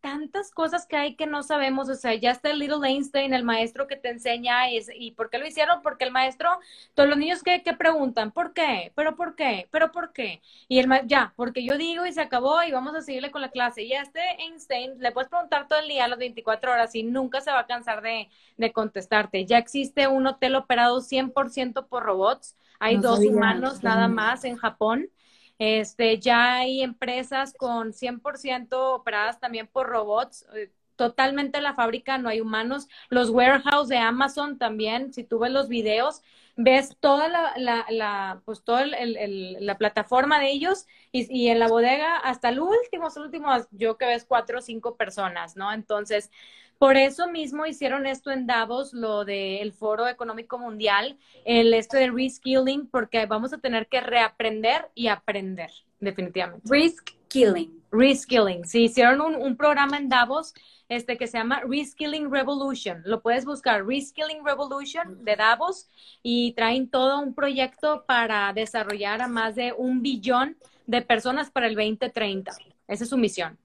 tantas 0.00 0.50
cosas 0.52 0.86
que 0.86 0.96
hay 0.96 1.16
que 1.16 1.26
no 1.26 1.42
sabemos, 1.42 1.88
o 1.88 1.94
sea, 1.94 2.14
ya 2.14 2.30
está 2.30 2.50
el 2.50 2.58
Little 2.60 2.86
Einstein, 2.88 3.34
el 3.34 3.44
maestro 3.44 3.86
que 3.86 3.96
te 3.96 4.10
enseña, 4.10 4.70
y, 4.70 4.80
y 4.94 5.12
¿por 5.12 5.30
qué 5.30 5.38
lo 5.38 5.46
hicieron? 5.46 5.82
Porque 5.82 6.04
el 6.04 6.12
maestro, 6.12 6.50
todos 6.94 7.08
los 7.08 7.18
niños 7.18 7.42
que, 7.42 7.62
que 7.62 7.74
preguntan, 7.74 8.32
¿por 8.32 8.52
qué? 8.52 8.92
¿Pero 8.94 9.16
por 9.16 9.34
qué? 9.36 9.68
¿Pero 9.70 9.92
por 9.92 10.12
qué? 10.12 10.42
Y 10.68 10.78
el 10.78 10.88
ya, 11.06 11.32
porque 11.36 11.64
yo 11.64 11.76
digo 11.78 12.06
y 12.06 12.12
se 12.12 12.20
acabó 12.20 12.62
y 12.62 12.72
vamos 12.72 12.94
a 12.94 13.02
seguirle 13.02 13.30
con 13.30 13.42
la 13.42 13.50
clase. 13.50 13.82
Y 13.82 13.92
a 13.94 14.02
este 14.02 14.20
Einstein 14.42 14.98
le 14.98 15.12
puedes 15.12 15.28
preguntar 15.30 15.68
todo 15.68 15.78
el 15.80 15.88
día, 15.88 16.04
a 16.04 16.08
las 16.08 16.18
24 16.18 16.72
horas, 16.72 16.94
y 16.94 17.02
nunca 17.02 17.40
se 17.40 17.50
va 17.50 17.60
a 17.60 17.66
cansar 17.66 18.02
de, 18.02 18.28
de 18.56 18.72
contestarte. 18.72 19.44
Ya 19.46 19.58
existe 19.58 20.08
un 20.08 20.26
hotel 20.26 20.54
operado 20.56 21.00
100% 21.00 21.86
por 21.88 22.02
robots, 22.04 22.56
hay 22.80 22.98
dos 22.98 23.24
humanos 23.26 23.82
nada 23.82 24.08
más 24.08 24.44
en 24.44 24.56
Japón 24.56 25.10
este, 25.58 26.18
ya 26.18 26.56
hay 26.56 26.82
empresas 26.82 27.52
con 27.54 27.92
100% 27.92 28.94
operadas 28.94 29.40
también 29.40 29.66
por 29.66 29.88
robots. 29.88 30.46
Eh, 30.54 30.70
totalmente 30.96 31.60
la 31.60 31.74
fábrica, 31.74 32.18
no 32.18 32.28
hay 32.28 32.40
humanos. 32.40 32.88
Los 33.08 33.30
warehouse 33.30 33.88
de 33.88 33.98
Amazon 33.98 34.58
también, 34.58 35.12
si 35.12 35.24
tú 35.24 35.38
ves 35.38 35.52
los 35.52 35.68
videos, 35.68 36.22
ves 36.56 36.96
toda 36.98 37.28
la, 37.28 37.52
la, 37.56 37.86
la 37.88 38.42
pues 38.44 38.62
toda 38.64 38.84
la 38.86 39.78
plataforma 39.78 40.40
de 40.40 40.50
ellos 40.50 40.86
y, 41.12 41.26
y, 41.32 41.48
en 41.50 41.60
la 41.60 41.68
bodega 41.68 42.16
hasta 42.18 42.48
el 42.48 42.58
último, 42.60 43.08
el 43.14 43.22
último, 43.22 43.48
yo 43.70 43.96
que 43.96 44.06
ves 44.06 44.24
cuatro 44.24 44.58
o 44.58 44.62
cinco 44.62 44.96
personas, 44.96 45.56
¿no? 45.56 45.72
Entonces, 45.72 46.30
por 46.78 46.96
eso 46.96 47.28
mismo 47.28 47.66
hicieron 47.66 48.06
esto 48.06 48.30
en 48.30 48.46
Davos, 48.46 48.92
lo 48.92 49.24
del 49.24 49.72
Foro 49.72 50.06
Económico 50.08 50.58
Mundial, 50.58 51.18
el 51.44 51.74
esto 51.74 51.96
de 51.96 52.10
reskilling, 52.10 52.86
porque 52.86 53.26
vamos 53.26 53.52
a 53.52 53.58
tener 53.58 53.88
que 53.88 54.00
reaprender 54.00 54.88
y 54.94 55.08
aprender, 55.08 55.70
definitivamente. 56.00 56.68
Reskilling. 56.68 57.82
Reskilling. 57.90 58.64
Sí, 58.64 58.84
hicieron 58.84 59.20
un, 59.20 59.34
un 59.34 59.56
programa 59.56 59.96
en 59.96 60.08
Davos 60.08 60.54
este 60.88 61.18
que 61.18 61.26
se 61.26 61.36
llama 61.36 61.60
Reskilling 61.66 62.30
Revolution. 62.30 63.02
Lo 63.04 63.20
puedes 63.20 63.44
buscar, 63.44 63.86
Reskilling 63.86 64.44
Revolution 64.44 65.24
de 65.24 65.36
Davos, 65.36 65.88
y 66.22 66.52
traen 66.52 66.88
todo 66.88 67.20
un 67.20 67.34
proyecto 67.34 68.04
para 68.06 68.52
desarrollar 68.52 69.20
a 69.20 69.28
más 69.28 69.54
de 69.54 69.72
un 69.76 70.02
billón 70.02 70.56
de 70.86 71.02
personas 71.02 71.50
para 71.50 71.66
el 71.66 71.74
2030. 71.74 72.52
Esa 72.86 73.04
es 73.04 73.10
su 73.10 73.18
misión. 73.18 73.58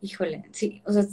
Híjole, 0.00 0.48
sí, 0.52 0.82
o 0.86 0.92
sea, 0.92 1.04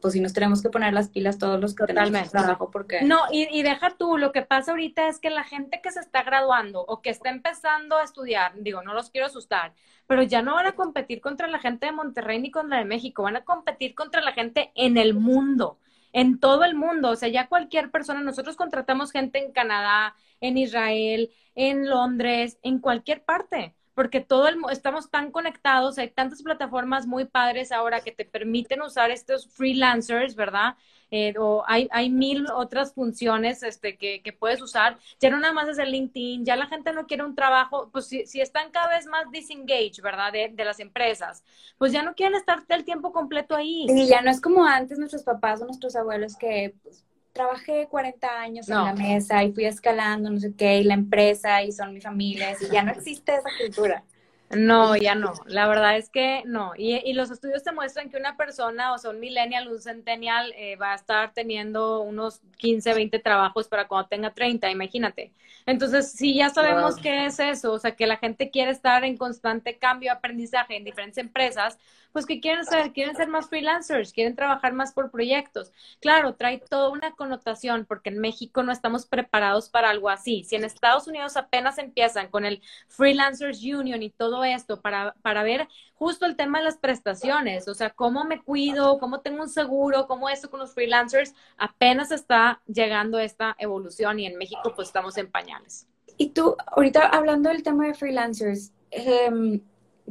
pues 0.00 0.14
si 0.14 0.20
nos 0.20 0.32
tenemos 0.32 0.62
que 0.62 0.70
poner 0.70 0.92
las 0.92 1.08
pilas 1.08 1.38
todos 1.38 1.60
los 1.60 1.74
que 1.74 1.84
tenemos 1.84 2.30
trabajo 2.30 2.70
porque... 2.70 3.02
No, 3.02 3.18
y, 3.30 3.48
y, 3.50 3.62
deja 3.62 3.90
tú, 3.90 4.18
lo 4.18 4.32
que 4.32 4.42
pasa 4.42 4.72
ahorita 4.72 5.08
es 5.08 5.18
que 5.18 5.30
la 5.30 5.44
gente 5.44 5.80
que 5.82 5.90
se 5.90 6.00
está 6.00 6.22
graduando 6.22 6.80
o 6.80 7.02
que 7.02 7.10
está 7.10 7.30
empezando 7.30 7.96
a 7.96 8.04
estudiar, 8.04 8.52
digo, 8.56 8.82
no 8.82 8.94
los 8.94 9.10
quiero 9.10 9.26
asustar, 9.26 9.72
pero 10.06 10.22
ya 10.22 10.42
no 10.42 10.54
van 10.54 10.66
a 10.66 10.72
competir 10.72 11.20
contra 11.20 11.46
la 11.48 11.58
gente 11.58 11.86
de 11.86 11.92
Monterrey 11.92 12.40
ni 12.40 12.50
contra 12.50 12.76
la 12.76 12.82
de 12.82 12.88
México, 12.88 13.22
van 13.22 13.36
a 13.36 13.44
competir 13.44 13.94
contra 13.94 14.20
la 14.20 14.32
gente 14.32 14.72
en 14.74 14.96
el 14.96 15.14
mundo, 15.14 15.78
en 16.12 16.38
todo 16.40 16.64
el 16.64 16.74
mundo, 16.74 17.10
o 17.10 17.16
sea, 17.16 17.28
ya 17.28 17.48
cualquier 17.48 17.90
persona, 17.90 18.20
nosotros 18.20 18.56
contratamos 18.56 19.12
gente 19.12 19.38
en 19.38 19.52
Canadá, 19.52 20.14
en 20.40 20.56
Israel, 20.56 21.30
en 21.54 21.88
Londres, 21.88 22.58
en 22.62 22.78
cualquier 22.78 23.24
parte 23.24 23.74
porque 23.98 24.20
todo 24.20 24.46
el 24.46 24.58
estamos 24.70 25.10
tan 25.10 25.32
conectados, 25.32 25.98
hay 25.98 26.08
tantas 26.08 26.40
plataformas 26.40 27.04
muy 27.04 27.24
padres 27.24 27.72
ahora 27.72 28.00
que 28.00 28.12
te 28.12 28.24
permiten 28.24 28.80
usar 28.80 29.10
estos 29.10 29.48
freelancers, 29.48 30.36
¿verdad? 30.36 30.76
Eh, 31.10 31.34
o 31.36 31.64
hay, 31.66 31.88
hay 31.90 32.08
mil 32.08 32.46
otras 32.54 32.94
funciones 32.94 33.64
este, 33.64 33.96
que, 33.96 34.22
que, 34.22 34.32
puedes 34.32 34.62
usar. 34.62 34.98
Ya 35.18 35.30
no 35.30 35.40
nada 35.40 35.52
más 35.52 35.68
es 35.68 35.78
el 35.78 35.90
LinkedIn, 35.90 36.44
ya 36.44 36.54
la 36.54 36.68
gente 36.68 36.92
no 36.92 37.08
quiere 37.08 37.24
un 37.24 37.34
trabajo, 37.34 37.88
pues 37.90 38.06
si, 38.06 38.24
si 38.24 38.40
están 38.40 38.70
cada 38.70 38.90
vez 38.90 39.06
más 39.06 39.28
disengaged, 39.32 40.00
¿verdad? 40.00 40.32
De, 40.32 40.48
de, 40.54 40.64
las 40.64 40.78
empresas, 40.78 41.42
pues 41.76 41.90
ya 41.90 42.04
no 42.04 42.14
quieren 42.14 42.36
estar 42.36 42.62
el 42.68 42.84
tiempo 42.84 43.10
completo 43.10 43.56
ahí. 43.56 43.84
Y 43.88 44.06
ya 44.06 44.22
no 44.22 44.30
es 44.30 44.40
como 44.40 44.64
antes 44.64 45.00
nuestros 45.00 45.24
papás 45.24 45.60
o 45.60 45.64
nuestros 45.64 45.96
abuelos 45.96 46.36
que 46.36 46.72
pues, 46.84 47.04
trabajé 47.32 47.86
40 47.88 48.40
años 48.40 48.68
en 48.68 48.76
la 48.76 48.94
mesa 48.94 49.44
y 49.44 49.52
fui 49.52 49.64
escalando, 49.64 50.30
no 50.30 50.40
sé 50.40 50.54
qué, 50.56 50.78
y 50.78 50.84
la 50.84 50.94
empresa 50.94 51.62
y 51.62 51.72
son 51.72 51.94
mi 51.94 52.00
familia, 52.00 52.56
y 52.60 52.72
ya 52.72 52.82
no 52.82 52.92
existe 52.92 53.34
esa 53.34 53.48
cultura. 53.58 54.04
No, 54.50 54.96
ya 54.96 55.14
no. 55.14 55.34
La 55.46 55.68
verdad 55.68 55.98
es 55.98 56.08
que 56.08 56.42
no. 56.46 56.72
Y, 56.76 56.96
y, 56.96 57.12
los 57.12 57.30
estudios 57.30 57.62
te 57.62 57.72
muestran 57.72 58.08
que 58.08 58.16
una 58.16 58.36
persona, 58.36 58.94
o 58.94 58.98
sea, 58.98 59.10
un 59.10 59.20
millennial, 59.20 59.68
un 59.68 59.78
centennial, 59.78 60.54
eh, 60.56 60.76
va 60.76 60.92
a 60.92 60.94
estar 60.94 61.34
teniendo 61.34 62.00
unos 62.00 62.40
15, 62.56 62.94
20 62.94 63.18
trabajos 63.18 63.68
para 63.68 63.88
cuando 63.88 64.08
tenga 64.08 64.32
30, 64.32 64.70
imagínate. 64.70 65.32
Entonces, 65.66 66.12
sí, 66.12 66.34
ya 66.34 66.48
sabemos 66.48 66.96
qué 66.96 67.26
es 67.26 67.38
eso, 67.40 67.72
o 67.72 67.78
sea, 67.78 67.94
que 67.94 68.06
la 68.06 68.16
gente 68.16 68.50
quiere 68.50 68.70
estar 68.70 69.04
en 69.04 69.18
constante 69.18 69.76
cambio, 69.76 70.12
aprendizaje 70.12 70.76
en 70.76 70.84
diferentes 70.84 71.18
empresas, 71.18 71.78
pues 72.18 72.26
que 72.26 72.40
quieren 72.40 72.64
ser, 72.64 72.92
quieren 72.92 73.14
ser 73.14 73.28
más 73.28 73.48
freelancers, 73.48 74.12
quieren 74.12 74.34
trabajar 74.34 74.72
más 74.72 74.92
por 74.92 75.12
proyectos. 75.12 75.70
Claro, 76.00 76.34
trae 76.34 76.58
toda 76.58 76.88
una 76.88 77.12
connotación 77.12 77.84
porque 77.86 78.10
en 78.10 78.18
México 78.18 78.64
no 78.64 78.72
estamos 78.72 79.06
preparados 79.06 79.68
para 79.68 79.90
algo 79.90 80.08
así. 80.08 80.42
Si 80.42 80.56
en 80.56 80.64
Estados 80.64 81.06
Unidos 81.06 81.36
apenas 81.36 81.78
empiezan 81.78 82.26
con 82.26 82.44
el 82.44 82.60
Freelancers 82.88 83.62
Union 83.62 84.02
y 84.02 84.10
todo 84.10 84.42
esto 84.42 84.80
para, 84.80 85.14
para 85.22 85.44
ver 85.44 85.68
justo 85.94 86.26
el 86.26 86.34
tema 86.34 86.58
de 86.58 86.64
las 86.64 86.76
prestaciones, 86.76 87.68
o 87.68 87.74
sea, 87.74 87.90
cómo 87.90 88.24
me 88.24 88.42
cuido, 88.42 88.98
cómo 88.98 89.20
tengo 89.20 89.40
un 89.44 89.48
seguro, 89.48 90.08
cómo 90.08 90.28
esto 90.28 90.50
con 90.50 90.58
los 90.58 90.74
freelancers, 90.74 91.36
apenas 91.56 92.10
está 92.10 92.60
llegando 92.66 93.20
esta 93.20 93.54
evolución 93.60 94.18
y 94.18 94.26
en 94.26 94.38
México 94.38 94.72
pues 94.74 94.88
estamos 94.88 95.16
en 95.18 95.30
pañales. 95.30 95.86
Y 96.16 96.30
tú, 96.30 96.56
ahorita 96.66 97.10
hablando 97.10 97.48
del 97.50 97.62
tema 97.62 97.86
de 97.86 97.94
freelancers, 97.94 98.72
eh, 98.90 99.60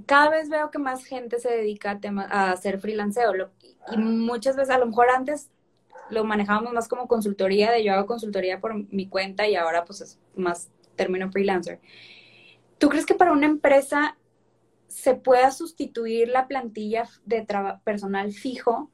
cada 0.06 0.30
vez 0.30 0.50
veo 0.50 0.72
que 0.72 0.80
más 0.80 1.06
gente 1.06 1.40
se 1.40 1.50
dedica 1.50 1.92
a, 1.92 2.00
tema, 2.00 2.28
a 2.30 2.52
hacer 2.52 2.80
freelanceo 2.80 3.32
y 3.92 3.98
muchas 3.98 4.56
veces, 4.56 4.74
a 4.74 4.78
lo 4.78 4.86
mejor 4.86 5.10
antes 5.10 5.50
lo 6.10 6.24
manejábamos 6.24 6.74
más 6.74 6.88
como 6.88 7.08
consultoría, 7.08 7.72
de 7.72 7.84
yo 7.84 7.94
hago 7.94 8.06
consultoría 8.06 8.60
por 8.60 8.74
mi 8.92 9.08
cuenta 9.08 9.48
y 9.48 9.56
ahora 9.56 9.86
pues 9.86 10.02
es 10.02 10.20
más 10.36 10.70
término 10.96 11.32
freelancer. 11.32 11.80
¿Tú 12.78 12.90
crees 12.90 13.06
que 13.06 13.16
para 13.16 13.32
una 13.32 13.48
empresa 13.48 14.18
se 14.88 15.16
pueda 15.16 15.52
sustituir 15.52 16.30
la 16.30 16.48
plantilla 16.48 17.08
de 17.26 17.46
personal 17.84 18.32
fijo 18.32 18.90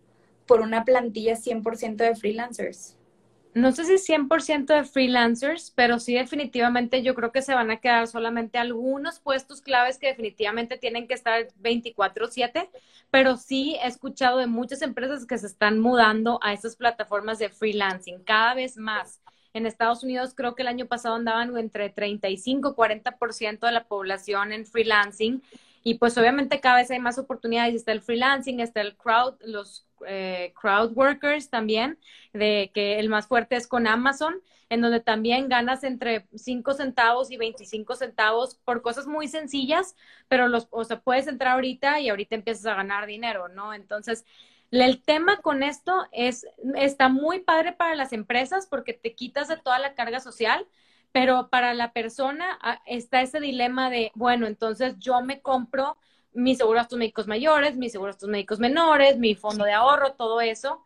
por 0.45 0.61
una 0.61 0.85
plantilla 0.85 1.35
100% 1.35 1.97
de 1.97 2.15
freelancers? 2.15 2.97
No 3.55 3.71
sé 3.71 3.85
si 3.85 3.97
100% 3.97 4.73
de 4.73 4.83
freelancers, 4.83 5.71
pero 5.71 5.99
sí 5.99 6.15
definitivamente 6.15 7.03
yo 7.03 7.15
creo 7.15 7.31
que 7.31 7.41
se 7.41 7.53
van 7.53 7.71
a 7.71 7.77
quedar 7.77 8.07
solamente 8.07 8.57
algunos 8.57 9.19
puestos 9.19 9.61
claves 9.61 9.97
que 9.97 10.07
definitivamente 10.07 10.77
tienen 10.77 11.07
que 11.07 11.13
estar 11.13 11.47
24/7, 11.61 12.69
pero 13.11 13.37
sí 13.37 13.77
he 13.83 13.87
escuchado 13.87 14.39
de 14.39 14.47
muchas 14.47 14.81
empresas 14.81 15.25
que 15.25 15.37
se 15.37 15.47
están 15.47 15.79
mudando 15.79 16.39
a 16.41 16.53
estas 16.53 16.75
plataformas 16.75 17.39
de 17.39 17.49
freelancing 17.49 18.23
cada 18.23 18.55
vez 18.55 18.77
más. 18.77 19.21
En 19.53 19.67
Estados 19.67 20.03
Unidos 20.03 20.33
creo 20.35 20.55
que 20.55 20.63
el 20.63 20.67
año 20.67 20.87
pasado 20.87 21.15
andaban 21.15 21.55
entre 21.57 21.89
35 21.89 22.71
y 22.71 22.73
40% 22.73 23.67
de 23.67 23.71
la 23.71 23.83
población 23.83 24.51
en 24.51 24.65
freelancing 24.65 25.43
y 25.83 25.95
pues 25.95 26.17
obviamente 26.17 26.61
cada 26.61 26.77
vez 26.77 26.91
hay 26.91 26.99
más 26.99 27.17
oportunidades. 27.17 27.75
Está 27.75 27.91
el 27.91 28.01
freelancing, 28.01 28.59
está 28.61 28.81
el 28.81 28.95
crowd, 28.95 29.35
los 29.41 29.85
eh, 30.07 30.53
crowd 30.59 30.93
workers 30.95 31.49
también, 31.49 31.99
de 32.33 32.71
que 32.73 32.99
el 32.99 33.09
más 33.09 33.27
fuerte 33.27 33.55
es 33.57 33.67
con 33.67 33.85
Amazon, 33.85 34.41
en 34.69 34.81
donde 34.81 35.01
también 35.01 35.49
ganas 35.49 35.83
entre 35.83 36.27
5 36.33 36.73
centavos 36.73 37.31
y 37.31 37.37
25 37.37 37.95
centavos 37.95 38.55
por 38.63 38.81
cosas 38.81 39.07
muy 39.07 39.27
sencillas, 39.27 39.95
pero 40.29 40.47
los, 40.47 40.67
o 40.71 40.83
sea, 40.85 41.01
puedes 41.01 41.27
entrar 41.27 41.53
ahorita 41.53 41.99
y 41.99 42.09
ahorita 42.09 42.35
empiezas 42.35 42.65
a 42.65 42.75
ganar 42.75 43.05
dinero, 43.05 43.49
¿no? 43.49 43.73
Entonces, 43.73 44.25
el 44.71 45.03
tema 45.03 45.41
con 45.41 45.61
esto 45.63 46.07
es, 46.11 46.47
está 46.75 47.09
muy 47.09 47.39
padre 47.41 47.73
para 47.73 47.93
las 47.95 48.13
empresas 48.13 48.67
porque 48.67 48.93
te 48.93 49.13
quitas 49.13 49.47
de 49.47 49.57
toda 49.57 49.77
la 49.79 49.93
carga 49.93 50.19
social, 50.19 50.65
pero 51.13 51.47
para 51.49 51.73
la 51.73 51.93
persona 51.93 52.59
ah, 52.61 52.81
está 52.85 53.21
ese 53.21 53.39
dilema 53.39 53.89
de, 53.89 54.11
bueno, 54.15 54.47
entonces 54.47 54.95
yo 54.97 55.21
me 55.21 55.41
compro 55.41 55.95
mis 56.33 56.57
seguros 56.57 56.91
médicos 56.91 57.27
mayores, 57.27 57.77
mis 57.77 57.91
seguros 57.91 58.21
médicos 58.23 58.59
menores, 58.59 59.19
mi 59.19 59.35
fondo 59.35 59.63
de 59.63 59.73
ahorro, 59.73 60.13
todo 60.13 60.41
eso. 60.41 60.83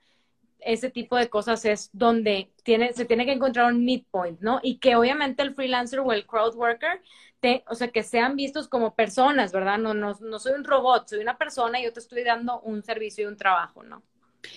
Ese 0.59 0.89
tipo 0.89 1.15
de 1.15 1.29
cosas 1.29 1.63
es 1.63 1.89
donde 1.93 2.51
tiene, 2.63 2.91
se 2.91 3.05
tiene 3.05 3.25
que 3.25 3.31
encontrar 3.31 3.71
un 3.71 3.85
midpoint, 3.85 4.41
¿no? 4.41 4.59
Y 4.61 4.79
que 4.79 4.97
obviamente 4.97 5.43
el 5.43 5.55
freelancer 5.55 6.01
o 6.01 6.11
el 6.11 6.27
crowd 6.27 6.55
worker, 6.55 7.01
te, 7.39 7.63
o 7.69 7.75
sea, 7.75 7.87
que 7.87 8.03
sean 8.03 8.35
vistos 8.35 8.67
como 8.67 8.95
personas, 8.95 9.53
¿verdad? 9.53 9.77
No, 9.77 9.93
no, 9.93 10.17
no 10.19 10.39
soy 10.39 10.53
un 10.53 10.65
robot, 10.65 11.07
soy 11.07 11.19
una 11.19 11.37
persona 11.37 11.79
y 11.79 11.85
yo 11.85 11.93
te 11.93 12.01
estoy 12.01 12.23
dando 12.23 12.59
un 12.61 12.83
servicio 12.83 13.23
y 13.23 13.27
un 13.27 13.37
trabajo, 13.37 13.81
¿no? 13.83 14.03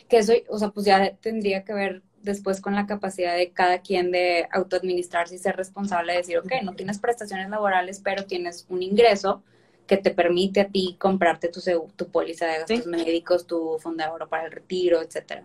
Que 0.09 0.19
eso, 0.19 0.33
o 0.49 0.59
sea, 0.59 0.71
pues 0.71 0.87
ya 0.87 1.15
tendría 1.17 1.65
que 1.65 1.75
ver 1.75 2.03
después 2.23 2.61
con 2.61 2.75
la 2.75 2.87
capacidad 2.87 3.35
de 3.37 3.51
cada 3.53 3.81
quien 3.81 4.11
de 4.13 4.49
autoadministrarse 4.53 5.35
y 5.35 5.39
ser 5.39 5.57
responsable 5.57 6.13
de 6.13 6.19
decir, 6.19 6.39
ok, 6.39 6.53
no 6.63 6.75
tienes 6.75 6.99
prestaciones 6.99 7.49
laborales, 7.49 8.01
pero 8.03 8.25
tienes 8.25 8.67
un 8.69 8.83
ingreso 8.83 9.43
que 9.87 9.97
te 9.97 10.11
permite 10.13 10.61
a 10.61 10.69
ti 10.69 10.97
comprarte 10.99 11.49
tu, 11.49 11.61
tu 11.97 12.09
póliza 12.11 12.47
de 12.47 12.59
gastos 12.59 12.87
médicos, 12.87 13.47
tu 13.47 13.77
fondo 13.81 14.05
de 14.05 14.27
para 14.27 14.45
el 14.47 14.53
retiro, 14.53 15.03
etcétera. 15.03 15.45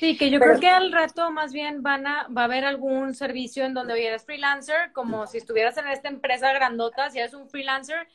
Sí, 0.00 0.16
que 0.16 0.30
yo 0.30 0.40
creo 0.40 0.58
que 0.58 0.68
al 0.68 0.90
rato 0.90 1.30
más 1.30 1.52
bien 1.52 1.82
van 1.82 2.06
a, 2.06 2.26
va 2.28 2.42
a 2.42 2.44
haber 2.46 2.64
algún 2.64 3.14
servicio 3.14 3.64
en 3.64 3.74
donde 3.74 3.94
hoy 3.94 4.02
eres 4.02 4.24
freelancer, 4.24 4.92
como 4.92 5.26
si 5.28 5.38
estuvieras 5.38 5.76
en 5.76 5.86
esta 5.86 6.08
empresa 6.08 6.52
grandota, 6.52 7.10
si 7.10 7.20
eres 7.20 7.34
un 7.34 7.48
freelancer, 7.48 8.08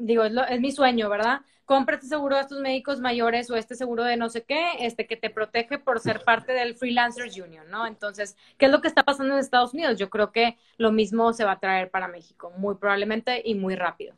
digo, 0.00 0.24
es, 0.24 0.32
es, 0.48 0.60
mi 0.60 0.72
sueño, 0.72 1.08
¿verdad? 1.08 1.40
Cómprate 1.64 2.06
seguro 2.06 2.36
de 2.36 2.42
estos 2.42 2.60
médicos 2.60 3.00
mayores 3.00 3.50
o 3.50 3.56
este 3.56 3.74
seguro 3.74 4.02
de 4.04 4.16
no 4.16 4.28
sé 4.28 4.42
qué, 4.42 4.72
este 4.80 5.06
que 5.06 5.16
te 5.16 5.30
protege 5.30 5.78
por 5.78 6.00
ser 6.00 6.22
parte 6.24 6.52
del 6.52 6.74
Freelancers 6.74 7.36
Union, 7.38 7.70
¿no? 7.70 7.86
Entonces, 7.86 8.36
¿qué 8.58 8.66
es 8.66 8.72
lo 8.72 8.80
que 8.80 8.88
está 8.88 9.04
pasando 9.04 9.34
en 9.34 9.40
Estados 9.40 9.72
Unidos? 9.72 9.98
Yo 9.98 10.10
creo 10.10 10.32
que 10.32 10.56
lo 10.78 10.90
mismo 10.90 11.32
se 11.32 11.44
va 11.44 11.52
a 11.52 11.60
traer 11.60 11.90
para 11.90 12.08
México, 12.08 12.52
muy 12.56 12.74
probablemente 12.74 13.40
y 13.44 13.54
muy 13.54 13.76
rápido. 13.76 14.14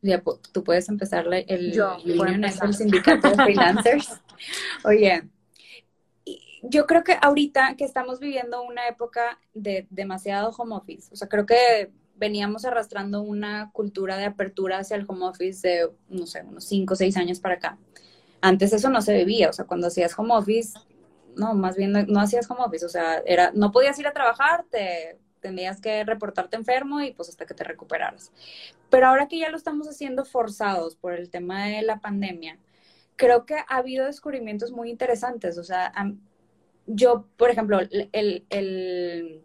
Ya, 0.00 0.20
tú 0.52 0.64
puedes 0.64 0.88
empezar 0.88 1.26
el, 1.32 1.72
yo, 1.72 1.96
union, 2.04 2.44
es 2.44 2.60
el 2.60 2.74
sindicato 2.74 3.28
de 3.28 3.36
freelancers. 3.36 4.20
Oye, 4.84 5.22
yo 6.62 6.86
creo 6.86 7.04
que 7.04 7.16
ahorita 7.20 7.76
que 7.76 7.84
estamos 7.84 8.18
viviendo 8.18 8.62
una 8.62 8.88
época 8.88 9.38
de 9.54 9.86
demasiado 9.90 10.50
home 10.50 10.74
office, 10.74 11.08
o 11.12 11.16
sea, 11.16 11.28
creo 11.28 11.46
que 11.46 11.92
veníamos 12.22 12.64
arrastrando 12.64 13.20
una 13.20 13.72
cultura 13.72 14.16
de 14.16 14.26
apertura 14.26 14.78
hacia 14.78 14.96
el 14.96 15.04
home 15.08 15.26
office 15.26 15.68
de, 15.68 15.90
no 16.08 16.24
sé, 16.24 16.44
unos 16.44 16.62
cinco 16.62 16.94
o 16.94 16.96
seis 16.96 17.16
años 17.16 17.40
para 17.40 17.56
acá. 17.56 17.78
Antes 18.40 18.72
eso 18.72 18.90
no 18.90 19.02
se 19.02 19.12
vivía, 19.12 19.48
o 19.48 19.52
sea, 19.52 19.64
cuando 19.64 19.88
hacías 19.88 20.16
home 20.16 20.32
office, 20.32 20.78
no, 21.34 21.54
más 21.54 21.76
bien 21.76 21.90
no, 21.90 22.20
hacías 22.20 22.48
home 22.48 22.62
office, 22.64 22.86
o 22.86 22.88
sea, 22.88 23.20
era, 23.26 23.50
no 23.56 23.72
podías 23.72 23.98
ir 23.98 24.06
a 24.06 24.12
trabajar, 24.12 24.64
te 24.70 25.18
tenías 25.40 25.80
que 25.80 26.04
reportarte 26.04 26.56
enfermo 26.56 27.00
y 27.00 27.12
pues 27.12 27.28
hasta 27.28 27.44
que 27.44 27.54
te 27.54 27.64
recuperaras. 27.64 28.30
Pero 28.88 29.08
ahora 29.08 29.26
que 29.26 29.40
ya 29.40 29.50
lo 29.50 29.56
estamos 29.56 29.88
haciendo 29.88 30.24
forzados 30.24 30.94
por 30.94 31.14
el 31.14 31.28
tema 31.28 31.66
de 31.66 31.82
la 31.82 31.98
pandemia, 31.98 32.56
creo 33.16 33.46
que 33.46 33.56
ha 33.56 33.78
habido 33.78 34.06
descubrimientos 34.06 34.70
muy 34.70 34.90
interesantes, 34.90 35.58
o 35.58 35.64
sea, 35.64 35.92
yo, 36.86 37.26
por 37.36 37.50
ejemplo, 37.50 37.80
el, 37.80 38.46
el 38.48 39.42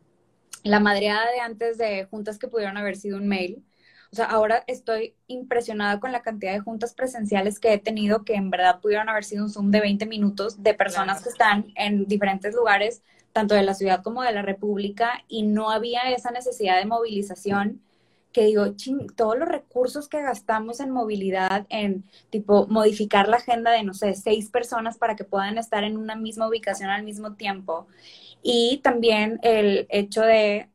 la 0.67 0.79
madreada 0.79 1.31
de 1.31 1.39
antes 1.39 1.77
de 1.77 2.05
juntas 2.05 2.37
que 2.37 2.47
pudieron 2.47 2.77
haber 2.77 2.95
sido 2.95 3.17
un 3.17 3.27
mail. 3.27 3.63
O 4.11 4.15
sea, 4.15 4.25
ahora 4.25 4.63
estoy 4.67 5.15
impresionada 5.27 5.99
con 5.99 6.11
la 6.11 6.21
cantidad 6.21 6.53
de 6.53 6.59
juntas 6.59 6.93
presenciales 6.93 7.59
que 7.59 7.73
he 7.73 7.77
tenido 7.77 8.23
que 8.23 8.35
en 8.35 8.49
verdad 8.49 8.79
pudieron 8.79 9.09
haber 9.09 9.25
sido 9.25 9.43
un 9.43 9.49
Zoom 9.49 9.69
de 9.71 9.81
20 9.81 10.05
minutos 10.05 10.63
de 10.63 10.73
personas 10.73 11.21
que 11.21 11.29
están 11.29 11.73
en 11.75 12.05
diferentes 12.05 12.55
lugares, 12.55 13.01
tanto 13.33 13.53
de 13.53 13.63
la 13.63 13.73
ciudad 13.73 14.01
como 14.03 14.23
de 14.23 14.31
la 14.31 14.41
República, 14.41 15.23
y 15.27 15.43
no 15.43 15.71
había 15.71 16.03
esa 16.11 16.31
necesidad 16.31 16.77
de 16.77 16.85
movilización 16.85 17.81
que 18.31 18.45
digo, 18.45 18.75
ching, 18.75 19.07
todos 19.15 19.37
los 19.37 19.47
recursos 19.47 20.07
que 20.07 20.21
gastamos 20.21 20.79
en 20.79 20.91
movilidad, 20.91 21.65
en 21.69 22.03
tipo 22.29 22.67
modificar 22.67 23.27
la 23.27 23.37
agenda 23.37 23.71
de, 23.71 23.83
no 23.83 23.93
sé, 23.93 24.13
seis 24.13 24.49
personas 24.49 24.97
para 24.97 25.15
que 25.15 25.23
puedan 25.23 25.57
estar 25.57 25.83
en 25.83 25.97
una 25.97 26.15
misma 26.15 26.47
ubicación 26.47 26.89
al 26.89 27.03
mismo 27.03 27.33
tiempo 27.33 27.87
y 28.41 28.79
también 28.83 29.39
el 29.43 29.87
hecho 29.89 30.21
de 30.21 30.69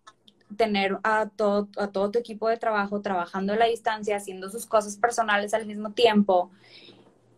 tener 0.57 0.98
a 1.03 1.29
todo, 1.35 1.68
a 1.79 1.88
todo 1.88 2.11
tu 2.11 2.18
equipo 2.18 2.48
de 2.48 2.57
trabajo 2.57 3.01
trabajando 3.01 3.53
a 3.53 3.57
la 3.57 3.66
distancia, 3.66 4.16
haciendo 4.16 4.51
sus 4.51 4.66
cosas 4.66 4.96
personales 4.96 5.55
al 5.55 5.66
mismo 5.66 5.92
tiempo, 5.92 6.51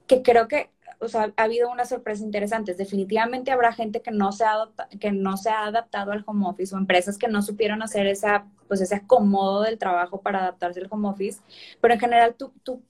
que 0.06 0.22
creo 0.22 0.48
que 0.48 0.70
o 1.00 1.08
sea, 1.08 1.32
ha 1.36 1.42
habido 1.42 1.70
unas 1.70 1.90
sorpresas 1.90 2.24
interesantes. 2.24 2.76
Definitivamente 2.76 3.50
habrá 3.50 3.72
gente 3.72 4.00
que 4.00 4.10
no, 4.10 4.32
se 4.32 4.44
ha 4.44 4.68
que 5.00 5.12
no 5.12 5.36
se 5.36 5.50
ha 5.50 5.66
adaptado 5.66 6.12
al 6.12 6.24
home 6.26 6.46
office 6.46 6.74
o 6.74 6.78
empresas 6.78 7.18
que 7.18 7.28
no 7.28 7.42
supieron 7.42 7.82
hacer 7.82 8.06
esa, 8.06 8.46
pues 8.68 8.80
ese 8.80 8.96
acomodo 8.96 9.62
del 9.62 9.78
trabajo 9.78 10.20
para 10.20 10.40
adaptarse 10.40 10.80
al 10.80 10.88
home 10.90 11.08
office. 11.08 11.40
Pero 11.80 11.94
en 11.94 12.00
general, 12.00 12.34
¿tú, 12.36 12.52
tú 12.62 12.82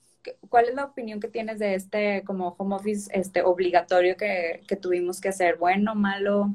¿cuál 0.49 0.67
es 0.69 0.75
la 0.75 0.85
opinión 0.85 1.21
que 1.21 1.29
tienes 1.29 1.59
de 1.59 1.75
este 1.75 2.23
como 2.25 2.55
home 2.57 2.77
office 2.77 3.11
este, 3.13 3.43
obligatorio 3.43 4.17
que, 4.17 4.63
que 4.67 4.77
tuvimos 4.77 5.21
que 5.21 5.29
hacer? 5.29 5.57
¿Bueno, 5.57 5.95
malo? 5.95 6.51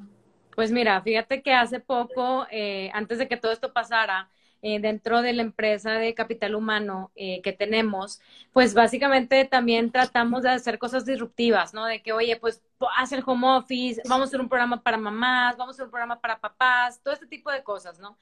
Pues 0.60 0.74
mira, 0.74 1.02
fíjate 1.02 1.42
que 1.42 1.54
hace 1.54 1.80
poco, 1.80 2.46
eh, 2.52 2.92
antes 2.94 3.18
de 3.18 3.30
que 3.30 3.38
todo 3.38 3.54
esto 3.54 3.72
pasara, 3.72 4.30
eh, 4.62 4.82
dentro 4.82 5.22
de 5.22 5.32
la 5.32 5.42
empresa 5.42 5.94
de 5.94 6.14
capital 6.14 6.54
humano 6.54 7.14
eh, 7.16 7.42
que 7.42 7.54
tenemos, 7.54 8.20
pues 8.52 8.74
básicamente 8.74 9.46
también 9.46 9.90
tratamos 9.90 10.44
de 10.44 10.50
hacer 10.50 10.78
cosas 10.78 11.06
disruptivas, 11.06 11.74
¿no? 11.74 11.86
De 11.86 12.02
que, 12.02 12.12
oye, 12.12 12.36
pues 12.36 12.62
haz 12.98 13.14
el 13.14 13.24
home 13.26 13.48
office, 13.48 14.02
vamos 14.10 14.26
a 14.26 14.28
hacer 14.28 14.42
un 14.42 14.50
programa 14.50 14.84
para 14.84 14.98
mamás, 14.98 15.56
vamos 15.56 15.72
a 15.72 15.76
hacer 15.76 15.86
un 15.86 15.92
programa 15.92 16.20
para 16.20 16.42
papás, 16.42 17.00
todo 17.02 17.14
este 17.14 17.28
tipo 17.28 17.50
de 17.50 17.64
cosas, 17.64 17.98
¿no? 17.98 18.18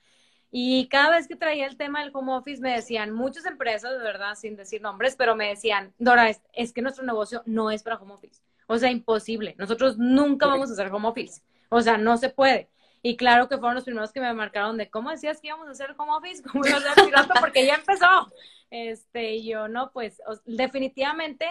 Y 0.52 0.88
cada 0.90 1.10
vez 1.16 1.28
que 1.28 1.36
traía 1.36 1.66
el 1.66 1.76
tema 1.76 2.02
del 2.02 2.12
home 2.14 2.34
office 2.34 2.62
me 2.62 2.72
decían, 2.72 3.16
muchas 3.16 3.48
empresas, 3.48 3.94
de 3.98 4.04
verdad, 4.04 4.36
sin 4.36 4.56
decir 4.56 4.80
nombres, 4.80 5.16
pero 5.16 5.36
me 5.36 5.48
decían, 5.48 5.92
Dora, 5.98 6.30
es, 6.30 6.40
es 6.54 6.72
que 6.72 6.84
nuestro 6.84 7.04
negocio 7.04 7.42
no 7.48 7.72
es 7.72 7.82
para 7.82 7.96
home 7.96 8.14
office. 8.14 8.44
O 8.68 8.78
sea, 8.78 8.92
imposible. 8.92 9.56
Nosotros 9.58 9.98
nunca 9.98 10.46
vamos 10.46 10.70
a 10.70 10.74
hacer 10.74 10.94
home 10.94 11.08
office. 11.08 11.42
O 11.70 11.82
sea, 11.82 11.98
no 11.98 12.18
se 12.18 12.30
puede. 12.30 12.70
Y 13.02 13.16
claro 13.16 13.48
que 13.48 13.58
fueron 13.58 13.76
los 13.76 13.84
primeros 13.84 14.12
que 14.12 14.20
me 14.20 14.34
marcaron 14.34 14.78
de 14.78 14.90
cómo 14.90 15.12
decías 15.12 15.40
que 15.40 15.48
íbamos 15.48 15.68
a 15.68 15.72
hacer 15.72 15.96
home 15.98 16.12
office, 16.14 16.44
cómo 16.52 16.66
ibas 16.66 16.84
a 16.86 16.92
hacer 16.92 17.14
porque 17.40 17.66
ya 17.66 17.76
empezó. 17.76 18.32
Este, 18.70 19.36
y 19.36 19.48
yo 19.48 19.68
no, 19.68 19.92
pues 19.92 20.22
definitivamente 20.46 21.48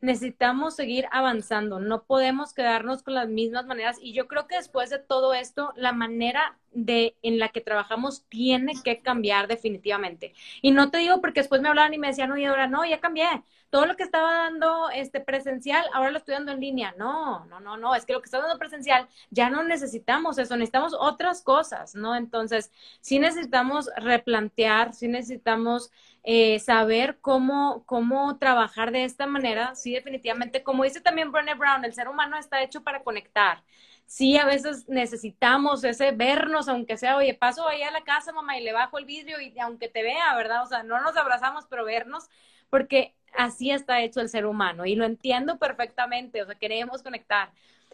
necesitamos 0.00 0.76
seguir 0.76 1.06
avanzando, 1.10 1.80
no 1.80 2.04
podemos 2.04 2.54
quedarnos 2.54 3.02
con 3.02 3.14
las 3.14 3.28
mismas 3.28 3.66
maneras 3.66 3.98
y 4.00 4.12
yo 4.12 4.28
creo 4.28 4.46
que 4.46 4.56
después 4.56 4.90
de 4.90 4.98
todo 4.98 5.34
esto, 5.34 5.72
la 5.76 5.92
manera 5.92 6.56
de 6.72 7.16
en 7.22 7.38
la 7.38 7.48
que 7.48 7.60
trabajamos 7.60 8.24
tiene 8.28 8.74
que 8.84 9.00
cambiar 9.00 9.48
definitivamente. 9.48 10.34
Y 10.62 10.70
no 10.70 10.90
te 10.90 10.98
digo 10.98 11.20
porque 11.20 11.40
después 11.40 11.60
me 11.60 11.68
hablaban 11.68 11.94
y 11.94 11.98
me 11.98 12.08
decían, 12.08 12.30
oye, 12.30 12.46
ahora 12.46 12.66
no, 12.68 12.84
ya 12.84 13.00
cambié. 13.00 13.26
Todo 13.70 13.84
lo 13.84 13.96
que 13.96 14.02
estaba 14.02 14.32
dando 14.32 14.88
este 14.90 15.20
presencial, 15.20 15.84
ahora 15.92 16.10
lo 16.10 16.18
estoy 16.18 16.34
dando 16.34 16.52
en 16.52 16.60
línea. 16.60 16.94
No, 16.96 17.44
no, 17.46 17.60
no, 17.60 17.76
no, 17.76 17.94
es 17.94 18.06
que 18.06 18.14
lo 18.14 18.20
que 18.20 18.26
está 18.26 18.38
dando 18.40 18.58
presencial 18.58 19.08
ya 19.30 19.50
no 19.50 19.62
necesitamos 19.62 20.38
eso, 20.38 20.56
necesitamos 20.56 20.94
otras 20.98 21.42
cosas, 21.42 21.94
¿no? 21.94 22.14
Entonces, 22.14 22.70
sí 23.00 23.18
necesitamos 23.18 23.90
replantear, 23.96 24.94
sí 24.94 25.08
necesitamos 25.08 25.90
eh, 26.30 26.58
saber 26.60 27.18
cómo, 27.20 27.84
cómo 27.86 28.38
trabajar 28.38 28.92
de 28.92 29.04
esta 29.04 29.26
manera. 29.26 29.74
Sí, 29.74 29.92
definitivamente, 29.94 30.62
como 30.62 30.84
dice 30.84 31.00
también 31.00 31.32
Brené 31.32 31.54
Brown, 31.54 31.84
el 31.84 31.94
ser 31.94 32.08
humano 32.08 32.36
está 32.38 32.62
hecho 32.62 32.82
para 32.84 33.02
conectar 33.02 33.62
sí 34.06 34.36
a 34.38 34.46
veces 34.46 34.88
necesitamos 34.88 35.84
ese 35.84 36.12
vernos, 36.12 36.68
aunque 36.68 36.96
sea, 36.96 37.16
oye, 37.16 37.34
paso 37.34 37.68
ahí 37.68 37.82
a 37.82 37.90
la 37.90 38.02
casa, 38.04 38.32
mamá, 38.32 38.56
y 38.58 38.64
le 38.64 38.72
bajo 38.72 38.98
el 38.98 39.04
vidrio 39.04 39.40
y 39.40 39.58
aunque 39.60 39.88
te 39.88 40.02
vea, 40.02 40.34
¿verdad? 40.36 40.62
O 40.62 40.66
sea, 40.66 40.82
no 40.82 41.00
nos 41.02 41.16
abrazamos, 41.16 41.66
pero 41.68 41.84
vernos, 41.84 42.28
porque 42.70 43.14
así 43.36 43.70
está 43.70 44.00
hecho 44.02 44.20
el 44.20 44.28
ser 44.30 44.46
humano 44.46 44.86
y 44.86 44.94
lo 44.94 45.04
entiendo 45.04 45.58
perfectamente, 45.58 46.42
o 46.42 46.46
sea, 46.46 46.54
queremos 46.54 47.02
conectar. 47.02 47.52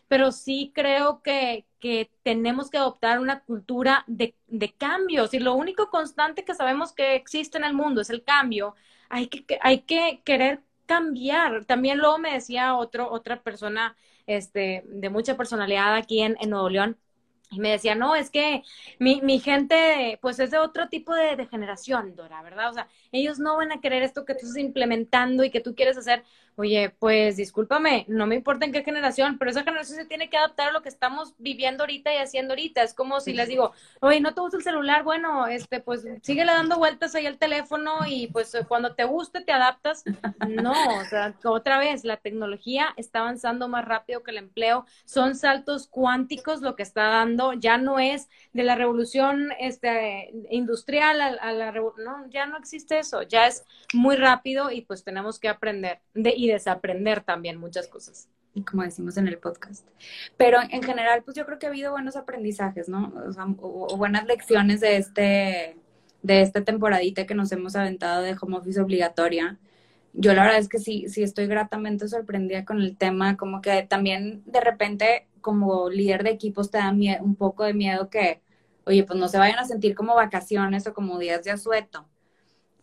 Pero 0.08 0.32
sí 0.32 0.72
creo 0.74 1.22
que, 1.22 1.66
que 1.80 2.10
tenemos 2.22 2.70
que 2.70 2.78
adoptar 2.78 3.20
una 3.20 3.40
cultura 3.40 4.04
de, 4.06 4.34
de 4.48 4.72
cambios 4.72 5.34
y 5.34 5.38
lo 5.40 5.54
único 5.54 5.90
constante 5.90 6.44
que 6.44 6.54
sabemos 6.54 6.92
que 6.92 7.14
existe 7.14 7.58
en 7.58 7.64
el 7.64 7.74
mundo 7.74 8.00
es 8.00 8.10
el 8.10 8.24
cambio. 8.24 8.74
Hay 9.08 9.28
que, 9.28 9.58
hay 9.62 9.82
que 9.82 10.22
querer 10.24 10.62
cambiar. 10.86 11.64
También 11.64 11.98
luego 11.98 12.18
me 12.18 12.32
decía 12.34 12.76
otro, 12.76 13.10
otra 13.10 13.42
persona 13.42 13.96
este, 14.26 14.84
de 14.86 15.10
mucha 15.10 15.36
personalidad 15.36 15.94
aquí 15.96 16.20
en, 16.22 16.36
en 16.40 16.50
Nuevo 16.50 16.68
León, 16.70 16.98
y 17.50 17.60
me 17.60 17.70
decía, 17.70 17.94
no, 17.94 18.16
es 18.16 18.30
que 18.30 18.62
mi, 18.98 19.20
mi 19.22 19.38
gente, 19.38 20.18
pues 20.20 20.38
es 20.40 20.50
de 20.50 20.58
otro 20.58 20.88
tipo 20.88 21.14
de, 21.14 21.36
de, 21.36 21.46
generación, 21.46 22.16
Dora, 22.16 22.42
¿verdad? 22.42 22.70
O 22.70 22.72
sea, 22.72 22.88
ellos 23.12 23.38
no 23.38 23.56
van 23.56 23.70
a 23.72 23.80
querer 23.80 24.02
esto 24.02 24.24
que 24.24 24.34
tú 24.34 24.46
estás 24.46 24.56
implementando 24.56 25.44
y 25.44 25.50
que 25.50 25.60
tú 25.60 25.74
quieres 25.74 25.96
hacer. 25.96 26.24
Oye, 26.56 26.94
pues 26.98 27.36
discúlpame, 27.36 28.04
no 28.08 28.26
me 28.26 28.36
importa 28.36 28.64
en 28.64 28.72
qué 28.72 28.84
generación, 28.84 29.38
pero 29.38 29.50
esa 29.50 29.64
generación 29.64 29.98
se 29.98 30.04
tiene 30.04 30.30
que 30.30 30.36
adaptar 30.36 30.68
a 30.68 30.72
lo 30.72 30.82
que 30.82 30.88
estamos 30.88 31.34
viviendo 31.38 31.82
ahorita 31.82 32.14
y 32.14 32.18
haciendo 32.18 32.52
ahorita. 32.52 32.82
Es 32.82 32.94
como 32.94 33.20
si 33.20 33.32
les 33.32 33.48
digo, 33.48 33.72
oye, 34.00 34.20
no 34.20 34.34
te 34.34 34.40
gusta 34.40 34.58
el 34.58 34.62
celular, 34.62 35.02
bueno, 35.02 35.46
este, 35.46 35.80
pues 35.80 36.06
síguele 36.22 36.52
dando 36.52 36.78
vueltas 36.78 37.14
ahí 37.14 37.26
al 37.26 37.38
teléfono 37.38 38.06
y 38.06 38.28
pues 38.28 38.56
cuando 38.68 38.94
te 38.94 39.04
guste 39.04 39.40
te 39.40 39.52
adaptas. 39.52 40.04
No, 40.48 40.72
o 40.72 41.04
sea, 41.04 41.34
otra 41.44 41.78
vez, 41.78 42.04
la 42.04 42.18
tecnología 42.18 42.88
está 42.96 43.20
avanzando 43.20 43.68
más 43.68 43.84
rápido 43.84 44.22
que 44.22 44.30
el 44.30 44.38
empleo. 44.38 44.86
Son 45.04 45.34
saltos 45.34 45.88
cuánticos 45.88 46.60
lo 46.60 46.76
que 46.76 46.82
está 46.82 47.04
dando. 47.04 47.52
Ya 47.52 47.78
no 47.78 47.98
es 47.98 48.28
de 48.52 48.62
la 48.62 48.76
revolución 48.76 49.50
este, 49.58 50.32
industrial 50.50 51.20
a, 51.20 51.52
la 51.52 51.70
revolución, 51.70 52.04
no, 52.04 52.30
ya 52.30 52.46
no 52.46 52.56
existe 52.56 52.98
eso, 52.98 53.22
ya 53.22 53.46
es 53.46 53.64
muy 53.92 54.16
rápido 54.16 54.70
y 54.70 54.82
pues 54.82 55.04
tenemos 55.04 55.38
que 55.38 55.48
aprender. 55.48 56.00
De, 56.14 56.34
y 56.44 56.48
desaprender 56.48 57.22
también 57.22 57.58
muchas 57.58 57.88
cosas. 57.88 58.28
Como 58.70 58.82
decimos 58.82 59.16
en 59.16 59.26
el 59.26 59.38
podcast. 59.38 59.86
Pero 60.36 60.58
en 60.70 60.82
general, 60.82 61.22
pues 61.24 61.36
yo 61.36 61.44
creo 61.44 61.58
que 61.58 61.66
ha 61.66 61.70
habido 61.70 61.90
buenos 61.90 62.14
aprendizajes, 62.14 62.88
¿no? 62.88 63.12
O, 63.26 63.32
sea, 63.32 63.46
buenas 63.96 64.26
lecciones 64.26 64.80
de 64.80 64.96
este 64.96 65.76
de 66.22 66.40
esta 66.40 66.64
temporadita 66.64 67.26
que 67.26 67.34
nos 67.34 67.52
hemos 67.52 67.76
aventado 67.76 68.22
de 68.22 68.34
home 68.40 68.56
office 68.56 68.80
obligatoria. 68.80 69.58
Yo 70.14 70.32
la 70.32 70.44
verdad 70.44 70.58
es 70.58 70.68
que 70.68 70.78
sí, 70.78 71.06
sí 71.08 71.22
estoy 71.22 71.46
gratamente 71.46 72.08
sorprendida 72.08 72.64
con 72.64 72.80
el 72.80 72.96
tema, 72.96 73.36
como 73.36 73.60
que 73.60 73.82
también 73.82 74.42
de 74.46 74.60
repente 74.62 75.28
como 75.42 75.90
líder 75.90 76.24
de 76.24 76.30
equipos 76.30 76.70
te 76.70 76.78
da 76.78 76.90
un 77.20 77.36
poco 77.36 77.64
de 77.64 77.74
miedo 77.74 78.08
que, 78.08 78.40
oye, 78.86 79.04
pues 79.04 79.18
no 79.18 79.28
se 79.28 79.38
vayan 79.38 79.58
a 79.58 79.66
sentir 79.66 79.94
como 79.94 80.14
vacaciones 80.14 80.86
o 80.86 80.94
como 80.94 81.18
días 81.18 81.44
de 81.44 81.50
asueto. 81.50 82.08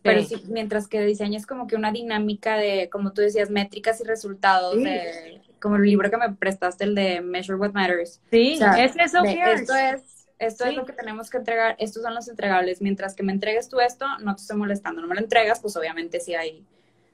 Pero 0.02 0.22
sí, 0.24 0.42
mientras 0.48 0.88
que 0.88 1.00
diseñas 1.04 1.46
como 1.46 1.66
que 1.66 1.76
una 1.76 1.92
dinámica 1.92 2.56
de, 2.56 2.88
como 2.90 3.12
tú 3.12 3.22
decías, 3.22 3.50
métricas 3.50 4.00
y 4.00 4.04
resultados, 4.04 4.74
sí. 4.74 4.84
de, 4.84 5.40
como 5.60 5.76
el 5.76 5.82
libro 5.82 6.10
que 6.10 6.16
me 6.16 6.32
prestaste, 6.34 6.84
el 6.84 6.94
de 6.94 7.20
Measure 7.20 7.56
What 7.56 7.72
Matters. 7.72 8.20
Sí, 8.30 8.54
o 8.54 8.58
sea, 8.58 8.84
es 8.84 8.96
eso. 8.96 9.22
De, 9.22 9.40
esto 9.52 9.74
es, 9.74 10.28
esto 10.38 10.64
sí. 10.64 10.70
es 10.70 10.76
lo 10.76 10.84
que 10.84 10.92
tenemos 10.92 11.30
que 11.30 11.38
entregar, 11.38 11.76
estos 11.78 12.02
son 12.02 12.14
los 12.14 12.28
entregables. 12.28 12.82
Mientras 12.82 13.14
que 13.14 13.22
me 13.22 13.32
entregues 13.32 13.68
tú 13.68 13.80
esto, 13.80 14.06
no 14.18 14.34
te 14.34 14.42
estoy 14.42 14.56
molestando. 14.56 15.00
No 15.00 15.06
me 15.06 15.14
lo 15.14 15.20
entregas, 15.20 15.60
pues 15.60 15.76
obviamente 15.76 16.18
sí 16.18 16.34
hay, 16.34 16.66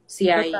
sí 0.06 0.30
hay. 0.30 0.52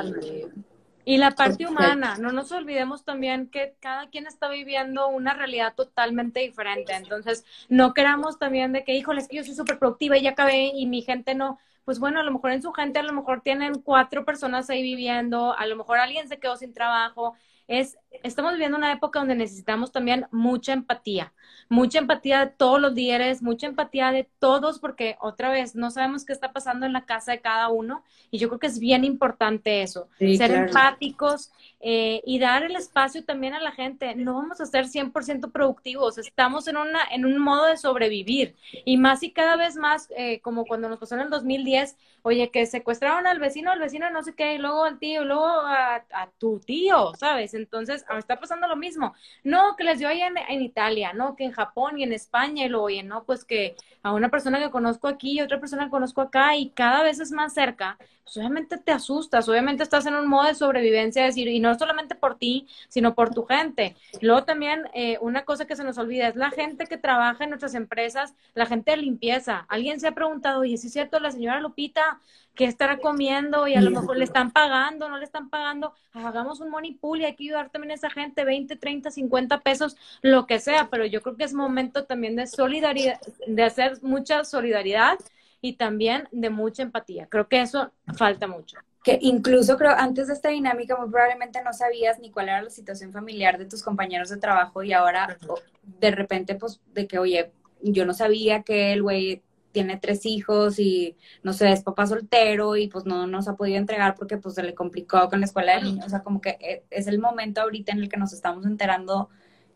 Y 1.05 1.17
la 1.17 1.31
parte 1.31 1.65
humana, 1.65 2.17
no 2.19 2.31
nos 2.31 2.51
olvidemos 2.51 3.03
también 3.03 3.47
que 3.47 3.73
cada 3.79 4.09
quien 4.09 4.27
está 4.27 4.47
viviendo 4.47 5.07
una 5.07 5.33
realidad 5.33 5.73
totalmente 5.73 6.41
diferente. 6.41 6.93
Entonces, 6.93 7.45
no 7.67 7.95
queramos 7.95 8.37
también 8.37 8.73
de 8.73 8.83
que, 8.83 8.93
híjole, 8.93 9.21
es 9.21 9.27
que 9.27 9.37
yo 9.37 9.43
soy 9.43 9.55
súper 9.55 9.79
productiva 9.79 10.19
y 10.19 10.21
ya 10.21 10.31
acabé 10.31 10.71
y 10.75 10.85
mi 10.85 11.01
gente 11.01 11.33
no 11.33 11.57
pues 11.89 11.97
bueno, 11.97 12.19
a 12.19 12.23
lo 12.23 12.31
mejor 12.31 12.51
en 12.51 12.61
su 12.61 12.71
gente, 12.71 12.99
a 12.99 13.03
lo 13.03 13.13
mejor 13.13 13.41
tienen 13.41 13.81
cuatro 13.81 14.23
personas 14.23 14.69
ahí 14.69 14.83
viviendo, 14.83 15.57
a 15.57 15.65
lo 15.65 15.75
mejor 15.75 15.97
alguien 15.97 16.27
se 16.27 16.37
quedó 16.39 16.55
sin 16.55 16.71
trabajo. 16.71 17.33
Es, 17.67 17.97
estamos 18.23 18.53
viviendo 18.53 18.77
una 18.77 18.91
época 18.91 19.19
donde 19.19 19.35
necesitamos 19.35 19.91
también 19.91 20.25
mucha 20.31 20.73
empatía, 20.73 21.33
mucha 21.69 21.99
empatía 21.99 22.45
de 22.45 22.51
todos 22.51 22.81
los 22.81 22.93
líderes, 22.93 23.41
mucha 23.41 23.67
empatía 23.67 24.11
de 24.11 24.27
todos, 24.39 24.79
porque 24.79 25.17
otra 25.21 25.49
vez 25.49 25.75
no 25.75 25.91
sabemos 25.91 26.25
qué 26.25 26.33
está 26.33 26.51
pasando 26.51 26.85
en 26.85 26.93
la 26.93 27.05
casa 27.05 27.31
de 27.31 27.41
cada 27.41 27.69
uno 27.69 28.03
y 28.31 28.39
yo 28.39 28.47
creo 28.47 28.59
que 28.59 28.67
es 28.67 28.79
bien 28.79 29.03
importante 29.03 29.81
eso, 29.81 30.09
sí, 30.17 30.37
ser 30.37 30.51
claro. 30.51 30.67
empáticos 30.67 31.51
eh, 31.81 32.21
y 32.25 32.39
dar 32.39 32.63
el 32.63 32.75
espacio 32.75 33.23
también 33.23 33.53
a 33.53 33.61
la 33.61 33.71
gente. 33.71 34.15
No 34.15 34.33
vamos 34.33 34.59
a 34.59 34.65
ser 34.65 34.87
100% 34.87 35.51
productivos, 35.51 36.17
estamos 36.17 36.67
en, 36.67 36.77
una, 36.77 37.01
en 37.11 37.25
un 37.25 37.39
modo 37.39 37.65
de 37.65 37.77
sobrevivir 37.77 38.55
y 38.85 38.97
más 38.97 39.23
y 39.23 39.31
cada 39.31 39.55
vez 39.55 39.75
más, 39.75 40.09
eh, 40.17 40.39
como 40.41 40.65
cuando 40.65 40.89
nos 40.89 40.99
pasó 40.99 41.15
en 41.15 41.21
el 41.21 41.29
2010, 41.29 41.95
oye, 42.23 42.49
que 42.51 42.65
secuestraron 42.65 43.27
al 43.27 43.39
vecino, 43.39 43.71
al 43.71 43.79
vecino 43.79 44.09
no 44.09 44.23
sé 44.23 44.33
qué, 44.33 44.55
y 44.55 44.57
luego 44.57 44.83
al 44.83 44.99
tío, 44.99 45.21
y 45.21 45.25
luego 45.25 45.45
a, 45.45 46.03
a 46.11 46.29
tu 46.37 46.59
tío, 46.59 47.13
¿sabes? 47.17 47.53
Entonces, 47.53 47.98
está 48.17 48.39
pasando 48.39 48.67
lo 48.67 48.75
mismo. 48.75 49.13
No, 49.43 49.75
que 49.75 49.83
les 49.83 49.99
dio 49.99 50.07
ahí 50.07 50.21
en, 50.21 50.61
Italia, 50.61 51.13
no, 51.13 51.35
que 51.35 51.45
en 51.45 51.51
Japón 51.51 51.99
y 51.99 52.03
en 52.03 52.13
España, 52.13 52.65
y 52.65 52.69
lo 52.69 52.83
oye, 52.83 53.03
no, 53.03 53.23
pues 53.23 53.45
que 53.45 53.75
a 54.03 54.13
una 54.13 54.29
persona 54.29 54.59
que 54.59 54.71
conozco 54.71 55.07
aquí 55.07 55.33
y 55.33 55.41
otra 55.41 55.59
persona 55.59 55.85
que 55.85 55.91
conozco 55.91 56.21
acá, 56.21 56.55
y 56.55 56.69
cada 56.69 57.03
vez 57.03 57.19
es 57.19 57.31
más 57.31 57.53
cerca, 57.53 57.97
pues 58.23 58.37
obviamente 58.37 58.77
te 58.77 58.91
asustas, 58.91 59.49
obviamente 59.49 59.81
estás 59.81 60.05
en 60.05 60.13
un 60.13 60.27
modo 60.27 60.47
de 60.47 60.53
sobrevivencia, 60.53 61.23
decir, 61.23 61.47
y 61.47 61.59
no 61.59 61.77
solamente 61.77 62.13
por 62.13 62.37
ti, 62.37 62.67
sino 62.87 63.15
por 63.15 63.33
tu 63.33 63.43
gente. 63.43 63.95
Luego 64.21 64.43
también, 64.43 64.83
eh, 64.93 65.17
una 65.21 65.45
cosa 65.45 65.65
que 65.65 65.75
se 65.75 65.83
nos 65.83 65.97
olvida 65.97 66.27
es 66.27 66.35
la 66.35 66.51
gente 66.51 66.85
que 66.85 66.97
trabaja 66.97 67.43
en 67.43 67.49
nuestras 67.49 67.73
empresas, 67.73 68.35
la 68.53 68.67
gente 68.67 68.91
de 68.91 68.97
limpieza. 68.97 69.65
Alguien 69.67 69.99
se 69.99 70.07
ha 70.07 70.11
preguntado, 70.13 70.61
oye, 70.61 70.77
si 70.77 70.87
es 70.87 70.93
cierto, 70.93 71.19
la 71.19 71.31
señora 71.31 71.59
Lupita, 71.59 72.19
¿qué 72.55 72.65
estará 72.65 72.97
comiendo? 72.97 73.67
Y 73.67 73.75
a 73.75 73.81
lo 73.81 73.91
mejor 73.91 74.17
le 74.17 74.23
están 74.23 74.51
pagando, 74.51 75.09
no 75.09 75.17
le 75.17 75.25
están 75.25 75.49
pagando. 75.49 75.93
Hagamos 76.13 76.59
un 76.59 76.69
money 76.69 76.93
pool 76.93 77.21
y 77.21 77.25
hay 77.25 77.35
que 77.35 77.43
ayudar 77.45 77.69
también 77.69 77.91
a 77.91 77.95
esa 77.95 78.09
gente, 78.09 78.43
20, 78.43 78.75
30, 78.75 79.11
50 79.11 79.61
pesos, 79.61 79.95
lo 80.21 80.45
que 80.45 80.59
sea, 80.59 80.89
pero 80.89 81.05
yo 81.05 81.21
creo 81.21 81.37
que 81.37 81.45
es 81.45 81.53
momento 81.53 82.05
también 82.05 82.35
de 82.35 82.47
solidaridad, 82.47 83.19
de 83.47 83.63
hacer 83.63 83.99
mucha 84.01 84.43
solidaridad 84.43 85.19
y 85.61 85.73
también 85.73 86.27
de 86.31 86.49
mucha 86.49 86.83
empatía. 86.83 87.27
Creo 87.27 87.47
que 87.47 87.61
eso 87.61 87.91
falta 88.17 88.47
mucho. 88.47 88.77
Que 89.03 89.17
incluso 89.21 89.77
creo, 89.77 89.91
antes 89.91 90.27
de 90.27 90.33
esta 90.33 90.49
dinámica, 90.49 90.97
muy 90.97 91.09
probablemente 91.09 91.63
no 91.63 91.71
sabías 91.71 92.19
ni 92.19 92.31
cuál 92.31 92.49
era 92.49 92.61
la 92.61 92.69
situación 92.69 93.13
familiar 93.13 93.57
de 93.57 93.65
tus 93.65 93.81
compañeros 93.81 94.29
de 94.29 94.37
trabajo 94.37 94.83
y 94.83 94.91
ahora 94.91 95.37
de 95.81 96.11
repente, 96.11 96.55
pues, 96.55 96.81
de 96.93 97.07
que, 97.07 97.17
oye, 97.17 97.51
yo 97.81 98.05
no 98.05 98.13
sabía 98.13 98.63
que 98.63 98.91
el 98.91 99.01
güey 99.01 99.41
tiene 99.71 99.97
tres 99.97 100.25
hijos 100.25 100.79
y, 100.79 101.15
no 101.43 101.53
sé, 101.53 101.71
es 101.71 101.83
papá 101.83 102.07
soltero 102.07 102.75
y 102.75 102.87
pues 102.87 103.05
no 103.05 103.27
nos 103.27 103.47
ha 103.47 103.55
podido 103.55 103.77
entregar 103.77 104.15
porque 104.15 104.37
pues 104.37 104.55
se 104.55 104.63
le 104.63 104.73
complicó 104.73 105.29
con 105.29 105.39
la 105.39 105.45
escuela 105.45 105.75
de 105.75 105.83
niños. 105.83 106.05
O 106.07 106.09
sea, 106.09 106.23
como 106.23 106.41
que 106.41 106.57
e, 106.59 106.83
es 106.89 107.07
el 107.07 107.19
momento 107.19 107.61
ahorita 107.61 107.91
en 107.91 107.99
el 107.99 108.09
que 108.09 108.17
nos 108.17 108.33
estamos 108.33 108.65
enterando 108.65 109.29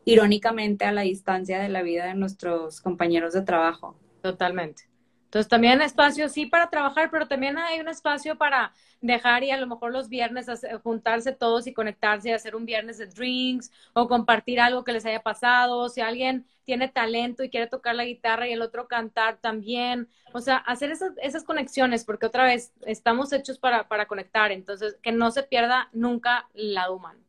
irónicamente 0.05 0.85
a 0.85 0.91
la 0.91 1.01
distancia 1.01 1.59
de 1.59 1.69
la 1.69 1.81
vida 1.81 2.05
de 2.05 2.15
nuestros 2.15 2.81
compañeros 2.81 3.33
de 3.33 3.41
trabajo. 3.43 3.97
Totalmente. 4.21 4.83
Entonces 5.25 5.49
también 5.49 5.81
espacio 5.81 6.29
sí 6.29 6.45
para 6.45 6.69
trabajar, 6.69 7.09
pero 7.09 7.27
también 7.27 7.57
hay 7.57 7.79
un 7.79 7.87
espacio 7.87 8.37
para 8.37 8.71
dejar 9.01 9.43
y 9.43 9.49
a 9.49 9.57
lo 9.57 9.65
mejor 9.65 9.91
los 9.91 10.07
viernes 10.07 10.45
juntarse 10.83 11.33
todos 11.33 11.65
y 11.65 11.73
conectarse 11.73 12.29
y 12.29 12.33
hacer 12.33 12.55
un 12.55 12.65
viernes 12.65 12.99
de 12.99 13.07
drinks 13.07 13.71
o 13.93 14.07
compartir 14.07 14.59
algo 14.59 14.83
que 14.83 14.93
les 14.93 15.07
haya 15.07 15.23
pasado. 15.23 15.89
Si 15.89 16.01
alguien 16.01 16.45
tiene 16.65 16.87
talento 16.87 17.43
y 17.43 17.49
quiere 17.49 17.67
tocar 17.67 17.95
la 17.95 18.05
guitarra 18.05 18.47
y 18.47 18.53
el 18.53 18.61
otro 18.61 18.87
cantar 18.87 19.37
también. 19.37 20.07
O 20.33 20.39
sea, 20.39 20.57
hacer 20.57 20.91
esas, 20.91 21.11
esas 21.21 21.43
conexiones, 21.43 22.05
porque 22.05 22.25
otra 22.25 22.45
vez 22.45 22.73
estamos 22.85 23.33
hechos 23.33 23.59
para, 23.59 23.87
para 23.87 24.07
conectar. 24.07 24.51
Entonces, 24.51 24.97
que 25.01 25.11
no 25.11 25.31
se 25.31 25.43
pierda 25.43 25.89
nunca 25.93 26.49
el 26.53 26.73
lado 26.73 26.95
humano. 26.95 27.19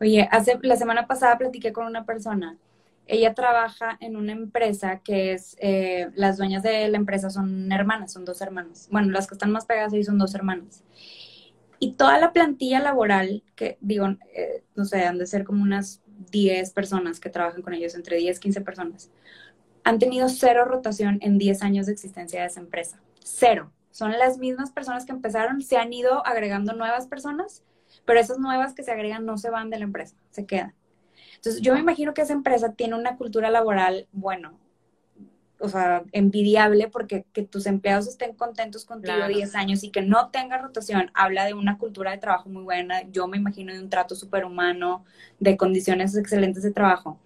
Oye, 0.00 0.28
hace, 0.30 0.58
la 0.62 0.76
semana 0.76 1.06
pasada 1.06 1.38
platiqué 1.38 1.72
con 1.72 1.86
una 1.86 2.04
persona 2.04 2.58
ella 3.10 3.34
trabaja 3.34 3.96
en 4.00 4.16
una 4.16 4.32
empresa 4.32 5.00
que 5.00 5.32
es, 5.32 5.56
eh, 5.60 6.10
las 6.14 6.38
dueñas 6.38 6.62
de 6.62 6.88
la 6.88 6.96
empresa 6.96 7.28
son 7.28 7.70
hermanas, 7.72 8.12
son 8.12 8.24
dos 8.24 8.40
hermanas. 8.40 8.88
Bueno, 8.90 9.10
las 9.10 9.26
que 9.26 9.34
están 9.34 9.50
más 9.50 9.66
pegadas 9.66 9.92
ahí 9.92 10.04
son 10.04 10.18
dos 10.18 10.34
hermanas. 10.34 10.84
Y 11.80 11.94
toda 11.94 12.18
la 12.18 12.32
plantilla 12.32 12.78
laboral, 12.78 13.42
que 13.56 13.78
digo, 13.80 14.06
eh, 14.34 14.62
no 14.76 14.84
sé, 14.84 15.04
han 15.04 15.18
de 15.18 15.26
ser 15.26 15.44
como 15.44 15.62
unas 15.62 16.02
10 16.30 16.70
personas 16.72 17.20
que 17.20 17.30
trabajan 17.30 17.62
con 17.62 17.74
ellos, 17.74 17.94
entre 17.94 18.16
10, 18.16 18.38
15 18.38 18.60
personas, 18.60 19.10
han 19.84 19.98
tenido 19.98 20.28
cero 20.28 20.64
rotación 20.64 21.18
en 21.22 21.38
10 21.38 21.62
años 21.62 21.86
de 21.86 21.92
existencia 21.92 22.40
de 22.40 22.46
esa 22.46 22.60
empresa. 22.60 23.00
Cero. 23.22 23.72
Son 23.90 24.12
las 24.12 24.38
mismas 24.38 24.70
personas 24.70 25.04
que 25.04 25.12
empezaron, 25.12 25.62
se 25.62 25.76
han 25.76 25.92
ido 25.92 26.24
agregando 26.26 26.74
nuevas 26.74 27.06
personas, 27.06 27.64
pero 28.04 28.20
esas 28.20 28.38
nuevas 28.38 28.74
que 28.74 28.84
se 28.84 28.92
agregan 28.92 29.26
no 29.26 29.36
se 29.36 29.50
van 29.50 29.68
de 29.68 29.78
la 29.78 29.84
empresa, 29.84 30.16
se 30.30 30.46
quedan. 30.46 30.74
Entonces, 31.36 31.60
yo 31.62 31.74
me 31.74 31.80
imagino 31.80 32.14
que 32.14 32.22
esa 32.22 32.34
empresa 32.34 32.72
tiene 32.74 32.94
una 32.94 33.16
cultura 33.16 33.50
laboral, 33.50 34.06
bueno, 34.12 34.59
o 35.60 35.68
sea, 35.68 36.02
envidiable 36.12 36.88
porque 36.88 37.24
que 37.32 37.42
tus 37.42 37.66
empleados 37.66 38.08
estén 38.08 38.34
contentos 38.34 38.84
contigo 38.84 39.16
claro. 39.16 39.34
10 39.34 39.54
años 39.54 39.84
y 39.84 39.90
que 39.90 40.02
no 40.02 40.30
tenga 40.30 40.58
rotación, 40.58 41.10
habla 41.14 41.44
de 41.44 41.54
una 41.54 41.78
cultura 41.78 42.10
de 42.10 42.18
trabajo 42.18 42.48
muy 42.48 42.62
buena, 42.62 43.02
yo 43.10 43.28
me 43.28 43.36
imagino 43.36 43.72
de 43.72 43.80
un 43.80 43.90
trato 43.90 44.14
superhumano, 44.14 45.04
de 45.38 45.56
condiciones 45.56 46.16
excelentes 46.16 46.62
de 46.62 46.72
trabajo. 46.72 47.18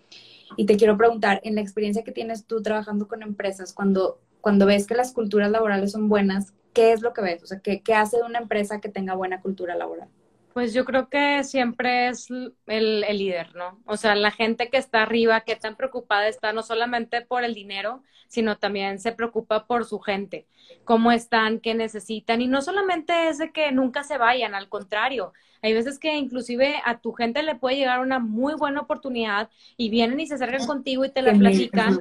Y 0.57 0.66
te 0.66 0.76
quiero 0.76 0.97
preguntar, 0.97 1.41
en 1.45 1.55
la 1.55 1.61
experiencia 1.61 2.05
que 2.05 2.12
tienes 2.12 2.47
tú 2.47 2.62
trabajando 2.62 3.09
con 3.09 3.22
empresas, 3.22 3.72
cuando, 3.72 4.20
cuando 4.41 4.66
ves 4.66 4.87
que 4.87 4.95
las 4.95 5.12
culturas 5.12 5.51
laborales 5.51 5.93
son 5.93 6.09
buenas, 6.09 6.53
¿qué 6.72 6.93
es 6.93 7.03
lo 7.03 7.12
que 7.12 7.22
ves? 7.22 7.43
O 7.43 7.47
sea, 7.47 7.61
¿qué, 7.61 7.80
qué 7.80 7.95
hace 7.95 8.18
de 8.18 8.24
una 8.24 8.39
empresa 8.39 8.80
que 8.80 8.89
tenga 8.89 9.14
buena 9.14 9.41
cultura 9.41 9.74
laboral? 9.74 10.09
Pues 10.55 10.73
yo 10.73 10.85
creo 10.85 11.09
que 11.09 11.43
siempre 11.43 12.09
es 12.09 12.29
el, 12.67 13.01
líder, 13.01 13.57
¿no? 13.57 13.81
O 13.87 13.97
sea, 13.97 14.15
la 14.15 14.31
gente 14.31 14.71
que 14.71 14.77
está 14.77 15.03
arriba, 15.03 15.41
que 15.41 15.57
tan 15.57 15.75
preocupada 15.75 16.29
está 16.29 16.53
no 16.53 16.63
solamente 16.63 17.23
por 17.23 17.43
el 17.43 17.55
dinero, 17.55 18.05
sino 18.29 18.57
también 18.57 19.01
se 19.01 19.11
preocupa 19.11 19.67
por 19.67 19.85
su 19.85 19.99
gente, 19.99 20.47
cómo 20.85 21.11
están, 21.11 21.59
qué 21.59 21.75
necesitan. 21.75 22.41
Y 22.41 22.47
no 22.47 22.63
solamente 22.63 23.29
es 23.29 23.39
de 23.39 23.51
que 23.51 23.73
nunca 23.73 24.05
se 24.05 24.17
vayan, 24.17 24.55
al 24.55 24.69
contrario, 24.69 25.33
hay 25.61 25.73
veces 25.73 25.99
que 25.99 26.15
inclusive 26.15 26.77
a 26.85 26.99
tu 26.99 27.13
gente 27.13 27.43
le 27.43 27.57
puede 27.57 27.77
llegar 27.77 27.99
una 27.99 28.21
muy 28.21 28.55
buena 28.55 28.83
oportunidad 28.83 29.51
y 29.77 29.91
vienen 29.91 30.21
y 30.21 30.29
se 30.29 30.35
acercan 30.35 30.67
contigo 30.69 31.05
y 31.05 31.11
te 31.11 31.23
la 31.23 31.33
platican 31.33 32.01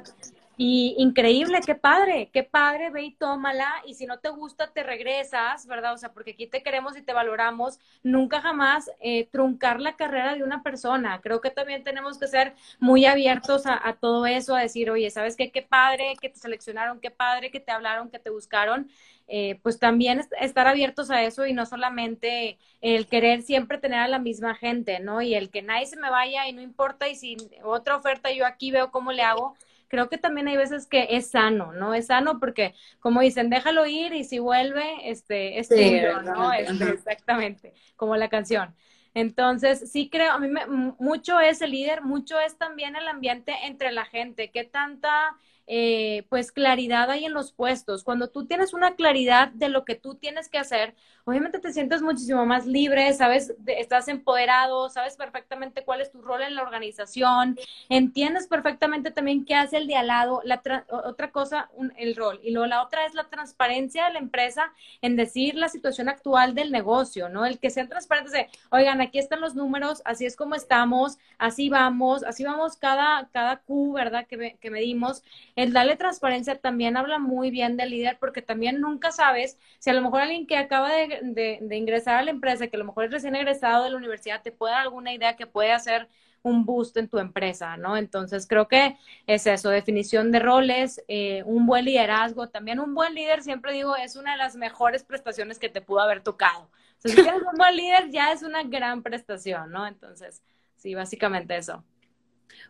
y 0.56 0.96
increíble, 1.00 1.62
qué 1.66 1.74
padre, 1.74 2.30
qué 2.32 2.44
padre, 2.44 2.92
ve 2.92 3.04
y 3.04 3.12
tómala. 3.12 3.82
Y 3.88 3.96
si 3.96 4.06
no 4.06 4.20
te 4.20 4.30
gusta, 4.30 4.72
te 4.72 4.84
regresas, 4.84 5.66
¿verdad? 5.66 5.94
O 5.94 5.98
sea, 5.98 6.14
porque 6.14 6.32
aquí 6.32 6.46
te 6.46 6.62
queremos 6.62 6.96
y 6.96 7.02
te 7.02 7.12
valoramos. 7.12 7.80
Nunca 8.04 8.40
jamás 8.40 8.92
eh, 9.00 9.28
truncar 9.32 9.80
la 9.80 9.96
carrera 9.96 10.36
de 10.36 10.44
una 10.44 10.62
persona. 10.62 11.22
Creo 11.22 11.42
que 11.42 11.50
también 11.50 11.84
tenemos 11.84 12.20
que 12.20 12.28
ser 12.28 12.54
muy 12.80 13.06
abiertos 13.06 13.64
a, 13.66 13.98
todo 14.00 14.28
eso, 14.28 14.56
a 14.56 14.62
decir, 14.62 14.92
oye, 14.92 15.10
¿sabes 15.10 15.36
qué? 15.36 15.52
Qué 15.52 15.64
padre 15.64 16.14
que 16.22 16.30
te 16.30 16.38
seleccionaron, 16.38 17.00
qué 17.00 17.10
padre 17.10 17.50
que 17.50 17.60
te 17.60 17.72
hablaron, 17.72 18.12
que 18.12 18.20
te 18.20 18.30
buscaron. 18.30 18.90
Eh, 19.28 19.60
pues 19.64 19.80
también 19.80 20.22
estar 20.40 20.68
abiertos 20.68 21.10
a 21.10 21.24
eso 21.24 21.48
y 21.48 21.54
no 21.54 21.66
solamente 21.66 22.60
el 22.82 23.08
querer 23.08 23.42
siempre 23.42 23.78
tener 23.78 24.00
a 24.00 24.08
la 24.08 24.20
misma 24.20 24.54
gente, 24.54 25.00
¿no? 25.00 25.22
Y 25.22 25.34
el 25.34 25.50
que 25.50 25.62
nadie 25.62 25.88
se 25.88 25.96
me 25.96 26.10
vaya 26.10 26.48
y 26.48 26.54
no 26.54 26.62
importa 26.62 27.08
y 27.08 27.16
si 27.16 27.38
otra 27.64 27.96
oferta 27.96 28.32
yo 28.32 28.46
aquí 28.46 28.70
veo 28.70 28.92
cómo 28.92 29.14
le 29.14 29.24
hago 29.24 29.56
creo 29.94 30.10
que 30.10 30.18
también 30.18 30.48
hay 30.48 30.58
veces 30.58 30.88
que 30.88 31.06
es 31.12 31.30
sano, 31.30 31.72
¿no? 31.72 31.94
Es 31.94 32.08
sano 32.08 32.40
porque, 32.40 32.74
como 33.00 33.22
dicen, 33.22 33.52
déjalo 33.52 33.86
ir 33.86 34.12
y 34.16 34.24
si 34.24 34.40
vuelve, 34.40 34.84
este, 35.04 35.60
es 35.60 35.70
tuyo, 35.70 36.20
¿no? 36.24 36.52
Este, 36.52 36.90
exactamente, 36.90 37.76
como 37.96 38.16
la 38.16 38.28
canción. 38.28 38.74
Entonces, 39.14 39.92
sí 39.92 40.10
creo, 40.10 40.32
a 40.32 40.40
mí 40.40 40.48
me, 40.48 40.66
mucho 40.66 41.40
es 41.40 41.62
el 41.62 41.70
líder, 41.70 42.02
mucho 42.02 42.40
es 42.40 42.58
también 42.58 42.96
el 42.96 43.08
ambiente 43.08 43.54
entre 43.66 43.92
la 43.92 44.06
gente, 44.06 44.50
qué 44.50 44.64
tanta 44.64 45.38
eh, 45.68 46.26
pues 46.30 46.52
claridad 46.52 47.10
hay 47.10 47.26
en 47.26 47.34
los 47.34 47.54
puestos. 47.54 48.04
Cuando 48.04 48.30
tú 48.30 48.46
tienes 48.46 48.74
una 48.74 48.96
claridad 48.96 49.50
de 49.50 49.70
lo 49.70 49.86
que 49.86 49.96
tú 49.96 50.16
tienes 50.16 50.50
que 50.50 50.58
hacer, 50.58 50.96
obviamente 51.26 51.60
te 51.60 51.72
sientes 51.72 52.02
muchísimo 52.02 52.46
más 52.46 52.66
libre, 52.66 53.14
sabes, 53.14 53.54
estás 53.66 54.08
empoderado, 54.08 54.90
sabes 54.90 55.16
perfectamente 55.16 55.84
cuál 55.86 56.02
es 56.02 56.12
tu 56.12 56.22
rol 56.22 56.42
en 56.42 56.56
la 56.56 56.64
organización, 56.64 57.58
entiendes 57.90 58.48
perfectamente 58.48 59.12
también 59.12 59.46
qué 59.46 59.56
hace 59.56 59.78
el 59.78 59.88
de 59.88 59.96
al 59.96 60.08
lado. 60.08 60.42
La 60.44 60.62
otra 60.90 61.32
cosa, 61.32 61.70
el 61.98 62.16
rol. 62.16 62.40
Y 62.44 62.52
luego 62.52 62.68
la 62.68 62.84
otra 62.84 63.06
es 63.06 63.14
la 63.14 63.30
transparencia 63.30 64.06
de 64.06 64.14
la 64.14 64.20
empresa 64.20 64.72
en 65.02 65.16
decir 65.16 65.56
la 65.56 65.70
situación 65.70 66.10
actual 66.10 66.56
del 66.56 66.72
negocio, 66.72 67.30
¿no? 67.30 67.46
El 67.46 67.60
que 67.60 67.70
sean 67.70 67.90
transparentes 67.90 68.34
de, 68.34 68.50
oigan, 68.72 69.02
aquí 69.02 69.20
están 69.20 69.42
los 69.42 69.56
números, 69.56 70.02
así 70.06 70.26
es 70.26 70.36
como 70.36 70.56
estamos, 70.56 71.18
así 71.38 71.70
vamos, 71.70 72.24
así 72.24 72.44
vamos 72.44 72.78
cada, 72.78 73.30
cada 73.32 73.58
Q, 73.58 73.94
¿verdad? 73.94 74.28
Que, 74.28 74.58
que 74.60 74.70
medimos 74.70 75.24
el 75.56 75.74
darle 75.74 75.96
transparencia 75.96 76.56
también 76.56 76.98
habla 76.98 77.20
muy 77.20 77.52
bien 77.52 77.78
del 77.78 77.92
líder 77.92 78.18
porque 78.20 78.42
también 78.42 78.82
nunca 78.82 79.12
sabes 79.12 79.58
si 79.80 79.90
a 79.90 79.94
lo 79.94 80.02
mejor 80.02 80.22
alguien 80.22 80.48
que 80.48 80.58
acaba 80.58 80.92
de, 80.92 81.60
ingresar 81.72 82.16
a 82.16 82.24
la 82.24 82.32
empresa, 82.32 82.68
que 82.68 82.76
a 82.76 82.80
lo 82.80 82.86
mejor 82.86 83.06
es 83.06 83.12
recién 83.12 83.36
egresado 83.36 83.84
de 83.84 83.92
la 83.92 83.98
universidad, 83.98 84.42
te 84.42 84.52
puede 84.52 84.74
dar 84.74 84.82
alguna 84.82 85.14
idea 85.14 85.36
que 85.36 85.48
puede 85.48 85.72
hacer 85.72 86.08
un 86.42 86.66
boost 86.66 86.98
en 86.98 87.08
tu 87.08 87.20
empresa, 87.20 87.78
¿no? 87.78 87.96
Entonces 87.96 88.48
creo 88.48 88.68
que 88.68 88.98
es 89.28 89.48
eso, 89.48 89.70
definición 89.70 90.32
de 90.32 90.40
roles, 90.40 91.02
eh, 91.08 91.44
un 91.46 91.66
buen 91.66 91.86
liderazgo, 91.86 92.50
también 92.50 92.80
un 92.80 92.94
buen 92.94 93.14
líder, 93.16 93.44
siempre 93.44 93.74
digo, 93.74 93.96
es 93.96 94.16
una 94.18 94.34
de 94.34 94.38
las 94.38 94.56
mejores 94.56 95.04
prestaciones 95.04 95.58
que 95.60 95.70
te 95.70 95.82
pudo 95.82 96.02
haber 96.02 96.22
tocado. 96.22 96.70
si 96.98 97.14
tienes 97.16 97.42
un 97.42 97.58
buen 97.58 97.76
líder, 97.78 98.10
ya 98.10 98.34
es 98.34 98.44
una 98.44 98.64
gran 98.64 99.04
prestación, 99.04 99.72
¿no? 99.72 99.88
Entonces, 99.88 100.44
sí, 100.76 100.96
básicamente 100.96 101.56
eso. 101.56 101.84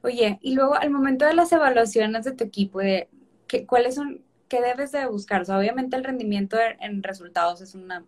Oye, 0.02 0.40
y 0.42 0.56
luego 0.56 0.76
al 0.76 0.90
momento 0.90 1.26
de 1.26 1.34
las 1.34 1.52
evaluaciones 1.52 2.26
de 2.26 2.34
tu 2.34 2.44
equipo, 2.44 2.80
de 2.80 3.10
qué, 3.48 3.66
cuáles 3.66 3.96
son, 3.96 4.24
qué 4.48 4.62
debes 4.62 4.92
de 4.92 5.06
buscar. 5.08 5.42
O 5.42 5.46
sea, 5.46 5.58
obviamente 5.58 5.96
el 5.96 6.04
rendimiento 6.04 6.58
en 6.80 7.04
resultados 7.04 7.62
es 7.62 7.76
una, 7.76 8.06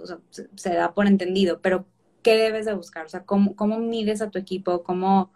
o 0.00 0.06
sea, 0.06 0.18
se, 0.30 0.74
da 0.74 0.94
por 0.94 1.06
entendido, 1.06 1.60
pero 1.60 1.86
¿qué 2.22 2.36
debes 2.36 2.66
de 2.66 2.74
buscar? 2.74 3.06
O 3.06 3.08
sea, 3.08 3.24
¿cómo, 3.24 3.56
cómo 3.56 3.78
mides 3.78 4.22
a 4.22 4.30
tu 4.30 4.38
equipo? 4.38 4.82
¿Cómo, 4.82 5.32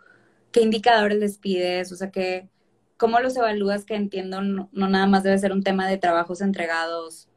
¿Qué 0.53 0.63
indicadores 0.63 1.19
les 1.19 1.39
pides? 1.39 1.93
O 1.93 1.97
sea, 1.97 2.11
¿qué, 2.11 2.49
¿cómo 2.97 3.21
los 3.21 3.37
evalúas? 3.37 3.85
Que 3.85 3.95
entiendo, 3.97 4.43
no 4.43 4.69
nada 4.73 5.07
más 5.07 5.23
debe 5.23 5.39
ser 5.39 5.53
un 5.53 5.63
tema 5.63 5.89
de 5.89 5.99
trabajos 5.99 6.41
entregados 6.41 7.29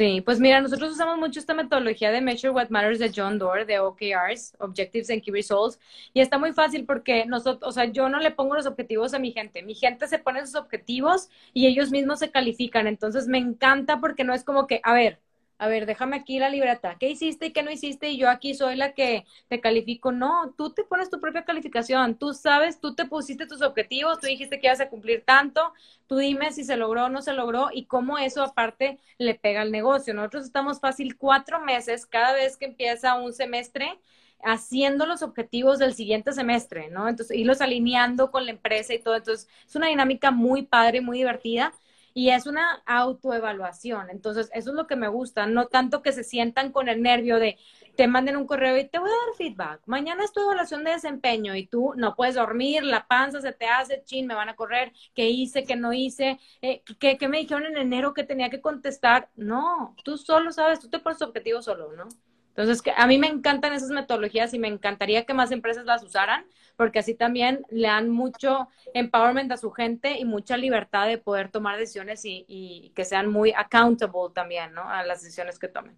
Sí, 0.00 0.22
pues 0.22 0.40
mira, 0.40 0.62
nosotros 0.62 0.92
usamos 0.92 1.18
mucho 1.18 1.38
esta 1.38 1.52
metodología 1.52 2.10
de 2.10 2.22
Measure 2.22 2.50
What 2.54 2.70
Matters 2.70 2.98
de 2.98 3.12
John 3.14 3.38
Doerr, 3.38 3.66
de 3.66 3.80
OKRs, 3.80 4.54
Objectives 4.58 5.10
and 5.10 5.20
Key 5.22 5.30
Results, 5.30 5.78
y 6.14 6.20
está 6.22 6.38
muy 6.38 6.54
fácil 6.54 6.86
porque 6.86 7.26
nosotros, 7.26 7.68
o 7.68 7.72
sea, 7.72 7.84
yo 7.84 8.08
no 8.08 8.18
le 8.18 8.30
pongo 8.30 8.54
los 8.54 8.64
objetivos 8.64 9.12
a 9.12 9.18
mi 9.18 9.32
gente, 9.32 9.62
mi 9.62 9.74
gente 9.74 10.08
se 10.08 10.18
pone 10.18 10.40
sus 10.46 10.54
objetivos 10.54 11.28
y 11.52 11.66
ellos 11.66 11.90
mismos 11.90 12.18
se 12.20 12.30
califican, 12.30 12.86
entonces 12.86 13.28
me 13.28 13.36
encanta 13.36 14.00
porque 14.00 14.24
no 14.24 14.32
es 14.32 14.42
como 14.42 14.66
que, 14.66 14.80
a 14.84 14.94
ver, 14.94 15.20
a 15.60 15.68
ver, 15.68 15.84
déjame 15.84 16.16
aquí 16.16 16.38
la 16.38 16.48
libreta, 16.48 16.96
¿qué 16.98 17.10
hiciste 17.10 17.46
y 17.46 17.52
qué 17.52 17.62
no 17.62 17.70
hiciste? 17.70 18.08
Y 18.08 18.16
yo 18.16 18.30
aquí 18.30 18.54
soy 18.54 18.76
la 18.76 18.94
que 18.94 19.26
te 19.48 19.60
califico. 19.60 20.10
No, 20.10 20.54
tú 20.56 20.72
te 20.72 20.84
pones 20.84 21.10
tu 21.10 21.20
propia 21.20 21.44
calificación, 21.44 22.14
tú 22.14 22.32
sabes, 22.32 22.80
tú 22.80 22.94
te 22.94 23.04
pusiste 23.04 23.46
tus 23.46 23.60
objetivos, 23.60 24.18
tú 24.20 24.26
dijiste 24.26 24.58
que 24.58 24.68
ibas 24.68 24.80
a 24.80 24.88
cumplir 24.88 25.22
tanto, 25.22 25.74
tú 26.06 26.16
dime 26.16 26.50
si 26.52 26.64
se 26.64 26.78
logró 26.78 27.04
o 27.04 27.08
no 27.10 27.20
se 27.20 27.34
logró 27.34 27.68
y 27.74 27.84
cómo 27.84 28.16
eso 28.16 28.42
aparte 28.42 28.98
le 29.18 29.34
pega 29.34 29.60
al 29.60 29.70
negocio. 29.70 30.14
Nosotros 30.14 30.46
estamos 30.46 30.80
fácil 30.80 31.18
cuatro 31.18 31.60
meses 31.60 32.06
cada 32.06 32.32
vez 32.32 32.56
que 32.56 32.64
empieza 32.64 33.16
un 33.16 33.34
semestre 33.34 34.00
haciendo 34.42 35.04
los 35.04 35.22
objetivos 35.22 35.78
del 35.78 35.92
siguiente 35.92 36.32
semestre, 36.32 36.88
¿no? 36.88 37.06
Entonces, 37.06 37.36
irlos 37.36 37.60
alineando 37.60 38.30
con 38.30 38.46
la 38.46 38.52
empresa 38.52 38.94
y 38.94 38.98
todo. 39.02 39.14
Entonces, 39.14 39.46
es 39.66 39.76
una 39.76 39.88
dinámica 39.88 40.30
muy 40.30 40.62
padre, 40.62 41.02
muy 41.02 41.18
divertida 41.18 41.74
y 42.14 42.30
es 42.30 42.46
una 42.46 42.82
autoevaluación. 42.86 44.10
Entonces, 44.10 44.50
eso 44.52 44.70
es 44.70 44.76
lo 44.76 44.86
que 44.86 44.96
me 44.96 45.08
gusta, 45.08 45.46
no 45.46 45.66
tanto 45.66 46.02
que 46.02 46.12
se 46.12 46.24
sientan 46.24 46.72
con 46.72 46.88
el 46.88 47.02
nervio 47.02 47.38
de 47.38 47.56
te 47.96 48.06
manden 48.06 48.36
un 48.36 48.46
correo 48.46 48.78
y 48.78 48.88
te 48.88 48.98
voy 48.98 49.10
a 49.10 49.12
dar 49.12 49.36
feedback. 49.36 49.82
Mañana 49.86 50.24
es 50.24 50.32
tu 50.32 50.40
evaluación 50.40 50.84
de 50.84 50.92
desempeño 50.92 51.54
y 51.54 51.66
tú 51.66 51.92
no 51.96 52.14
puedes 52.16 52.36
dormir, 52.36 52.82
la 52.82 53.06
panza 53.06 53.40
se 53.40 53.52
te 53.52 53.66
hace, 53.66 54.02
chin, 54.04 54.26
me 54.26 54.34
van 54.34 54.48
a 54.48 54.56
correr, 54.56 54.92
qué 55.14 55.28
hice, 55.28 55.64
qué 55.64 55.76
no 55.76 55.92
hice, 55.92 56.38
eh, 56.62 56.82
qué, 56.98 57.18
qué 57.18 57.28
me 57.28 57.38
dijeron 57.38 57.66
en 57.66 57.76
enero 57.76 58.14
que 58.14 58.24
tenía 58.24 58.48
que 58.50 58.60
contestar. 58.60 59.28
No, 59.36 59.94
tú 60.04 60.16
solo 60.16 60.52
sabes, 60.52 60.80
tú 60.80 60.88
te 60.88 60.98
pones 60.98 61.18
tu 61.18 61.24
objetivo 61.24 61.62
solo, 61.62 61.92
¿no? 61.92 62.08
Entonces, 62.56 62.82
a 62.96 63.06
mí 63.06 63.16
me 63.16 63.28
encantan 63.28 63.72
esas 63.72 63.90
metodologías 63.90 64.52
y 64.54 64.58
me 64.58 64.68
encantaría 64.68 65.24
que 65.24 65.34
más 65.34 65.50
empresas 65.50 65.84
las 65.84 66.02
usaran, 66.02 66.44
porque 66.80 67.00
así 67.00 67.12
también 67.12 67.62
le 67.68 67.88
dan 67.88 68.08
mucho 68.08 68.66
empowerment 68.94 69.52
a 69.52 69.58
su 69.58 69.70
gente 69.70 70.18
y 70.18 70.24
mucha 70.24 70.56
libertad 70.56 71.06
de 71.08 71.18
poder 71.18 71.50
tomar 71.50 71.78
decisiones 71.78 72.22
y, 72.24 72.90
que 72.94 73.04
sean 73.04 73.30
muy 73.30 73.52
accountable 73.52 74.32
también, 74.34 74.72
¿no? 74.72 74.88
A 74.88 75.04
las 75.04 75.20
decisiones 75.20 75.58
que 75.58 75.68
tomen. 75.68 75.94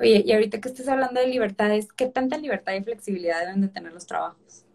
Oye, 0.00 0.24
y 0.26 0.32
ahorita 0.32 0.60
que 0.60 0.68
estás 0.68 0.88
hablando 0.88 1.20
de 1.20 1.28
libertades, 1.28 1.92
¿qué 1.92 2.06
tanta 2.06 2.38
libertad 2.38 2.72
y 2.72 2.82
flexibilidad 2.82 3.38
deben 3.38 3.60
de 3.60 3.68
tener 3.68 3.92
los 3.92 4.04
trabajos? 4.04 4.66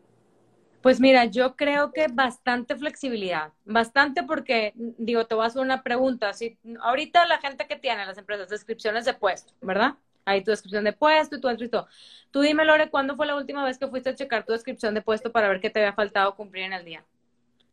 Pues 0.82 1.02
mira, 1.02 1.26
yo 1.26 1.58
creo 1.58 1.92
que 1.92 2.08
bastante 2.08 2.78
flexibilidad, 2.78 3.52
bastante 3.66 4.24
porque, 4.24 4.72
digo, 4.78 5.28
te 5.28 5.36
voy 5.36 5.44
a 5.44 5.48
hacer 5.48 5.62
una 5.62 5.84
pregunta. 5.84 6.32
Si 6.32 6.58
ahorita 6.80 7.26
la 7.26 7.40
gente 7.40 7.68
que 7.68 7.76
tiene 7.76 8.06
las 8.06 8.18
empresas 8.18 8.48
descripciones 8.48 9.04
de 9.04 9.16
puesto, 9.16 9.52
¿verdad? 9.60 9.96
Ahí 10.26 10.44
tu 10.44 10.52
descripción 10.52 10.84
de 10.84 10.94
puesto 10.94 11.36
y 11.36 11.42
tu 11.42 11.48
escrito. 11.48 11.88
Tú 12.32 12.42
dime, 12.42 12.66
Lore, 12.66 12.90
¿cuándo 12.90 13.16
fue 13.16 13.28
la 13.28 13.36
última 13.36 13.64
vez 13.64 13.78
que 13.78 13.88
fuiste 13.88 14.10
a 14.10 14.16
checar 14.16 14.46
tu 14.46 14.54
descripción 14.54 14.94
de 14.94 15.02
puesto 15.02 15.32
para 15.32 15.48
ver 15.48 15.62
qué 15.62 15.70
te 15.70 15.80
había 15.80 15.94
faltado 15.94 16.36
cumplir 16.36 16.64
en 16.64 16.74
el 16.74 16.84
día? 16.84 17.06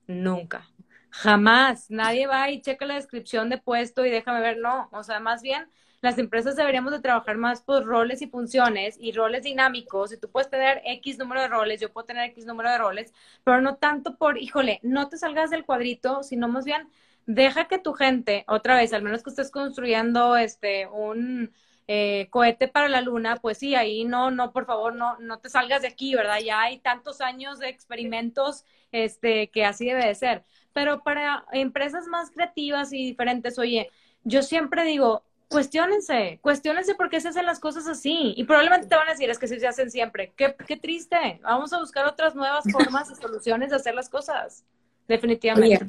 Nunca. 0.07 0.69
Jamás. 1.11 1.91
Nadie 1.91 2.27
va 2.27 2.51
y 2.51 2.61
checa 2.61 2.87
la 2.87 2.95
descripción 2.95 3.49
de 3.49 3.59
puesto 3.59 4.05
y 4.05 4.11
déjame 4.11 4.41
ver. 4.41 4.59
No. 4.59 4.89
O 4.93 5.03
sea, 5.03 5.19
más 5.21 5.43
bien, 5.43 5.67
las 6.03 6.19
empresas 6.19 6.57
deberíamos 6.57 6.93
de 6.93 7.01
trabajar 7.01 7.37
más 7.37 7.63
por 7.63 7.85
roles 7.85 8.23
y 8.23 8.27
funciones 8.27 8.97
y 8.99 9.13
roles 9.13 9.45
dinámicos. 9.45 10.13
Y 10.13 10.19
tú 10.19 10.29
puedes 10.29 10.51
tener 10.51 10.83
X 10.85 11.19
número 11.19 11.41
de 11.41 11.49
roles, 11.49 11.81
yo 11.81 11.93
puedo 11.93 12.07
tener 12.07 12.29
X 12.31 12.45
número 12.45 12.71
de 12.71 12.79
roles, 12.79 13.15
pero 13.45 13.61
no 13.61 13.77
tanto 13.77 14.17
por, 14.17 14.37
híjole, 14.37 14.81
no 14.83 15.09
te 15.09 15.17
salgas 15.17 15.51
del 15.51 15.65
cuadrito, 15.65 16.23
sino 16.25 16.49
más 16.49 16.65
bien 16.65 16.89
deja 17.27 17.69
que 17.69 17.79
tu 17.79 17.93
gente, 17.93 18.45
otra 18.49 18.77
vez, 18.77 18.93
al 18.93 19.03
menos 19.03 19.23
que 19.23 19.31
estés 19.31 19.53
construyendo 19.53 20.37
este 20.37 20.89
un 20.89 21.53
eh, 21.95 22.29
cohete 22.31 22.69
para 22.69 22.89
la 22.89 23.03
luna, 23.03 23.37
pues 23.37 23.59
sí, 23.59 23.75
ahí 23.75 24.07
no, 24.07 24.31
no, 24.31 24.51
por 24.51 24.65
favor, 24.65 24.95
no, 24.95 25.19
no 25.19 25.41
te 25.41 25.51
salgas 25.51 25.83
de 25.83 25.89
aquí, 25.89 26.15
¿verdad? 26.15 26.39
Ya 26.39 26.63
hay 26.63 26.79
tantos 26.79 27.21
años 27.21 27.59
de 27.59 27.69
experimentos, 27.69 28.65
este, 28.93 29.51
que 29.51 29.67
así 29.67 29.85
debe 29.85 30.07
de 30.07 30.15
ser. 30.15 30.43
Pero 30.73 31.03
para 31.03 31.45
empresas 31.53 32.07
más 32.07 32.31
creativas 32.31 32.95
y 32.95 33.05
diferentes, 33.05 33.59
oye, 33.59 33.91
yo 34.25 34.43
siempre 34.43 34.85
digo, 34.85 35.23
cuestionense, 35.49 36.39
cuestionense 36.41 36.95
por 36.95 37.11
qué 37.11 37.21
se 37.21 37.29
hacen 37.29 37.45
las 37.45 37.61
cosas 37.61 37.87
así. 37.87 38.33
Y 38.39 38.45
probablemente 38.45 38.87
te 38.87 38.97
van 38.97 39.09
a 39.09 39.11
decir, 39.13 39.29
es 39.29 39.39
que 39.39 39.47
se 39.47 39.67
hacen 39.67 39.91
siempre. 39.91 40.33
Qué, 40.35 40.79
triste. 40.81 41.41
Vamos 41.43 41.75
a 41.75 41.79
buscar 41.79 42.07
otras 42.07 42.35
nuevas 42.35 42.65
formas 42.73 43.11
y 43.11 43.17
soluciones 43.17 43.69
de 43.69 43.77
hacer 43.77 43.95
las 43.95 44.09
cosas. 44.09 44.65
Definitivamente. 45.07 45.85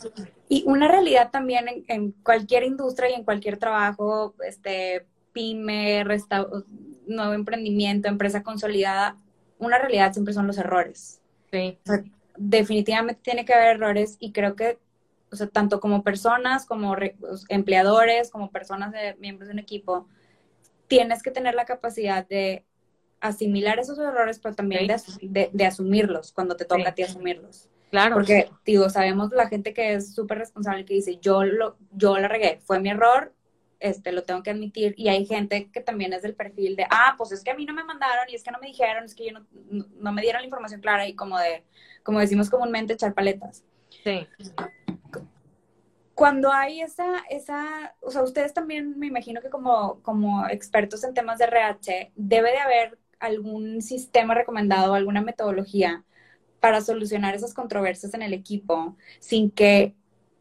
y 0.49 0.65
una 0.67 0.89
realidad 0.89 1.31
también 1.31 1.85
en, 1.87 2.11
cualquier 2.23 2.63
industria 2.63 3.09
y 3.09 3.13
en 3.13 3.23
cualquier 3.23 3.57
trabajo, 3.57 4.33
este, 4.45 5.05
pyme, 5.33 6.05
nuevo 7.07 7.33
emprendimiento, 7.33 8.07
empresa 8.07 8.43
consolidada, 8.43 9.17
una 9.59 9.77
realidad 9.77 10.13
siempre 10.13 10.33
son 10.33 10.47
los 10.47 10.57
errores. 10.57 11.19
Sí. 11.51 11.77
definitivamente 12.35 13.21
tiene 13.23 13.45
que 13.45 13.53
haber 13.53 13.75
errores 13.75 14.17
y 14.19 14.31
creo 14.31 14.55
que, 14.55 14.79
o 15.31 15.35
sea, 15.35 15.45
tanto 15.45 15.79
como 15.79 16.01
personas, 16.01 16.65
como 16.65 16.95
empleadores, 17.47 18.31
como 18.31 18.49
personas 18.49 18.91
de 18.91 19.15
miembros 19.19 19.49
de 19.49 19.53
un 19.53 19.59
equipo, 19.59 20.07
tienes 20.87 21.21
que 21.21 21.29
tener 21.29 21.53
la 21.53 21.65
capacidad 21.65 22.27
de 22.27 22.65
asimilar 23.19 23.79
esos 23.79 23.99
errores, 23.99 24.39
pero 24.39 24.55
también 24.55 24.87
de, 25.21 25.65
asumirlos 25.65 26.31
cuando 26.31 26.55
te 26.55 26.65
toca 26.65 26.89
a 26.89 26.95
ti 26.95 27.03
asumirlos. 27.03 27.69
Claro. 27.91 28.15
Porque, 28.15 28.49
digo, 28.65 28.89
sabemos 28.89 29.31
la 29.31 29.47
gente 29.47 29.73
que 29.73 29.93
es 29.93 30.13
súper 30.13 30.39
responsable 30.39 30.85
que 30.85 30.95
dice, 30.95 31.19
yo 31.21 31.43
lo, 31.43 31.77
yo 31.91 32.17
la 32.17 32.27
regué, 32.27 32.59
fue 32.65 32.79
mi 32.79 32.89
error, 32.89 33.31
este, 33.83 34.13
lo 34.13 34.23
tengo 34.23 34.41
que 34.43 34.49
admitir. 34.49 34.95
Y 34.97 35.09
hay 35.09 35.25
gente 35.25 35.69
que 35.69 35.81
también 35.81 36.13
es 36.13 36.21
del 36.21 36.35
perfil 36.35 36.77
de, 36.77 36.87
ah, 36.89 37.15
pues 37.17 37.33
es 37.33 37.43
que 37.43 37.51
a 37.51 37.55
mí 37.55 37.65
no 37.65 37.73
me 37.73 37.83
mandaron 37.83 38.25
y 38.29 38.35
es 38.35 38.41
que 38.41 38.49
no 38.49 38.59
me 38.59 38.67
dijeron, 38.67 39.03
es 39.03 39.13
que 39.13 39.25
yo 39.25 39.33
no, 39.33 39.45
no, 39.99 40.13
me 40.13 40.21
dieron 40.21 40.41
la 40.41 40.45
información 40.45 40.79
clara 40.79 41.05
y 41.05 41.15
como 41.15 41.37
de, 41.37 41.65
como 42.01 42.19
decimos 42.19 42.49
comúnmente, 42.49 42.93
echar 42.93 43.13
paletas. 43.13 43.65
Sí. 44.03 44.25
Cuando 46.15 46.51
hay 46.53 46.81
esa, 46.81 47.23
esa, 47.29 47.93
o 47.99 48.09
sea, 48.09 48.23
ustedes 48.23 48.53
también 48.53 48.97
me 48.97 49.07
imagino 49.07 49.41
que 49.41 49.49
como, 49.49 50.01
como 50.01 50.47
expertos 50.47 51.03
en 51.03 51.13
temas 51.13 51.39
de 51.39 51.45
RH, 51.45 52.13
debe 52.15 52.51
de 52.51 52.59
haber 52.59 52.97
algún 53.19 53.81
sistema 53.81 54.33
recomendado, 54.33 54.93
alguna 54.93 55.21
metodología 55.21 56.05
para 56.61 56.79
solucionar 56.79 57.35
esas 57.35 57.53
controversias 57.53 58.13
en 58.13 58.21
el 58.21 58.31
equipo 58.31 58.95
sin 59.19 59.51
que 59.51 59.93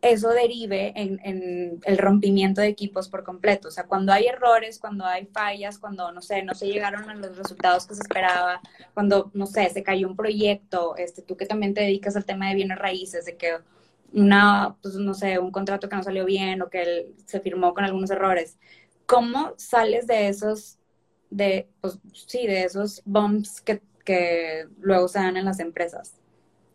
eso 0.03 0.30
derive 0.30 0.92
en, 0.96 1.80
el 1.84 1.98
rompimiento 1.98 2.61
de 2.61 2.68
equipos 2.68 3.09
por 3.09 3.24
completo. 3.24 3.68
O 3.68 3.70
sea, 3.70 3.84
cuando 3.84 4.12
hay 4.12 4.26
errores, 4.26 4.78
cuando 4.78 5.07
hay 5.07 5.26
fallas, 5.26 5.78
cuando, 5.78 6.12
no 6.12 6.20
sé, 6.20 6.42
no 6.42 6.55
se 6.55 6.66
llegaron 6.66 7.09
a 7.09 7.14
los 7.14 7.36
resultados 7.36 7.86
que 7.86 7.94
se 7.94 8.03
esperaba, 8.03 8.61
cuando, 8.94 9.30
no 9.32 9.46
sé, 9.46 9.70
se 9.70 9.82
cayó 9.82 10.09
un 10.09 10.16
proyecto, 10.16 10.96
este, 10.96 11.22
tú 11.22 11.36
que 11.36 11.46
también 11.46 11.72
te 11.72 11.82
dedicas 11.82 12.16
al 12.16 12.24
tema 12.24 12.48
de 12.48 12.57
bienes 12.57 12.78
raíces, 12.78 13.24
de 13.24 13.36
que 13.36 13.59
una, 14.12 14.76
pues, 14.82 14.96
no 14.96 15.14
sé, 15.14 15.38
un 15.38 15.53
contrato 15.53 15.88
que 15.88 15.96
no 15.96 16.03
salió 16.03 16.24
bien 16.24 16.61
o 16.62 16.68
que 16.68 17.12
se 17.26 17.40
firmó 17.40 17.72
con 17.72 17.84
algunos 17.84 18.11
errores. 18.11 18.59
¿Cómo 19.07 19.55
sales 19.57 20.07
de 20.07 20.28
esos 20.28 20.78
de, 21.32 21.68
pues 21.80 21.98
sí, 22.12 22.46
de 22.46 22.64
esos 22.64 23.03
bumps 23.05 23.61
que, 23.62 23.80
que 24.05 24.66
luego 24.78 25.09
se 25.09 25.18
dan 25.18 25.36
en 25.36 25.46
las 25.46 25.61
empresas. 25.61 26.14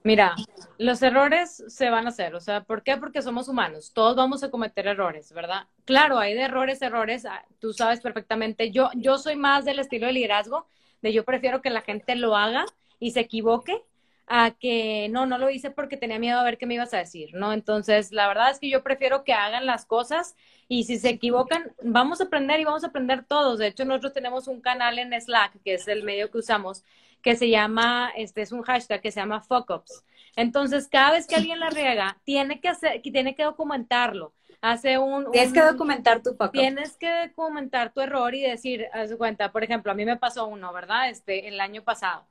Mira, 0.07 0.37
los 0.77 1.01
errores 1.01 1.65
se 1.67 1.89
van 1.89 2.05
a 2.05 2.11
hacer, 2.11 2.33
o 2.33 2.39
sea, 2.39 2.63
¿por 2.63 2.81
qué? 2.81 2.95
Porque 2.95 3.21
somos 3.21 3.49
humanos, 3.49 3.91
todos 3.93 4.15
vamos 4.15 4.41
a 4.41 4.49
cometer 4.49 4.87
errores, 4.87 5.33
¿verdad? 5.33 5.67
Claro, 5.83 6.17
hay 6.17 6.33
de 6.33 6.43
errores, 6.43 6.81
errores, 6.81 7.25
ah, 7.25 7.43
tú 7.59 7.73
sabes 7.73 7.99
perfectamente, 7.99 8.71
yo, 8.71 8.89
yo 8.95 9.17
soy 9.17 9.35
más 9.35 9.65
del 9.65 9.79
estilo 9.79 10.07
de 10.07 10.13
liderazgo, 10.13 10.65
de 11.01 11.11
yo 11.11 11.25
prefiero 11.25 11.61
que 11.61 11.71
la 11.71 11.81
gente 11.81 12.15
lo 12.15 12.37
haga 12.37 12.63
y 13.01 13.11
se 13.11 13.19
equivoque 13.19 13.83
a 14.27 14.51
que 14.51 15.07
no, 15.09 15.25
no 15.25 15.37
lo 15.37 15.49
hice 15.49 15.71
porque 15.71 15.95
tenía 15.95 16.19
miedo 16.19 16.37
a 16.37 16.43
ver 16.43 16.57
qué 16.57 16.65
me 16.65 16.73
ibas 16.73 16.93
a 16.93 16.97
decir, 16.97 17.33
¿no? 17.33 17.53
Entonces, 17.53 18.11
la 18.11 18.27
verdad 18.27 18.51
es 18.51 18.59
que 18.59 18.69
yo 18.69 18.83
prefiero 18.83 19.23
que 19.23 19.31
hagan 19.33 19.65
las 19.65 19.85
cosas 19.85 20.35
y 20.67 20.83
si 20.83 20.99
se 20.99 21.09
equivocan, 21.09 21.73
vamos 21.81 22.19
a 22.19 22.25
aprender 22.25 22.59
y 22.59 22.65
vamos 22.65 22.83
a 22.83 22.87
aprender 22.87 23.23
todos. 23.23 23.57
De 23.57 23.67
hecho, 23.67 23.85
nosotros 23.85 24.11
tenemos 24.11 24.49
un 24.49 24.59
canal 24.59 24.99
en 24.99 25.19
Slack, 25.19 25.61
que 25.63 25.75
es 25.75 25.87
el 25.87 26.03
medio 26.03 26.29
que 26.29 26.39
usamos, 26.39 26.83
que 27.21 27.37
se 27.37 27.49
llama, 27.49 28.11
este 28.17 28.41
es 28.41 28.51
un 28.51 28.63
hashtag 28.63 29.01
que 29.01 29.11
se 29.11 29.21
llama 29.21 29.39
fuckups. 29.39 30.03
Entonces, 30.35 30.89
cada 30.89 31.11
vez 31.11 31.25
que 31.25 31.35
alguien 31.35 31.61
la 31.61 31.69
riega, 31.69 32.17
tiene 32.25 32.59
que 32.59 32.67
hacer, 32.67 33.01
tiene 33.01 33.33
que 33.33 33.43
documentarlo. 33.43 34.33
Hace 34.59 34.97
un, 34.97 35.31
Tienes 35.31 35.53
que 35.53 35.61
documentar 35.61 36.23
tu 36.23 36.33
fuck 36.33 36.51
Tienes 36.51 36.97
que 36.97 37.27
documentar 37.27 37.93
tu 37.93 38.01
error 38.01 38.33
y 38.35 38.41
decir, 38.41 38.87
haz 38.91 39.15
cuenta, 39.15 39.51
por 39.51 39.63
ejemplo, 39.63 39.91
a 39.91 39.95
mí 39.95 40.03
me 40.03 40.17
pasó 40.17 40.47
uno, 40.47 40.73
¿verdad? 40.73 41.09
Este, 41.09 41.47
el 41.47 41.61
año 41.61 41.83
pasado 41.83 42.25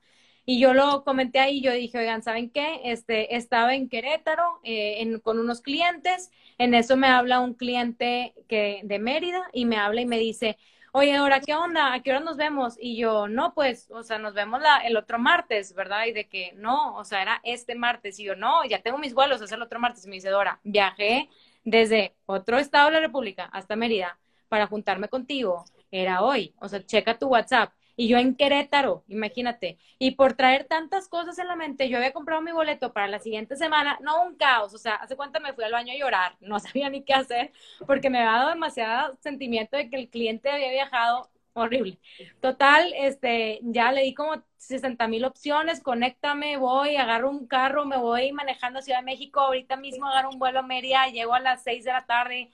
y 0.49 0.61
yo 0.61 0.73
lo 0.73 1.03
comenté 1.03 1.39
ahí, 1.39 1.61
yo 1.61 1.73
dije, 1.73 1.97
oigan, 1.97 2.23
¿saben 2.23 2.49
qué? 2.49 2.79
Este, 2.85 3.35
estaba 3.35 3.75
en 3.75 3.89
Querétaro 3.89 4.61
eh, 4.63 5.19
con 5.21 5.39
unos 5.39 5.59
clientes, 5.59 6.31
en 6.57 6.73
eso 6.73 6.95
me 6.95 7.07
habla 7.07 7.41
un 7.41 7.53
cliente 7.53 8.33
que, 8.47 8.79
de 8.85 8.97
Mérida 8.97 9.43
y 9.51 9.65
me 9.65 9.75
habla 9.75 9.99
y 9.99 10.05
me 10.05 10.17
dice, 10.17 10.57
oye, 10.93 11.13
ahora, 11.17 11.41
¿qué 11.41 11.53
onda? 11.53 11.93
¿A 11.93 12.01
qué 12.01 12.11
hora 12.11 12.21
nos 12.21 12.37
vemos? 12.37 12.77
Y 12.79 12.95
yo, 12.95 13.27
no, 13.27 13.53
pues, 13.53 13.91
o 13.91 14.03
sea, 14.03 14.19
nos 14.19 14.33
vemos 14.33 14.61
el 14.85 14.95
otro 14.95 15.19
martes, 15.19 15.75
¿verdad? 15.75 16.05
Y 16.05 16.13
de 16.13 16.29
que, 16.29 16.53
no, 16.55 16.95
o 16.95 17.03
sea, 17.03 17.21
era 17.21 17.41
este 17.43 17.75
martes. 17.75 18.17
Y 18.17 18.23
yo, 18.23 18.37
no, 18.37 18.63
ya 18.63 18.81
tengo 18.81 18.97
mis 18.97 19.13
vuelos, 19.13 19.41
es 19.41 19.51
el 19.51 19.61
otro 19.61 19.81
martes. 19.81 20.05
Y 20.05 20.07
me 20.07 20.15
dice, 20.15 20.29
Dora, 20.29 20.61
viajé 20.63 21.29
desde 21.65 22.15
otro 22.25 22.57
estado 22.57 22.87
de 22.87 22.93
la 22.93 22.99
República 23.01 23.49
hasta 23.51 23.75
Mérida 23.75 24.17
para 24.47 24.67
juntarme 24.67 25.09
contigo. 25.09 25.65
Era 25.91 26.21
hoy, 26.21 26.55
o 26.59 26.69
sea, 26.69 26.85
checa 26.85 27.19
tu 27.19 27.27
WhatsApp 27.27 27.73
y 27.97 28.07
yo 28.07 28.17
en 28.19 28.35
Querétaro, 28.35 29.03
imagínate. 29.07 29.79
Y 29.99 30.11
por 30.11 30.33
traer 30.35 30.65
tantas 30.65 31.09
cosas 31.09 31.39
en 31.39 31.47
la 31.47 31.55
mente, 31.55 31.89
yo 31.89 31.97
había 31.97 32.13
comprado 32.13 32.41
mi 32.43 32.51
boleto 32.51 32.93
para 32.93 33.07
la 33.07 33.19
siguiente 33.19 33.57
semana, 33.57 33.97
no 34.01 34.23
un 34.23 34.35
caos, 34.35 34.73
o 34.75 34.77
sea, 34.77 34.95
hace 34.95 35.15
cuánto 35.17 35.41
me 35.41 35.53
fui 35.53 35.63
al 35.65 35.71
baño 35.71 35.91
a 35.93 35.97
llorar, 35.97 36.37
no 36.41 36.59
sabía 36.59 36.89
ni 36.89 37.03
qué 37.03 37.13
hacer, 37.15 37.51
porque 37.87 38.09
me 38.09 38.19
había 38.19 38.31
dado 38.31 38.49
demasiado 38.49 39.17
sentimiento 39.21 39.75
de 39.77 39.89
que 39.89 39.97
el 39.97 40.09
cliente 40.09 40.49
había 40.51 40.69
viajado 40.71 41.29
horrible. 41.53 41.99
Total, 42.39 42.93
este, 42.95 43.59
ya 43.63 43.91
le 43.91 44.03
di 44.03 44.13
como 44.13 44.43
60 44.57 45.07
mil 45.07 45.25
opciones, 45.25 45.81
conéctame, 45.81 46.57
voy, 46.57 46.97
agarro 46.97 47.31
un 47.31 47.47
carro, 47.47 47.85
me 47.85 47.97
voy 47.97 48.31
manejando 48.31 48.77
a 48.79 48.81
Ciudad 48.83 48.99
de 48.99 49.05
México, 49.05 49.39
ahorita 49.39 49.75
mismo 49.75 50.05
agarro 50.07 50.29
un 50.29 50.37
vuelo 50.39 50.59
a 50.59 50.61
Mérida, 50.61 51.07
llego 51.07 51.33
a 51.33 51.39
las 51.39 51.63
6 51.63 51.83
de 51.83 51.91
la 51.93 52.05
tarde, 52.05 52.51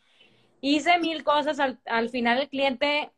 hice 0.62 1.00
mil 1.00 1.24
cosas, 1.24 1.60
al, 1.60 1.80
al 1.86 2.10
final 2.10 2.40
el 2.40 2.50
cliente 2.50 3.12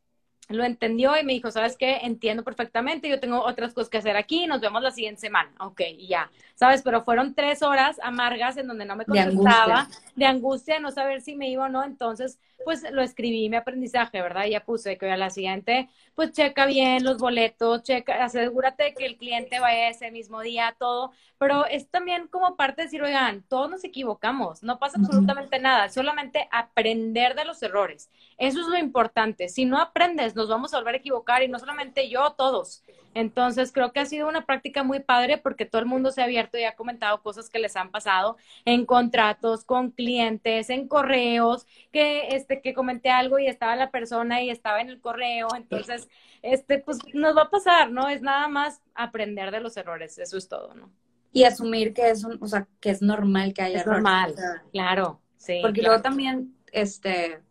lo 0.49 0.63
entendió 0.63 1.17
y 1.19 1.23
me 1.23 1.33
dijo, 1.33 1.51
¿sabes 1.51 1.77
qué? 1.77 1.97
Entiendo 2.03 2.43
perfectamente, 2.43 3.09
yo 3.09 3.19
tengo 3.19 3.43
otras 3.43 3.73
cosas 3.73 3.89
que 3.89 3.97
hacer 3.97 4.17
aquí, 4.17 4.47
nos 4.47 4.61
vemos 4.61 4.81
la 4.81 4.91
siguiente 4.91 5.21
semana. 5.21 5.51
Ok, 5.59 5.81
ya, 6.07 6.31
¿sabes? 6.55 6.81
Pero 6.81 7.03
fueron 7.03 7.35
tres 7.35 7.61
horas 7.61 7.99
amargas 8.01 8.57
en 8.57 8.67
donde 8.67 8.85
no 8.85 8.95
me 8.95 9.05
contestaba, 9.05 9.87
de 10.15 10.25
angustia, 10.25 10.75
de 10.75 10.79
no 10.79 10.91
saber 10.91 11.21
si 11.21 11.35
me 11.35 11.49
iba 11.49 11.65
o 11.65 11.69
no, 11.69 11.83
entonces, 11.83 12.39
pues 12.63 12.89
lo 12.91 13.01
escribí 13.01 13.47
mi 13.49 13.57
aprendizaje, 13.57 14.21
¿verdad? 14.21 14.45
Y 14.45 14.51
ya 14.51 14.63
puse 14.63 14.97
que 14.97 15.11
a 15.11 15.17
la 15.17 15.29
siguiente, 15.29 15.89
pues 16.15 16.31
checa 16.31 16.65
bien 16.65 17.03
los 17.03 17.17
boletos, 17.17 17.83
checa, 17.83 18.23
asegúrate 18.23 18.93
que 18.95 19.05
el 19.05 19.17
cliente 19.17 19.59
vaya 19.59 19.89
ese 19.89 20.09
mismo 20.11 20.41
día, 20.41 20.75
todo, 20.79 21.11
pero 21.37 21.65
es 21.65 21.89
también 21.89 22.27
como 22.27 22.55
parte 22.55 22.81
de 22.81 22.85
decir, 22.85 23.03
oigan, 23.03 23.43
todos 23.43 23.69
nos 23.69 23.83
equivocamos, 23.83 24.63
no 24.63 24.79
pasa 24.79 24.97
absolutamente 24.97 25.59
nada, 25.59 25.89
solamente 25.89 26.47
aprender 26.51 27.35
de 27.35 27.45
los 27.45 27.61
errores. 27.61 28.09
Eso 28.37 28.61
es 28.61 28.67
lo 28.67 28.77
importante. 28.77 29.49
Si 29.49 29.65
no 29.65 29.79
aprendes, 29.79 30.35
nos 30.35 30.49
vamos 30.49 30.73
a 30.73 30.77
volver 30.77 30.95
a 30.95 30.97
equivocar 30.97 31.43
y 31.43 31.47
no 31.47 31.59
solamente 31.59 32.09
yo, 32.09 32.31
todos. 32.31 32.83
Entonces, 33.13 33.71
creo 33.71 33.93
que 33.93 34.01
ha 34.01 34.05
sido 34.05 34.27
una 34.27 34.45
práctica 34.45 34.83
muy 34.83 34.99
padre 34.99 35.37
porque 35.37 35.65
todo 35.65 35.79
el 35.79 35.87
mundo 35.87 36.11
se 36.11 36.21
ha 36.21 36.25
abierto 36.25 36.44
y 36.53 36.63
ha 36.63 36.75
comentado 36.75 37.21
cosas 37.21 37.49
que 37.49 37.59
les 37.59 37.75
han 37.75 37.91
pasado 37.91 38.37
en 38.65 38.85
contratos, 38.85 39.63
con 39.63 39.91
clientes, 39.91 40.69
en 40.69 40.87
correos, 40.87 41.65
que 41.91 42.35
este 42.35 42.61
que 42.61 42.73
comenté 42.73 43.09
algo 43.09 43.39
y 43.39 43.47
estaba 43.47 43.75
la 43.75 43.91
persona 43.91 44.41
y 44.41 44.49
estaba 44.49 44.81
en 44.81 44.89
el 44.89 44.99
correo, 44.99 45.47
entonces 45.55 46.07
este 46.41 46.79
pues 46.79 46.99
nos 47.13 47.35
va 47.35 47.43
a 47.43 47.49
pasar, 47.49 47.91
¿no? 47.91 48.07
Es 48.09 48.21
nada 48.21 48.47
más 48.47 48.81
aprender 48.93 49.51
de 49.51 49.59
los 49.59 49.77
errores, 49.77 50.17
eso 50.17 50.37
es 50.37 50.47
todo, 50.47 50.73
¿no? 50.73 50.91
Y 51.31 51.43
asumir 51.43 51.93
que 51.93 52.09
es 52.09 52.23
un, 52.23 52.37
o 52.41 52.47
sea, 52.47 52.67
que 52.79 52.91
es 52.91 53.01
normal 53.01 53.53
que 53.53 53.61
haya 53.61 53.79
es 53.79 53.85
normal, 53.85 54.35
claro, 54.71 55.21
sí. 55.37 55.59
Porque 55.61 55.81
luego 55.81 56.01
también 56.01 56.55
este 56.71 57.41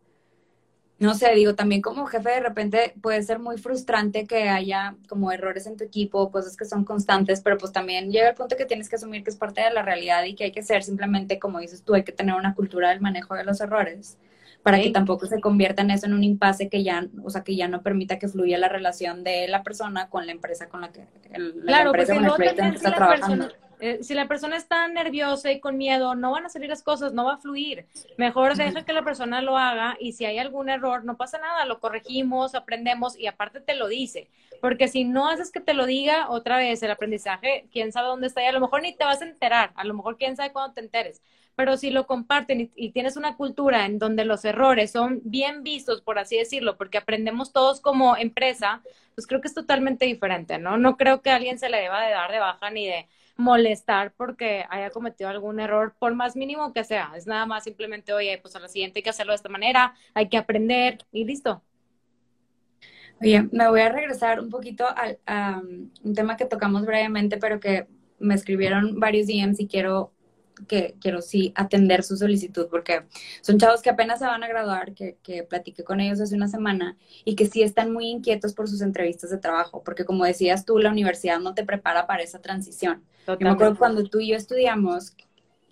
no 0.99 1.15
sé, 1.15 1.35
digo, 1.35 1.55
también 1.55 1.83
como 1.83 2.07
jefe 2.07 2.31
de 2.31 2.41
repente 2.41 2.95
puede 3.03 3.23
ser 3.23 3.39
muy 3.39 3.59
frustrante 3.59 4.27
que 4.27 4.49
haya 4.49 4.95
como 5.09 5.33
errores 5.33 5.67
en 5.67 5.77
tu 5.77 5.85
equipo, 5.85 6.31
cosas 6.31 6.57
que 6.57 6.65
son 6.65 6.85
constantes, 6.85 7.41
pero 7.41 7.59
pues 7.59 7.73
también 7.73 8.11
llega 8.11 8.29
el 8.29 8.35
punto 8.35 8.57
que 8.57 8.65
tienes 8.65 8.89
que 8.89 8.97
asumir 8.97 9.25
que 9.25 9.31
es 9.31 9.37
parte 9.37 9.61
de 9.61 9.71
la 9.71 9.83
realidad 9.83 10.25
y 10.25 10.35
que 10.35 10.45
hay 10.45 10.53
que 10.53 10.63
ser 10.63 10.85
simplemente, 10.85 11.39
como 11.39 11.59
dices 11.59 11.83
tú, 11.83 11.95
hay 11.95 12.05
que 12.05 12.13
tener 12.13 12.35
una 12.37 12.55
cultura 12.55 12.91
del 12.91 13.01
manejo 13.01 13.35
de 13.35 13.45
los 13.45 13.61
errores 13.61 14.19
para 14.63 14.81
que 14.81 14.91
tampoco 14.91 15.27
se 15.27 15.41
convierta 15.41 15.83
en 15.83 15.91
eso 15.91 16.07
en 16.07 16.15
un 16.15 16.25
impasse 16.25 16.71
que 16.71 16.83
ya, 16.83 17.07
o 17.23 17.29
sea, 17.29 17.43
que 17.43 17.55
ya 17.55 17.69
no 17.69 17.83
permita 17.83 18.19
que 18.19 18.29
fluya 18.29 18.57
la 18.57 18.69
relación 18.69 19.23
de 19.23 19.47
la 19.47 19.63
persona 19.63 20.09
con 20.09 20.25
la 20.25 20.33
empresa 20.33 20.69
con 20.69 20.81
la 20.81 20.91
que 20.91 21.07
el, 21.33 21.61
claro, 21.67 21.93
la 21.93 22.01
empresa 22.01 22.15
con 22.15 22.25
el 22.25 22.33
proyecto 22.33 22.63
está 22.63 22.95
trabajando. 22.95 23.49
Eh, 23.81 23.99
si 24.03 24.15
la 24.15 24.29
persona 24.29 24.57
está 24.57 24.89
nerviosa 24.89 25.51
y 25.53 25.61
con 25.61 25.77
miedo, 25.77 26.15
no 26.15 26.31
van 26.33 26.47
a 26.47 26.49
salir 26.49 26.69
las 26.69 26.83
cosas, 26.83 27.13
no 27.13 27.25
va 27.25 27.35
a 27.35 27.39
fluir. 27.39 27.87
Mejor 28.17 28.57
deja 28.57 28.85
que 28.85 28.93
la 28.93 29.05
persona 29.05 29.43
lo 29.43 29.59
haga 29.59 29.97
y 30.01 30.13
si 30.13 30.25
hay 30.25 30.39
algún 30.39 30.69
error, 30.69 31.05
no 31.05 31.17
pasa 31.17 31.39
nada, 31.39 31.65
lo 31.65 31.81
corregimos, 31.81 32.55
aprendemos 32.55 33.19
y 33.19 33.27
aparte 33.27 33.61
te 33.61 33.75
lo 33.75 33.89
dice. 33.89 34.29
Porque 34.61 34.89
si 34.89 35.05
no 35.05 35.29
haces 35.29 35.51
que 35.51 35.61
te 35.61 35.75
lo 35.75 35.87
diga 35.87 36.31
otra 36.31 36.57
vez, 36.57 36.83
el 36.83 36.91
aprendizaje, 36.91 37.67
quién 37.73 37.93
sabe 37.93 38.09
dónde 38.09 38.29
está 38.29 38.43
y 38.43 38.47
a 38.47 38.53
lo 38.53 38.61
mejor 38.61 38.83
ni 38.83 38.95
te 38.95 39.05
vas 39.05 39.21
a 39.21 39.27
enterar, 39.27 39.73
a 39.75 39.85
lo 39.85 39.95
mejor 39.95 40.17
quién 40.17 40.37
sabe 40.37 40.53
cuándo 40.53 40.75
te 40.75 40.81
enteres. 40.81 41.23
Pero 41.57 41.77
si 41.77 41.91
lo 41.91 42.07
comparten 42.07 42.73
y, 42.75 42.91
tienes 42.91 43.17
una 43.17 43.37
cultura 43.37 43.87
en 43.87 43.99
donde 43.99 44.25
los 44.25 44.45
errores 44.45 44.91
son 44.91 45.21
bien 45.25 45.63
vistos, 45.63 46.01
por 46.01 46.19
así 46.19 46.37
decirlo, 46.37 46.77
porque 46.77 46.99
aprendemos 46.99 47.53
todos 47.53 47.81
como 47.81 48.17
empresa, 48.17 48.83
pues 49.15 49.27
creo 49.27 49.41
que 49.41 49.49
es 49.49 49.55
totalmente 49.55 50.05
diferente, 50.05 50.59
¿no? 50.59 50.79
No 50.79 50.97
creo 50.97 51.23
que 51.23 51.31
a 51.31 51.37
alguien 51.37 51.59
se 51.59 51.69
le 51.69 51.79
deba 51.79 52.05
de 52.05 52.11
dar 52.11 52.33
de 52.33 52.41
baja 52.41 52.71
ni 52.71 52.87
de 52.87 53.07
molestar 53.37 54.13
porque 54.17 54.65
haya 54.71 54.91
cometido 54.91 55.29
algún 55.29 55.61
error, 55.61 55.95
por 55.99 56.15
más 56.15 56.37
mínimo 56.37 56.73
que 56.73 56.85
sea. 56.85 57.13
Es 57.17 57.27
nada 57.27 57.47
más 57.47 57.65
simplemente, 57.65 58.13
oye, 58.13 58.39
pues 58.41 58.55
a 58.57 58.61
la 58.61 58.69
siguiente 58.69 58.99
hay 58.99 59.03
que 59.03 59.11
hacerlo 59.11 59.33
de 59.33 59.37
esta 59.37 59.49
manera, 59.49 59.95
hay 60.15 60.29
que 60.29 60.37
aprender 60.37 60.99
y 61.13 61.25
listo. 61.25 61.63
Oye, 63.21 63.49
me 63.53 63.69
voy 63.69 63.81
a 63.81 63.91
regresar 63.91 64.41
un 64.41 64.51
poquito 64.51 64.87
al, 64.97 65.19
a 65.27 65.61
un 65.61 66.15
tema 66.15 66.37
que 66.37 66.47
tocamos 66.47 66.85
brevemente, 66.85 67.39
pero 67.39 67.61
que 67.61 67.87
me 68.19 68.35
escribieron 68.35 68.99
varios 68.99 69.27
DMs 69.27 69.61
y 69.61 69.69
quiero 69.69 70.14
que 70.69 70.95
quiero 71.01 71.21
sí 71.21 71.53
atender 71.57 72.03
su 72.03 72.17
solicitud 72.17 72.69
porque 72.71 73.03
son 73.41 73.59
chavos 73.59 73.83
que 73.83 73.91
apenas 73.91 74.19
se 74.19 74.27
van 74.27 74.43
a 74.43 74.49
graduar, 74.49 74.95
que, 74.95 75.17
que 75.23 75.43
platiqué 75.43 75.85
con 75.85 76.01
ellos 76.01 76.21
hace 76.21 76.35
una 76.35 76.49
semana 76.49 76.97
y 77.25 77.35
que 77.35 77.47
sí 77.47 77.63
están 77.63 77.93
muy 77.93 78.07
inquietos 78.07 78.55
por 78.55 78.69
sus 78.69 78.81
entrevistas 78.81 79.31
de 79.31 79.39
trabajo, 79.39 79.83
porque 79.85 80.05
como 80.05 80.25
decías 80.25 80.65
tú, 80.65 80.79
la 80.79 80.91
universidad 80.91 81.41
no 81.41 81.55
te 81.55 81.65
prepara 81.65 82.07
para 82.07 82.23
esa 82.23 82.41
transición. 82.41 83.03
Yo 83.27 83.37
me 83.41 83.51
acuerdo 83.51 83.77
cuando 83.77 84.05
tú 84.05 84.21
y 84.21 84.29
yo 84.29 84.37
estudiamos, 84.37 85.15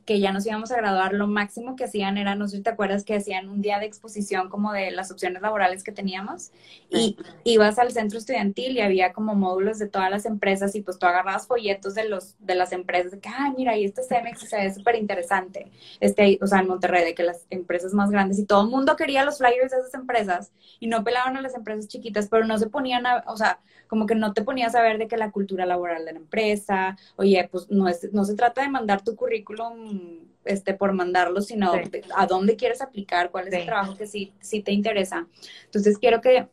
que 0.04 0.20
ya 0.20 0.32
nos 0.32 0.46
íbamos 0.46 0.72
a 0.72 0.76
graduar, 0.76 1.12
lo 1.12 1.26
máximo 1.26 1.76
que 1.76 1.84
hacían 1.84 2.18
era, 2.18 2.34
no 2.34 2.48
sé 2.48 2.56
si 2.56 2.62
te 2.62 2.70
acuerdas, 2.70 3.04
que 3.04 3.14
hacían 3.14 3.48
un 3.48 3.62
día 3.62 3.78
de 3.78 3.86
exposición 3.86 4.48
como 4.48 4.72
de 4.72 4.90
las 4.90 5.10
opciones 5.10 5.42
laborales 5.42 5.84
que 5.84 5.92
teníamos. 5.92 6.50
Y 6.90 7.16
ibas 7.44 7.78
al 7.78 7.92
centro 7.92 8.18
estudiantil 8.18 8.76
y 8.76 8.80
había 8.80 9.12
como 9.12 9.34
módulos 9.34 9.78
de 9.78 9.88
todas 9.88 10.10
las 10.10 10.26
empresas 10.26 10.74
y 10.74 10.82
pues 10.82 10.98
tú 10.98 11.06
agarrabas 11.06 11.46
folletos 11.46 11.94
de 11.94 12.08
los 12.08 12.36
de 12.38 12.54
las 12.54 12.72
empresas 12.72 13.12
de 13.12 13.20
que, 13.20 13.28
ay, 13.28 13.52
mira, 13.56 13.76
y 13.76 13.84
este 13.84 14.02
Cemex 14.02 14.40
se 14.40 14.56
ve 14.56 14.74
súper 14.74 14.96
interesante, 14.96 15.70
este, 16.00 16.38
o 16.42 16.46
sea, 16.46 16.60
en 16.60 16.68
Monterrey, 16.68 17.04
de 17.04 17.14
que 17.14 17.22
las 17.22 17.46
empresas 17.50 17.94
más 17.94 18.10
grandes 18.10 18.38
y 18.38 18.44
todo 18.44 18.62
el 18.62 18.68
mundo 18.68 18.96
quería 18.96 19.24
los 19.24 19.38
flyers 19.38 19.70
de 19.70 19.78
esas 19.78 19.94
empresas 19.94 20.52
y 20.80 20.86
no 20.86 21.04
pelaban 21.04 21.36
a 21.36 21.42
las 21.42 21.54
empresas 21.54 21.88
chiquitas, 21.88 22.28
pero 22.28 22.44
no 22.44 22.58
se 22.58 22.68
ponían 22.68 23.06
a, 23.06 23.24
o 23.26 23.36
sea, 23.36 23.60
como 23.92 24.06
que 24.06 24.14
no 24.14 24.32
te 24.32 24.42
ponías 24.42 24.74
a 24.74 24.82
ver 24.82 24.98
de 24.98 25.06
que 25.06 25.18
la 25.18 25.30
cultura 25.30 25.66
laboral 25.66 26.04
de 26.06 26.12
la 26.12 26.18
empresa, 26.18 26.96
oye, 27.16 27.46
pues 27.52 27.70
no, 27.70 27.88
es, 27.88 28.10
no 28.12 28.24
se 28.24 28.34
trata 28.34 28.62
de 28.62 28.70
mandar 28.70 29.02
tu 29.02 29.14
currículum 29.16 29.91
este, 30.44 30.74
por 30.74 30.92
mandarlo, 30.92 31.40
sino 31.40 31.72
a 32.16 32.26
dónde 32.26 32.56
quieres 32.56 32.82
aplicar, 32.82 33.30
cuál 33.30 33.48
es 33.48 33.54
el 33.54 33.66
trabajo 33.66 33.96
que 33.96 34.06
sí, 34.06 34.32
sí 34.40 34.62
te 34.62 34.72
interesa. 34.72 35.26
Entonces 35.64 35.98
quiero 35.98 36.20
que 36.20 36.48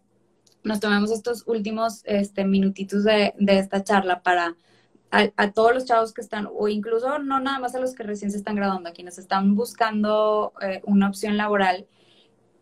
nos 0.64 0.80
tomemos 0.80 1.12
estos 1.12 1.44
últimos 1.48 2.02
este, 2.06 2.46
minutitos 2.46 3.04
de, 3.04 3.34
de 3.38 3.60
esta 3.60 3.84
charla 3.84 4.22
para 4.22 4.56
a, 5.12 5.52
todos 5.52 5.74
los 5.74 5.86
chavos 5.86 6.14
que 6.14 6.22
están, 6.22 6.48
o 6.54 6.68
incluso 6.68 7.20
no 7.20 7.40
nada 7.40 7.60
más 7.60 7.74
a 7.74 7.80
los 7.80 7.96
que 7.96 8.04
recién 8.04 8.30
se 8.30 8.38
están 8.38 8.56
graduando, 8.56 8.90
a 8.90 8.94
quienes 8.94 9.18
están 9.18 9.56
buscando 9.56 10.54
eh, 10.62 10.82
una 10.86 11.08
opción 11.08 11.36
laboral, 11.36 11.88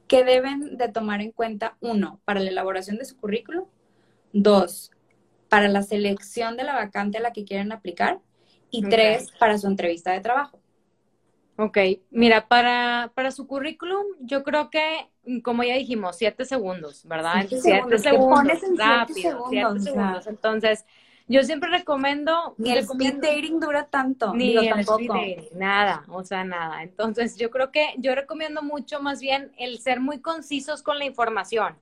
que 0.07 0.23
deben 0.23 0.77
de 0.77 0.87
tomar 0.87 1.19
en 1.21 1.31
cuenta, 1.31 1.75
uno, 1.81 2.21
para 2.23 2.39
la 2.39 2.49
elaboración 2.49 2.97
de 2.97 3.05
su 3.05 3.17
currículum, 3.17 3.65
Dos, 4.33 4.91
para 5.49 5.67
la 5.67 5.81
selección 5.83 6.57
de 6.57 6.63
la 6.63 6.75
vacante 6.75 7.17
a 7.17 7.21
la 7.21 7.33
que 7.33 7.45
quieren 7.45 7.71
aplicar. 7.71 8.19
Y 8.69 8.83
tres, 8.83 9.31
para 9.39 9.57
su 9.57 9.67
entrevista 9.67 10.11
de 10.11 10.19
trabajo. 10.19 10.59
Ok, 11.57 11.77
mira, 12.11 12.47
para, 12.47 13.11
para 13.15 13.31
su 13.31 13.47
currículum, 13.47 14.05
yo 14.19 14.43
creo 14.43 14.69
que, 14.69 15.09
como 15.43 15.63
ya 15.63 15.75
dijimos, 15.75 16.15
siete 16.15 16.45
segundos, 16.45 17.03
¿verdad? 17.05 17.45
Siete, 17.49 17.61
segundos, 17.61 18.01
segundos 18.01 18.61
rápido, 18.77 19.47
siete 19.49 19.79
segundos. 19.79 20.27
Entonces, 20.27 20.85
yo 21.27 21.41
siempre 21.41 21.71
recomiendo... 21.71 22.53
Ni 22.57 22.71
el 22.71 22.79
speed 22.79 23.15
dating 23.15 23.59
dura 23.59 23.87
tanto. 23.87 24.35
Ni 24.35 24.55
el 24.55 24.69
tampoco. 24.69 25.15
nada, 25.55 26.05
o 26.09 26.23
sea, 26.23 26.43
nada. 26.43 26.83
Entonces, 26.83 27.37
yo 27.37 27.49
creo 27.49 27.71
que 27.71 27.87
yo 27.97 28.13
recomiendo 28.13 28.61
mucho 28.61 29.01
más 29.01 29.19
bien 29.19 29.51
el 29.57 29.79
ser 29.79 29.99
muy 29.99 30.21
concisos 30.21 30.83
con 30.83 30.99
la 30.99 31.05
información. 31.05 31.75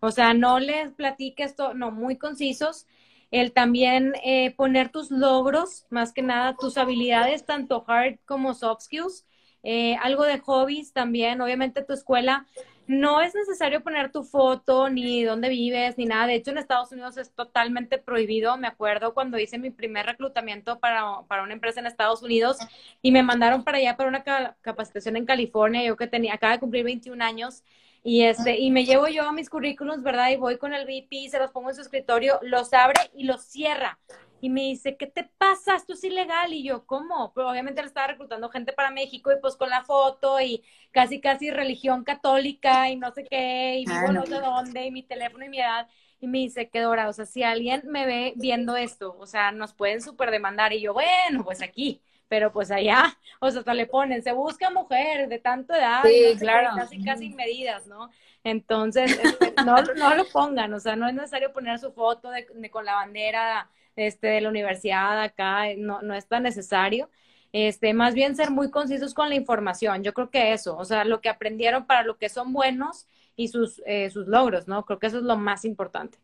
O 0.00 0.10
sea, 0.10 0.34
no 0.34 0.58
les 0.58 0.92
platiques 0.92 1.52
esto, 1.52 1.72
no, 1.72 1.90
muy 1.90 2.16
concisos. 2.16 2.86
El 3.32 3.52
también 3.52 4.12
eh, 4.22 4.54
poner 4.56 4.90
tus 4.90 5.10
logros, 5.10 5.86
más 5.90 6.12
que 6.12 6.22
nada, 6.22 6.54
tus 6.54 6.76
habilidades, 6.76 7.46
tanto 7.46 7.82
hard 7.88 8.18
como 8.26 8.54
soft 8.54 8.82
skills. 8.82 9.26
Eh, 9.62 9.96
algo 10.02 10.24
de 10.24 10.38
hobbies 10.38 10.92
también, 10.92 11.40
obviamente 11.40 11.82
tu 11.82 11.94
escuela. 11.94 12.46
No 12.86 13.22
es 13.22 13.34
necesario 13.34 13.82
poner 13.82 14.12
tu 14.12 14.22
foto, 14.22 14.90
ni 14.90 15.22
dónde 15.24 15.48
vives, 15.48 15.96
ni 15.96 16.04
nada. 16.04 16.26
De 16.26 16.34
hecho, 16.34 16.50
en 16.50 16.58
Estados 16.58 16.92
Unidos 16.92 17.16
es 17.16 17.32
totalmente 17.32 17.96
prohibido. 17.96 18.56
Me 18.58 18.66
acuerdo 18.66 19.14
cuando 19.14 19.38
hice 19.38 19.58
mi 19.58 19.70
primer 19.70 20.04
reclutamiento 20.04 20.78
para, 20.78 21.22
para 21.26 21.42
una 21.42 21.54
empresa 21.54 21.80
en 21.80 21.86
Estados 21.86 22.22
Unidos 22.22 22.58
y 23.00 23.12
me 23.12 23.22
mandaron 23.22 23.64
para 23.64 23.78
allá 23.78 23.96
para 23.96 24.10
una 24.10 24.24
capacitación 24.60 25.16
en 25.16 25.24
California. 25.24 25.82
Yo 25.82 25.96
que 25.96 26.06
tenía, 26.06 26.34
acaba 26.34 26.52
de 26.54 26.60
cumplir 26.60 26.84
21 26.84 27.22
años 27.24 27.62
y, 28.04 28.22
este, 28.22 28.58
y 28.58 28.70
me 28.70 28.84
llevo 28.84 29.06
yo 29.08 29.24
a 29.24 29.32
mis 29.32 29.48
currículums, 29.48 30.02
¿verdad? 30.02 30.30
Y 30.30 30.36
voy 30.36 30.58
con 30.58 30.74
el 30.74 30.84
VP, 30.86 31.28
se 31.30 31.38
los 31.38 31.52
pongo 31.52 31.70
en 31.70 31.76
su 31.76 31.82
escritorio, 31.82 32.40
los 32.42 32.72
abre 32.72 33.00
y 33.14 33.24
los 33.24 33.44
cierra. 33.44 33.98
Y 34.40 34.50
me 34.50 34.62
dice, 34.62 34.96
¿qué 34.96 35.06
te 35.06 35.30
pasa? 35.38 35.76
Esto 35.76 35.92
es 35.92 36.02
ilegal. 36.02 36.52
Y 36.52 36.64
yo, 36.64 36.84
¿cómo? 36.84 37.32
Pero 37.32 37.48
obviamente 37.48 37.80
le 37.80 37.86
estaba 37.86 38.08
reclutando 38.08 38.48
gente 38.48 38.72
para 38.72 38.90
México 38.90 39.30
y 39.30 39.40
pues 39.40 39.54
con 39.54 39.70
la 39.70 39.84
foto 39.84 40.40
y 40.40 40.64
casi, 40.90 41.20
casi 41.20 41.50
religión 41.52 42.02
católica 42.02 42.90
y 42.90 42.96
no 42.96 43.12
sé 43.12 43.24
qué, 43.24 43.78
y 43.78 43.86
vivo 43.86 44.12
no 44.12 44.26
sé 44.26 44.40
dónde, 44.40 44.86
y 44.86 44.90
mi 44.90 45.04
teléfono 45.04 45.44
y 45.44 45.48
mi 45.48 45.60
edad. 45.60 45.86
Y 46.20 46.26
me 46.26 46.38
dice, 46.38 46.68
qué 46.70 46.80
dora, 46.80 47.08
o 47.08 47.12
sea, 47.12 47.24
si 47.24 47.44
alguien 47.44 47.82
me 47.86 48.04
ve 48.06 48.32
viendo 48.36 48.76
esto, 48.76 49.16
o 49.18 49.26
sea, 49.26 49.52
nos 49.52 49.74
pueden 49.74 50.02
súper 50.02 50.32
demandar. 50.32 50.72
Y 50.72 50.80
yo, 50.80 50.92
bueno, 50.92 51.44
pues 51.44 51.62
aquí 51.62 52.02
pero 52.32 52.50
pues 52.50 52.70
allá, 52.70 53.14
o 53.40 53.50
sea, 53.50 53.58
hasta 53.58 53.74
le 53.74 53.84
ponen, 53.84 54.22
se 54.22 54.32
busca 54.32 54.70
mujer 54.70 55.28
de 55.28 55.38
tanto 55.38 55.74
edad, 55.74 56.00
sí, 56.02 56.34
claro. 56.38 56.70
casi, 56.74 57.04
casi 57.04 57.28
medidas, 57.28 57.86
¿no? 57.86 58.08
Entonces, 58.42 59.20
este, 59.22 59.52
no, 59.66 59.76
no 59.82 60.14
lo 60.14 60.24
pongan, 60.24 60.72
o 60.72 60.80
sea, 60.80 60.96
no 60.96 61.06
es 61.06 61.12
necesario 61.12 61.52
poner 61.52 61.78
su 61.78 61.92
foto 61.92 62.30
de, 62.30 62.46
con 62.70 62.86
la 62.86 62.94
bandera 62.94 63.68
este, 63.96 64.28
de 64.28 64.40
la 64.40 64.48
universidad 64.48 65.20
acá, 65.20 65.64
no, 65.76 66.00
no 66.00 66.14
es 66.14 66.26
tan 66.26 66.44
necesario. 66.44 67.10
Este, 67.52 67.92
más 67.92 68.14
bien 68.14 68.34
ser 68.34 68.50
muy 68.50 68.70
concisos 68.70 69.12
con 69.12 69.28
la 69.28 69.34
información. 69.34 70.02
Yo 70.02 70.14
creo 70.14 70.30
que 70.30 70.54
eso, 70.54 70.74
o 70.78 70.86
sea, 70.86 71.04
lo 71.04 71.20
que 71.20 71.28
aprendieron 71.28 71.84
para 71.84 72.02
lo 72.02 72.16
que 72.16 72.30
son 72.30 72.54
buenos 72.54 73.08
y 73.36 73.48
sus, 73.48 73.82
eh, 73.84 74.08
sus 74.08 74.26
logros, 74.26 74.66
¿no? 74.66 74.86
Creo 74.86 74.98
que 74.98 75.08
eso 75.08 75.18
es 75.18 75.24
lo 75.24 75.36
más 75.36 75.66
importante. 75.66 76.16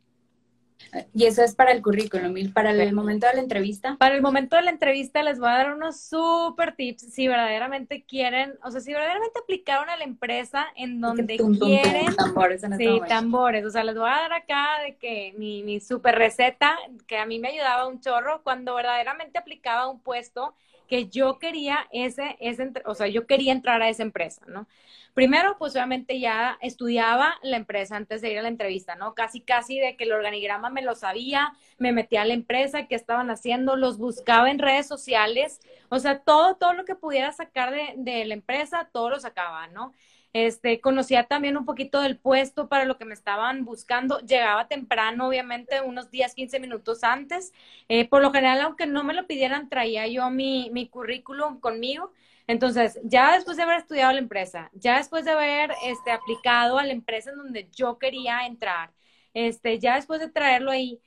Y 1.15 1.27
eso 1.27 1.43
es 1.43 1.55
para 1.55 1.73
el 1.73 1.83
currículum. 1.83 2.37
¿Y 2.37 2.49
para 2.49 2.71
el 2.71 2.93
momento 2.95 3.27
de 3.27 3.35
la 3.35 3.41
entrevista? 3.41 3.97
Para 3.99 4.15
el 4.15 4.23
momento 4.23 4.57
de 4.57 4.63
la 4.63 4.71
entrevista 4.71 5.23
les 5.23 5.39
voy 5.39 5.49
a 5.49 5.53
dar 5.53 5.75
unos 5.75 6.01
super 6.01 6.75
tips 6.75 7.13
si 7.13 7.29
verdaderamente 7.29 8.05
quieren, 8.05 8.55
o 8.63 8.71
sea, 8.71 8.81
si 8.81 8.93
verdaderamente 8.93 9.39
aplicaron 9.41 9.91
a 9.91 9.97
la 9.97 10.05
empresa 10.05 10.67
en 10.77 11.01
donde 11.01 11.37
quieren. 11.37 12.15
tambores 12.17 12.63
en 12.63 12.77
Sí, 12.79 13.01
tambores. 13.09 13.65
O 13.65 13.71
sea, 13.71 13.85
les 13.85 13.97
voy 13.97 14.09
a 14.09 14.13
dar 14.21 14.33
acá 14.33 14.81
de 14.85 14.97
que 14.97 15.35
mi, 15.37 15.63
mi 15.63 15.81
super 15.81 16.15
receta, 16.15 16.77
que 17.07 17.19
a 17.19 17.27
mí 17.27 17.39
me 17.39 17.49
ayudaba 17.49 17.87
un 17.87 18.01
chorro, 18.01 18.43
cuando 18.43 18.75
verdaderamente 18.75 19.39
aplicaba 19.39 19.89
un 19.89 20.01
puesto 20.01 20.55
que 20.89 21.09
yo 21.09 21.39
quería 21.39 21.87
ese, 21.93 22.37
ese, 22.41 22.73
o 22.87 22.95
sea, 22.95 23.07
yo 23.09 23.27
quería 23.27 23.53
entrar 23.53 23.83
a 23.83 23.89
esa 23.89 24.03
empresa, 24.03 24.43
¿no? 24.49 24.67
Primero, 25.15 25.57
pues 25.59 25.73
obviamente 25.75 26.21
ya 26.21 26.59
estudiaba 26.63 27.35
la 27.43 27.57
empresa 27.57 27.97
antes 27.97 28.21
de 28.23 28.31
ir 28.31 28.39
a 28.39 28.43
la 28.43 28.49
entrevista, 28.49 28.95
¿no? 28.95 29.15
Casi, 29.15 29.41
casi 29.41 29.79
de 29.81 29.97
que 29.97 30.05
el 30.05 30.13
organigrama 30.13 30.71
me 30.71 30.83
lo 30.83 30.95
sabía, 30.95 31.53
me 31.79 31.93
metía 31.93 32.23
a 32.23 32.25
la 32.25 32.35
empresa, 32.35 32.87
qué 32.87 32.95
estaban 32.95 33.31
haciendo, 33.31 33.77
los 33.77 33.99
buscaba 33.99 34.51
en 34.51 34.59
redes 34.61 34.87
sociales, 34.87 35.61
o 35.89 35.99
sea, 35.99 36.21
todo, 36.21 36.57
todo 36.57 36.73
lo 36.73 36.85
que 36.85 36.95
pudiera 36.95 37.33
sacar 37.33 37.73
de, 37.73 37.95
de 37.97 38.25
la 38.27 38.35
empresa, 38.35 38.89
todo 38.93 39.11
lo 39.11 39.21
sacaba, 39.21 39.67
¿no? 39.69 39.93
Este, 40.39 40.81
conocía 40.81 41.25
también 41.25 41.57
un 41.57 41.65
poquito 41.65 42.01
del 42.01 42.17
puesto 42.17 42.69
para 42.69 42.85
lo 42.85 42.97
que 42.97 43.05
me 43.05 43.13
estaban 43.15 43.65
buscando. 43.65 44.21
Llegaba 44.21 44.69
temprano, 44.69 45.27
obviamente, 45.27 45.81
unos 45.81 46.13
10, 46.13 46.33
15 46.35 46.61
minutos 46.61 47.03
antes. 47.03 47.53
Eh, 47.89 48.09
por 48.09 48.23
lo 48.23 48.31
general, 48.33 48.61
aunque 48.61 48.87
no 48.87 49.03
me 49.03 49.15
lo 49.15 49.27
pidieran, 49.27 49.69
traía 49.69 50.07
yo 50.07 50.31
mi, 50.31 50.89
currículum 50.93 51.59
conmigo. 51.59 52.13
Entonces, 52.47 53.01
ya 53.03 53.33
después 53.35 53.57
de 53.57 53.65
haber 53.65 53.79
estudiado 53.81 54.13
la 54.13 54.21
empresa, 54.21 54.71
ya 54.75 54.99
después 54.99 55.25
de 55.25 55.33
haber 55.33 55.73
este, 55.85 56.13
aplicado 56.13 56.79
a 56.79 56.85
la 56.87 56.93
empresa 56.93 57.31
en 57.31 57.39
donde 57.39 57.69
yo 57.73 57.99
quería 57.99 58.47
entrar, 58.47 58.93
este, 59.35 59.81
ya 59.81 59.97
después 59.97 60.21
de 60.21 60.29
traerlo 60.31 60.71
ahí, 60.71 61.01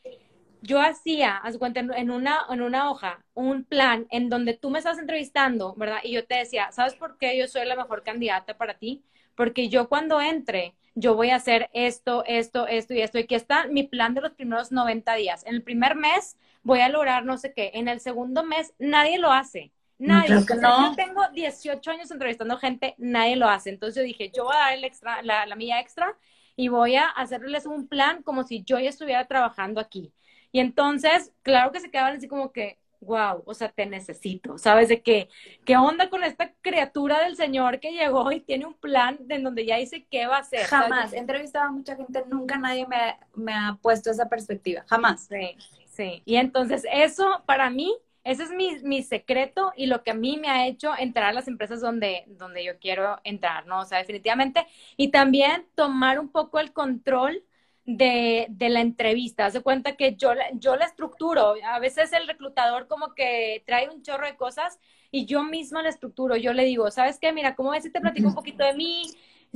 yo 0.62 0.82
hacía, 0.82 1.38
haz 1.38 1.58
cuenta, 1.58 1.80
en 1.80 2.12
una, 2.12 2.42
en 2.50 2.62
una 2.62 2.92
hoja, 2.92 3.24
un 3.34 3.64
plan 3.64 4.08
en 4.12 4.30
donde 4.30 4.56
tú 4.56 4.70
me 4.70 4.80
estás 4.80 5.00
entrevistando, 5.00 5.74
¿verdad? 5.76 6.00
Y 6.04 6.12
yo 6.12 6.26
te 6.26 6.36
decía, 6.36 6.72
¿sabes 6.74 6.96
por 6.96 7.18
qué 7.18 7.38
yo 7.38 7.48
soy 7.48 7.66
la 7.66 7.76
mejor 7.78 8.04
candidata 8.04 8.58
para 8.58 8.78
ti? 8.78 9.04
Porque 9.36 9.70
yo 9.70 9.90
cuando 9.90 10.22
entre, 10.22 10.76
yo 10.96 11.16
voy 11.16 11.30
a 11.30 11.36
hacer 11.38 11.70
esto, 11.74 12.24
esto, 12.26 12.68
esto 12.68 12.94
y 12.94 13.02
esto. 13.02 13.18
Y 13.18 13.24
aquí 13.24 13.36
está 13.36 13.68
mi 13.68 13.84
plan 13.84 14.14
de 14.14 14.22
los 14.22 14.32
primeros 14.32 14.72
90 14.72 15.16
días. 15.16 15.46
En 15.46 15.56
el 15.56 15.64
primer 15.64 15.96
mes 15.96 16.38
voy 16.64 16.82
a 16.82 16.90
lograr 16.90 17.26
no 17.26 17.38
sé 17.38 17.54
qué. 17.54 17.72
En 17.74 17.88
el 17.88 18.00
segundo 18.00 18.44
mes 18.44 18.74
nadie 18.80 19.18
lo 19.18 19.32
hace. 19.32 19.72
Nadie. 19.98 20.30
Yo 20.30 20.96
tengo 20.96 21.22
18 21.32 21.92
años 21.92 22.10
entrevistando 22.10 22.58
gente, 22.58 22.96
nadie 22.98 23.36
lo 23.36 23.48
hace. 23.48 23.70
Entonces 23.70 23.96
yo 23.96 24.04
dije, 24.04 24.32
yo 24.36 24.46
voy 24.46 24.56
a 24.56 24.60
dar 24.60 24.74
el 24.74 24.84
extra, 24.84 25.22
la, 25.22 25.46
la 25.46 25.56
mía 25.56 25.80
extra 25.80 26.18
y 26.56 26.68
voy 26.70 26.96
a 26.96 27.08
hacerles 27.08 27.66
un 27.66 27.88
plan 27.88 28.24
como 28.24 28.44
si 28.44 28.64
yo 28.64 28.80
ya 28.80 28.90
estuviera 28.90 29.28
trabajando 29.28 29.80
aquí. 29.80 30.12
Y 30.52 30.60
entonces, 30.60 31.34
claro 31.44 31.72
que 31.72 31.80
se 31.80 31.90
quedaban 31.90 32.18
así 32.18 32.28
como 32.28 32.52
que, 32.52 32.78
wow, 33.02 33.43
o 33.45 33.54
sea, 33.54 33.70
te 33.70 33.86
necesito, 33.86 34.58
¿sabes? 34.58 34.88
De 34.89 35.02
qué, 35.02 35.28
qué 35.66 35.76
onda 35.76 36.10
con 36.10 36.24
esta 36.24 36.54
criatura 36.62 37.24
del 37.24 37.36
Señor 37.36 37.80
que 37.80 37.91
llegó 37.91 38.32
y 38.32 38.39
tiene 38.39 38.66
un 38.66 38.76
plan 38.76 39.18
de 39.22 39.39
donde 39.39 39.66
ya 39.66 39.78
dice 39.78 40.06
qué 40.10 40.28
va 40.28 40.38
a 40.38 40.41
hacer. 40.41 40.66
Jamás, 40.66 41.12
he 41.12 41.18
entrevistado 41.18 41.66
a 41.66 41.72
mucha 41.72 41.95
gente, 41.95 42.24
nunca 42.28 42.58
nadie 42.58 42.88
me, 42.88 43.18
me 43.34 43.54
ha 43.54 43.78
puesto 43.82 44.12
esa 44.12 44.30
perspectiva, 44.30 44.86
jamás. 44.88 45.26
Sí, 45.26 45.58
sí. 45.88 46.22
Y 46.26 46.36
entonces 46.36 46.86
eso 46.93 47.43
para 47.45 47.70
mí, 47.70 47.93
ese 48.24 48.43
es 48.43 48.52
mi, 48.52 48.80
mi, 48.84 49.02
secreto 49.02 49.74
y 49.76 49.88
lo 49.88 50.04
que 50.04 50.12
a 50.12 50.16
mí 50.16 50.38
me 50.38 50.49
ha 50.49 50.68
hecho 50.68 50.91
entrar 50.95 51.30
a 51.30 51.34
las 51.34 51.47
empresas 51.47 51.82
donde, 51.82 52.26
donde 52.28 52.64
yo 52.64 52.78
quiero 52.80 53.20
entrar, 53.24 53.66
¿no? 53.66 53.80
O 53.80 53.86
sea, 53.86 53.97
definitivamente. 53.97 54.68
Y 54.95 55.10
también 55.10 55.66
tomar 55.74 56.20
un 56.20 56.30
poco 56.30 56.60
el 56.60 56.72
control 56.72 57.43
de, 57.86 58.48
de, 58.50 58.70
la 58.70 58.82
entrevista. 58.82 59.46
Haz 59.46 59.60
cuenta 59.62 59.96
que 59.96 60.16
yo, 60.16 60.32
yo 60.54 60.76
la 60.76 60.86
estructuro. 60.86 61.56
A 61.66 61.80
veces 61.80 62.14
el 62.14 62.28
reclutador 62.28 62.88
como 62.88 63.14
que 63.14 63.64
trae 63.66 63.90
un 63.90 64.02
chorro 64.02 64.26
de 64.26 64.36
cosas 64.36 64.80
y 65.12 65.26
yo 65.26 65.44
misma 65.44 65.84
la 65.84 65.90
estructuro. 65.90 66.36
Yo 66.36 66.54
le 66.54 66.66
digo, 66.66 66.90
¿sabes 66.92 67.20
qué? 67.20 67.34
Mira, 67.34 67.56
¿cómo 67.56 67.72
ves 67.72 67.84
si 67.84 67.92
te 67.92 68.02
platico 68.02 68.28
un 68.30 68.36
poquito 68.36 68.64
de 68.64 68.74
mí? 68.74 69.04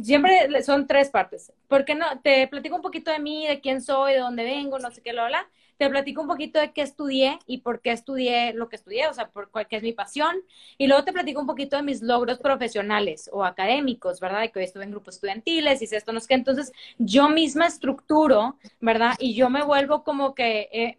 Siempre 0.02 0.62
son 0.64 0.88
tres 0.88 1.10
partes. 1.10 1.54
¿Por 1.68 1.86
qué 1.86 1.96
no? 1.96 2.06
Te 2.22 2.48
platico 2.48 2.76
un 2.76 2.82
poquito 2.82 3.12
de 3.12 3.20
mí, 3.20 3.48
de 3.48 3.62
quién 3.62 3.82
soy, 3.82 4.14
de 4.14 4.20
dónde 4.20 4.44
vengo, 4.44 4.80
no 4.80 4.92
sé 4.92 5.02
qué, 5.02 5.14
lo 5.14 5.22
habla 5.22 5.48
te 5.78 5.90
platico 5.90 6.22
un 6.22 6.28
poquito 6.28 6.60
de 6.60 6.72
qué 6.72 6.82
estudié 6.82 7.40
y 7.46 7.60
por 7.60 7.82
qué 7.82 7.92
estudié 7.92 8.54
lo 8.54 8.70
que 8.70 8.78
estudié, 8.78 9.08
o 9.08 9.14
sea, 9.14 9.30
por 9.30 9.50
qué 9.68 9.76
es 9.76 9.84
mi 9.84 9.94
pasión. 9.94 10.36
Y 10.78 10.88
luego 10.88 11.04
te 11.04 11.14
platico 11.14 11.42
un 11.42 11.48
poquito 11.48 11.76
de 11.76 11.84
mis 11.84 12.02
logros 12.02 12.40
profesionales 12.40 13.30
o 13.34 13.44
académicos, 13.44 14.20
¿verdad? 14.20 14.42
De 14.42 14.52
que 14.52 14.60
hoy 14.60 14.66
estuve 14.66 14.84
en 14.84 14.92
grupos 14.92 15.16
estudiantiles, 15.16 15.82
y 15.82 15.96
esto, 15.96 16.12
no 16.12 16.20
es 16.20 16.28
que 16.28 16.36
entonces 16.36 16.72
yo 16.98 17.30
misma 17.30 17.68
estructuro, 17.68 18.58
¿verdad? 18.80 19.16
Y 19.20 19.36
yo 19.36 19.50
me 19.50 19.64
vuelvo 19.64 20.04
como 20.04 20.34
que, 20.34 20.70
eh, 20.72 20.98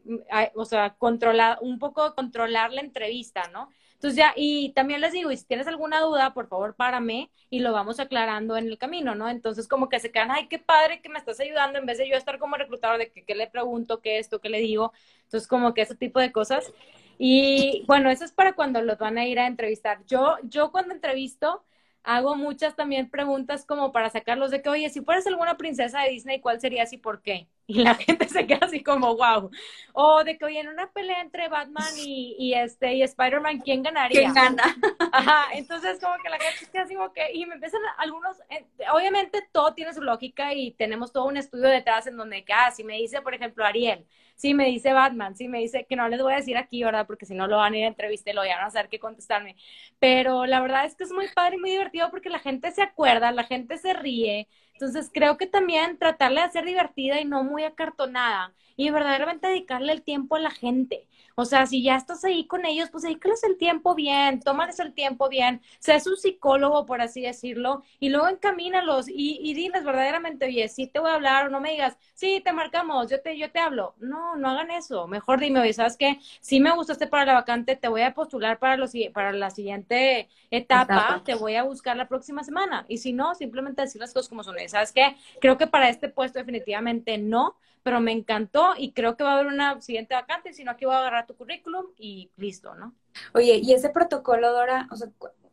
o 0.54 0.64
sea, 0.64 0.94
controlar, 0.94 1.58
un 1.60 1.78
poco 1.78 2.14
controlar 2.14 2.72
la 2.72 2.80
entrevista, 2.80 3.48
¿no? 3.52 3.70
Entonces 4.06 4.18
ya, 4.18 4.32
y 4.36 4.72
también 4.72 5.00
les 5.00 5.12
digo, 5.12 5.32
y 5.32 5.36
si 5.36 5.44
tienes 5.46 5.66
alguna 5.66 6.00
duda, 6.00 6.32
por 6.32 6.48
favor, 6.48 6.76
párame 6.76 7.30
y 7.50 7.58
lo 7.60 7.72
vamos 7.72 7.98
aclarando 7.98 8.56
en 8.56 8.66
el 8.68 8.78
camino, 8.78 9.14
¿no? 9.16 9.28
Entonces 9.28 9.66
como 9.66 9.88
que 9.88 9.98
se 10.00 10.12
quedan, 10.12 10.30
ay, 10.30 10.46
qué 10.48 10.58
padre 10.60 11.00
que 11.02 11.08
me 11.08 11.18
estás 11.18 11.40
ayudando, 11.40 11.78
en 11.78 11.86
vez 11.86 11.98
de 11.98 12.08
yo 12.08 12.14
estar 12.16 12.38
como 12.38 12.56
reclutador 12.56 12.98
de 12.98 13.10
que, 13.10 13.24
qué 13.24 13.34
le 13.34 13.48
pregunto, 13.48 14.00
qué 14.00 14.18
esto, 14.18 14.40
qué 14.40 14.48
le 14.48 14.60
digo. 14.60 14.92
Entonces 15.24 15.48
como 15.48 15.74
que 15.74 15.82
ese 15.82 15.96
tipo 15.96 16.20
de 16.20 16.30
cosas. 16.32 16.72
Y 17.18 17.84
bueno, 17.88 18.10
eso 18.10 18.24
es 18.24 18.32
para 18.32 18.54
cuando 18.54 18.80
los 18.82 18.98
van 18.98 19.18
a 19.18 19.26
ir 19.26 19.38
a 19.40 19.46
entrevistar. 19.46 20.04
Yo, 20.06 20.36
yo 20.44 20.70
cuando 20.70 20.94
entrevisto, 20.94 21.64
hago 22.04 22.36
muchas 22.36 22.76
también 22.76 23.10
preguntas 23.10 23.64
como 23.64 23.90
para 23.92 24.10
sacarlos 24.10 24.50
de 24.52 24.62
que, 24.62 24.68
oye, 24.68 24.88
si 24.90 25.00
fueras 25.00 25.26
alguna 25.26 25.56
princesa 25.56 26.00
de 26.02 26.10
Disney, 26.10 26.40
¿cuál 26.40 26.60
serías 26.60 26.92
y 26.92 26.98
por 26.98 27.22
qué? 27.22 27.48
Y 27.68 27.82
la 27.82 27.94
gente 27.96 28.28
se 28.28 28.46
queda 28.46 28.66
así 28.66 28.82
como, 28.82 29.16
wow. 29.16 29.50
O 29.92 30.22
de 30.22 30.38
que, 30.38 30.44
oye, 30.44 30.60
en 30.60 30.68
una 30.68 30.90
pelea 30.92 31.20
entre 31.20 31.48
Batman 31.48 31.92
y, 31.98 32.36
y 32.38 32.54
este, 32.54 32.94
y 32.94 33.02
Spider-Man, 33.02 33.60
¿quién 33.60 33.82
ganaría? 33.82 34.20
¿Quién 34.20 34.34
gana? 34.34 34.62
Ajá, 35.10 35.46
entonces 35.52 35.98
como 36.00 36.14
que 36.22 36.28
la 36.28 36.38
gente 36.38 36.64
se 36.64 36.70
queda 36.70 36.82
así 36.82 36.94
como 36.94 37.12
que, 37.12 37.32
y 37.32 37.44
me 37.44 37.54
empiezan 37.54 37.80
algunos, 37.98 38.36
eh, 38.50 38.66
obviamente 38.92 39.42
todo 39.50 39.74
tiene 39.74 39.92
su 39.92 40.02
lógica 40.02 40.54
y 40.54 40.72
tenemos 40.72 41.12
todo 41.12 41.24
un 41.24 41.36
estudio 41.36 41.68
detrás 41.68 42.06
en 42.06 42.16
donde, 42.16 42.44
ah, 42.54 42.70
si 42.70 42.84
me 42.84 42.98
dice, 42.98 43.20
por 43.20 43.34
ejemplo, 43.34 43.64
Ariel, 43.64 44.06
si 44.36 44.54
me 44.54 44.66
dice 44.66 44.92
Batman, 44.92 45.34
si 45.34 45.48
me 45.48 45.58
dice, 45.58 45.86
que 45.88 45.96
no 45.96 46.08
les 46.08 46.22
voy 46.22 46.34
a 46.34 46.36
decir 46.36 46.56
aquí, 46.56 46.84
¿verdad? 46.84 47.06
Porque 47.06 47.26
si 47.26 47.34
no 47.34 47.46
lo 47.48 47.56
van 47.56 47.72
a 47.72 47.78
ir 47.78 47.84
a 47.84 47.88
entrevista 47.88 48.30
y 48.30 48.34
lo 48.34 48.42
van 48.42 48.64
a 48.64 48.70
saber 48.70 48.88
qué 48.88 48.98
contestarme. 49.00 49.56
Pero 49.98 50.46
la 50.46 50.60
verdad 50.60 50.84
es 50.84 50.94
que 50.94 51.04
es 51.04 51.12
muy 51.12 51.26
padre 51.34 51.56
y 51.56 51.58
muy 51.58 51.70
divertido 51.70 52.10
porque 52.10 52.28
la 52.30 52.38
gente 52.38 52.70
se 52.70 52.82
acuerda, 52.82 53.32
la 53.32 53.44
gente 53.44 53.78
se 53.78 53.94
ríe, 53.94 54.48
entonces 54.78 55.10
creo 55.12 55.36
que 55.38 55.46
también 55.46 55.98
tratarle 55.98 56.42
de 56.42 56.50
ser 56.50 56.64
divertida 56.64 57.20
y 57.20 57.24
no 57.24 57.44
muy 57.44 57.64
acartonada 57.64 58.52
y 58.76 58.90
verdaderamente 58.90 59.48
dedicarle 59.48 59.92
el 59.92 60.02
tiempo 60.02 60.36
a 60.36 60.40
la 60.40 60.50
gente. 60.50 61.08
O 61.34 61.44
sea, 61.44 61.66
si 61.66 61.82
ya 61.82 61.96
estás 61.96 62.24
ahí 62.24 62.46
con 62.46 62.64
ellos, 62.64 62.88
pues 62.90 63.02
dedícales 63.04 63.42
el 63.44 63.56
tiempo 63.58 63.94
bien, 63.94 64.40
tómales 64.40 64.78
el 64.80 64.94
tiempo 64.94 65.28
bien, 65.28 65.60
seas 65.78 66.06
un 66.06 66.16
psicólogo, 66.16 66.86
por 66.86 67.00
así 67.02 67.20
decirlo, 67.22 67.82
y 68.00 68.08
luego 68.08 68.28
encamínalos 68.28 69.08
y, 69.08 69.38
y 69.42 69.54
diles 69.54 69.84
verdaderamente, 69.84 70.46
oye, 70.46 70.68
sí 70.68 70.86
te 70.86 70.98
voy 70.98 71.10
a 71.10 71.14
hablar 71.14 71.46
o 71.46 71.50
no 71.50 71.60
me 71.60 71.72
digas, 71.72 71.96
sí, 72.14 72.40
te 72.44 72.52
marcamos, 72.52 73.10
yo 73.10 73.20
te, 73.20 73.36
yo 73.38 73.50
te 73.50 73.58
hablo. 73.58 73.94
No, 73.98 74.36
no 74.36 74.48
hagan 74.50 74.70
eso. 74.70 75.06
Mejor 75.08 75.40
dime, 75.40 75.60
oye, 75.60 75.72
¿sabes 75.72 75.96
qué? 75.96 76.18
Si 76.40 76.60
me 76.60 76.72
gustaste 76.74 77.06
para 77.06 77.24
la 77.26 77.34
vacante, 77.34 77.76
te 77.76 77.88
voy 77.88 78.02
a 78.02 78.14
postular 78.14 78.58
para, 78.58 78.76
los, 78.76 78.92
para 79.12 79.32
la 79.32 79.50
siguiente 79.50 80.28
etapa, 80.50 81.22
te 81.24 81.34
voy 81.34 81.56
a 81.56 81.64
buscar 81.64 81.96
la 81.96 82.08
próxima 82.08 82.44
semana. 82.44 82.84
Y 82.88 82.98
si 82.98 83.12
no, 83.12 83.34
simplemente 83.34 83.82
decir 83.82 84.00
las 84.00 84.12
cosas 84.14 84.28
como 84.28 84.42
son. 84.42 84.56
¿Sabes 84.68 84.92
qué? 84.92 85.16
Creo 85.40 85.58
que 85.58 85.66
para 85.66 85.88
este 85.88 86.08
puesto 86.08 86.38
definitivamente 86.38 87.18
no, 87.18 87.56
pero 87.82 88.00
me 88.00 88.12
encantó 88.12 88.74
y 88.76 88.92
creo 88.92 89.16
que 89.16 89.24
va 89.24 89.30
a 89.30 89.34
haber 89.34 89.46
una 89.46 89.80
siguiente 89.80 90.14
vacante, 90.14 90.52
si 90.52 90.64
no 90.64 90.72
aquí 90.72 90.84
voy 90.84 90.94
a 90.94 90.98
agarrar 90.98 91.26
tu 91.26 91.36
currículum 91.36 91.86
y 91.96 92.30
listo, 92.36 92.74
¿no? 92.74 92.94
Oye, 93.32 93.60
y 93.62 93.72
ese 93.72 93.90
protocolo, 93.90 94.52
Dora, 94.52 94.88
o 94.90 94.96
sea, 94.96 95.08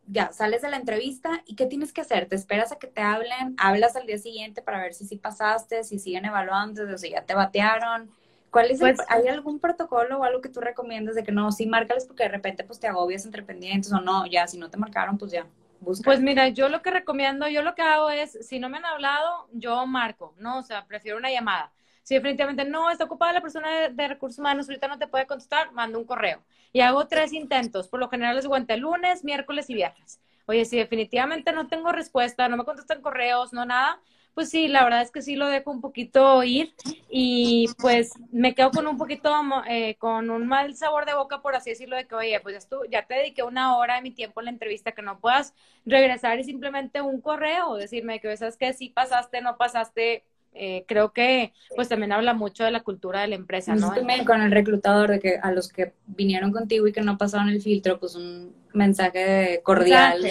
ya 0.06 0.32
sales 0.32 0.62
de 0.62 0.70
la 0.70 0.76
entrevista 0.76 1.42
y 1.46 1.54
¿qué 1.54 1.66
tienes 1.66 1.92
que 1.92 2.00
hacer? 2.00 2.26
¿Te 2.26 2.36
esperas 2.36 2.72
a 2.72 2.78
que 2.78 2.86
te 2.86 3.00
hablen? 3.00 3.54
¿Hablas 3.58 3.96
al 3.96 4.06
día 4.06 4.18
siguiente 4.18 4.62
para 4.62 4.80
ver 4.80 4.94
si 4.94 5.06
sí 5.06 5.16
pasaste, 5.16 5.84
si 5.84 5.98
siguen 5.98 6.24
evaluando, 6.24 6.82
o 6.92 6.98
si 6.98 7.10
ya 7.10 7.22
te 7.22 7.34
batearon? 7.34 8.10
¿Cuál 8.50 8.70
es 8.70 8.78
pues 8.78 8.98
¿Hay 9.08 9.26
algún 9.26 9.58
protocolo 9.58 10.18
o 10.18 10.24
algo 10.24 10.40
que 10.40 10.48
tú 10.48 10.60
recomiendas 10.60 11.16
de 11.16 11.24
que 11.24 11.32
no, 11.32 11.50
sí, 11.50 11.66
márcales 11.66 12.06
porque 12.06 12.22
de 12.24 12.28
repente 12.28 12.62
pues 12.64 12.78
te 12.78 12.86
agobias 12.86 13.24
entre 13.24 13.42
pendientes 13.42 13.92
o 13.92 14.00
no, 14.00 14.26
ya, 14.26 14.46
si 14.46 14.58
no 14.58 14.70
te 14.70 14.76
marcaron, 14.76 15.18
pues 15.18 15.32
ya. 15.32 15.46
Busca. 15.80 16.04
Pues 16.04 16.20
mira, 16.20 16.48
yo 16.48 16.68
lo 16.68 16.82
que 16.82 16.90
recomiendo, 16.90 17.46
yo 17.48 17.62
lo 17.62 17.74
que 17.74 17.82
hago 17.82 18.10
es, 18.10 18.38
si 18.46 18.58
no 18.58 18.68
me 18.68 18.78
han 18.78 18.86
hablado, 18.86 19.48
yo 19.52 19.86
marco, 19.86 20.34
¿no? 20.38 20.58
O 20.58 20.62
sea, 20.62 20.86
prefiero 20.86 21.18
una 21.18 21.30
llamada 21.30 21.72
si 22.04 22.14
definitivamente 22.14 22.64
no 22.66 22.90
está 22.90 23.04
ocupada 23.04 23.32
la 23.32 23.40
persona 23.40 23.88
de, 23.88 24.08
recursos 24.08 24.38
humanos, 24.38 24.68
ahorita 24.68 24.88
no 24.88 24.98
te 24.98 25.06
puede 25.06 25.26
contestar, 25.26 25.72
mando 25.72 25.98
un 25.98 26.04
correo. 26.04 26.42
Y 26.72 26.80
hago 26.80 27.06
tres 27.06 27.32
intentos. 27.32 27.88
Por 27.88 27.98
lo 27.98 28.08
general 28.10 28.36
les 28.36 28.46
cuenta 28.46 28.76
lunes, 28.76 29.24
miércoles 29.24 29.70
y 29.70 29.74
viernes. 29.74 30.20
Oye, 30.46 30.66
si 30.66 30.76
definitivamente 30.76 31.50
no 31.52 31.66
tengo 31.66 31.92
respuesta, 31.92 32.46
no 32.48 32.58
me 32.58 32.64
contestan 32.64 33.00
correos, 33.00 33.54
no 33.54 33.64
nada, 33.64 33.98
pues 34.34 34.50
sí, 34.50 34.68
la 34.68 34.84
verdad 34.84 35.02
es 35.02 35.10
que 35.10 35.22
sí 35.22 35.36
lo 35.36 35.48
dejo 35.48 35.70
un 35.70 35.80
poquito 35.80 36.42
ir 36.42 36.74
y 37.08 37.68
pues 37.78 38.12
me 38.32 38.54
quedo 38.54 38.70
con 38.70 38.86
un 38.86 38.98
poquito, 38.98 39.32
eh, 39.68 39.96
con 39.96 40.30
un 40.30 40.46
mal 40.46 40.74
sabor 40.76 41.06
de 41.06 41.14
boca, 41.14 41.40
por 41.40 41.54
así 41.54 41.70
decirlo, 41.70 41.96
de 41.96 42.06
que, 42.06 42.14
oye, 42.14 42.40
pues 42.40 42.68
ya, 42.68 42.76
ya 42.90 43.06
te 43.06 43.14
dediqué 43.14 43.42
una 43.42 43.76
hora 43.76 43.96
de 43.96 44.02
mi 44.02 44.10
tiempo 44.10 44.40
en 44.40 44.46
la 44.46 44.50
entrevista, 44.50 44.92
que 44.92 45.02
no 45.02 45.20
puedas 45.20 45.54
regresar 45.86 46.38
y 46.38 46.44
simplemente 46.44 47.00
un 47.00 47.20
correo, 47.20 47.76
decirme 47.76 48.20
que, 48.20 48.36
sabes 48.36 48.56
que 48.56 48.72
sí 48.72 48.88
pasaste, 48.88 49.40
no 49.40 49.56
pasaste, 49.56 50.24
eh, 50.56 50.84
creo 50.86 51.12
que 51.12 51.52
pues 51.74 51.88
también 51.88 52.12
habla 52.12 52.32
mucho 52.32 52.64
de 52.64 52.70
la 52.70 52.84
cultura 52.84 53.22
de 53.22 53.28
la 53.28 53.34
empresa, 53.34 53.74
¿no? 53.74 53.92
También 53.92 54.24
con 54.24 54.40
el 54.40 54.52
reclutador 54.52 55.10
de 55.10 55.18
que 55.18 55.36
a 55.42 55.50
los 55.50 55.68
que 55.68 55.94
vinieron 56.06 56.52
contigo 56.52 56.86
y 56.86 56.92
que 56.92 57.02
no 57.02 57.18
pasaron 57.18 57.48
el 57.48 57.60
filtro, 57.60 57.98
pues 57.98 58.14
un 58.14 58.54
mensaje 58.72 59.60
cordial. 59.64 60.24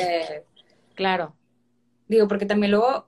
Claro. 0.95 1.35
Digo, 2.07 2.27
porque 2.27 2.45
también 2.45 2.71
luego, 2.71 3.07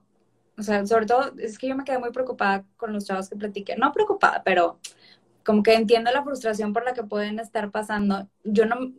o 0.57 0.63
sea, 0.63 0.85
sobre 0.85 1.05
todo 1.05 1.33
es 1.37 1.57
que 1.57 1.67
yo 1.67 1.75
me 1.75 1.83
quedé 1.83 1.99
muy 1.99 2.11
preocupada 2.11 2.65
con 2.77 2.93
los 2.93 3.05
chavos 3.05 3.29
que 3.29 3.35
platiqué, 3.35 3.75
no 3.75 3.91
preocupada, 3.91 4.41
pero 4.43 4.79
como 5.43 5.63
que 5.63 5.75
entiendo 5.75 6.11
la 6.11 6.23
frustración 6.23 6.73
por 6.73 6.85
la 6.85 6.93
que 6.93 7.03
pueden 7.03 7.39
estar 7.39 7.71
pasando. 7.71 8.29
Yo 8.43 8.65
no, 8.65 8.93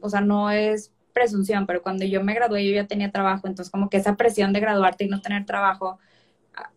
o 0.00 0.08
sea, 0.10 0.20
no 0.20 0.50
es 0.50 0.92
presunción, 1.12 1.66
pero 1.66 1.82
cuando 1.82 2.04
yo 2.04 2.22
me 2.22 2.34
gradué 2.34 2.66
yo 2.66 2.74
ya 2.74 2.86
tenía 2.86 3.10
trabajo, 3.10 3.46
entonces 3.46 3.70
como 3.70 3.88
que 3.88 3.96
esa 3.96 4.16
presión 4.16 4.52
de 4.52 4.60
graduarte 4.60 5.04
y 5.04 5.08
no 5.08 5.20
tener 5.20 5.46
trabajo, 5.46 5.98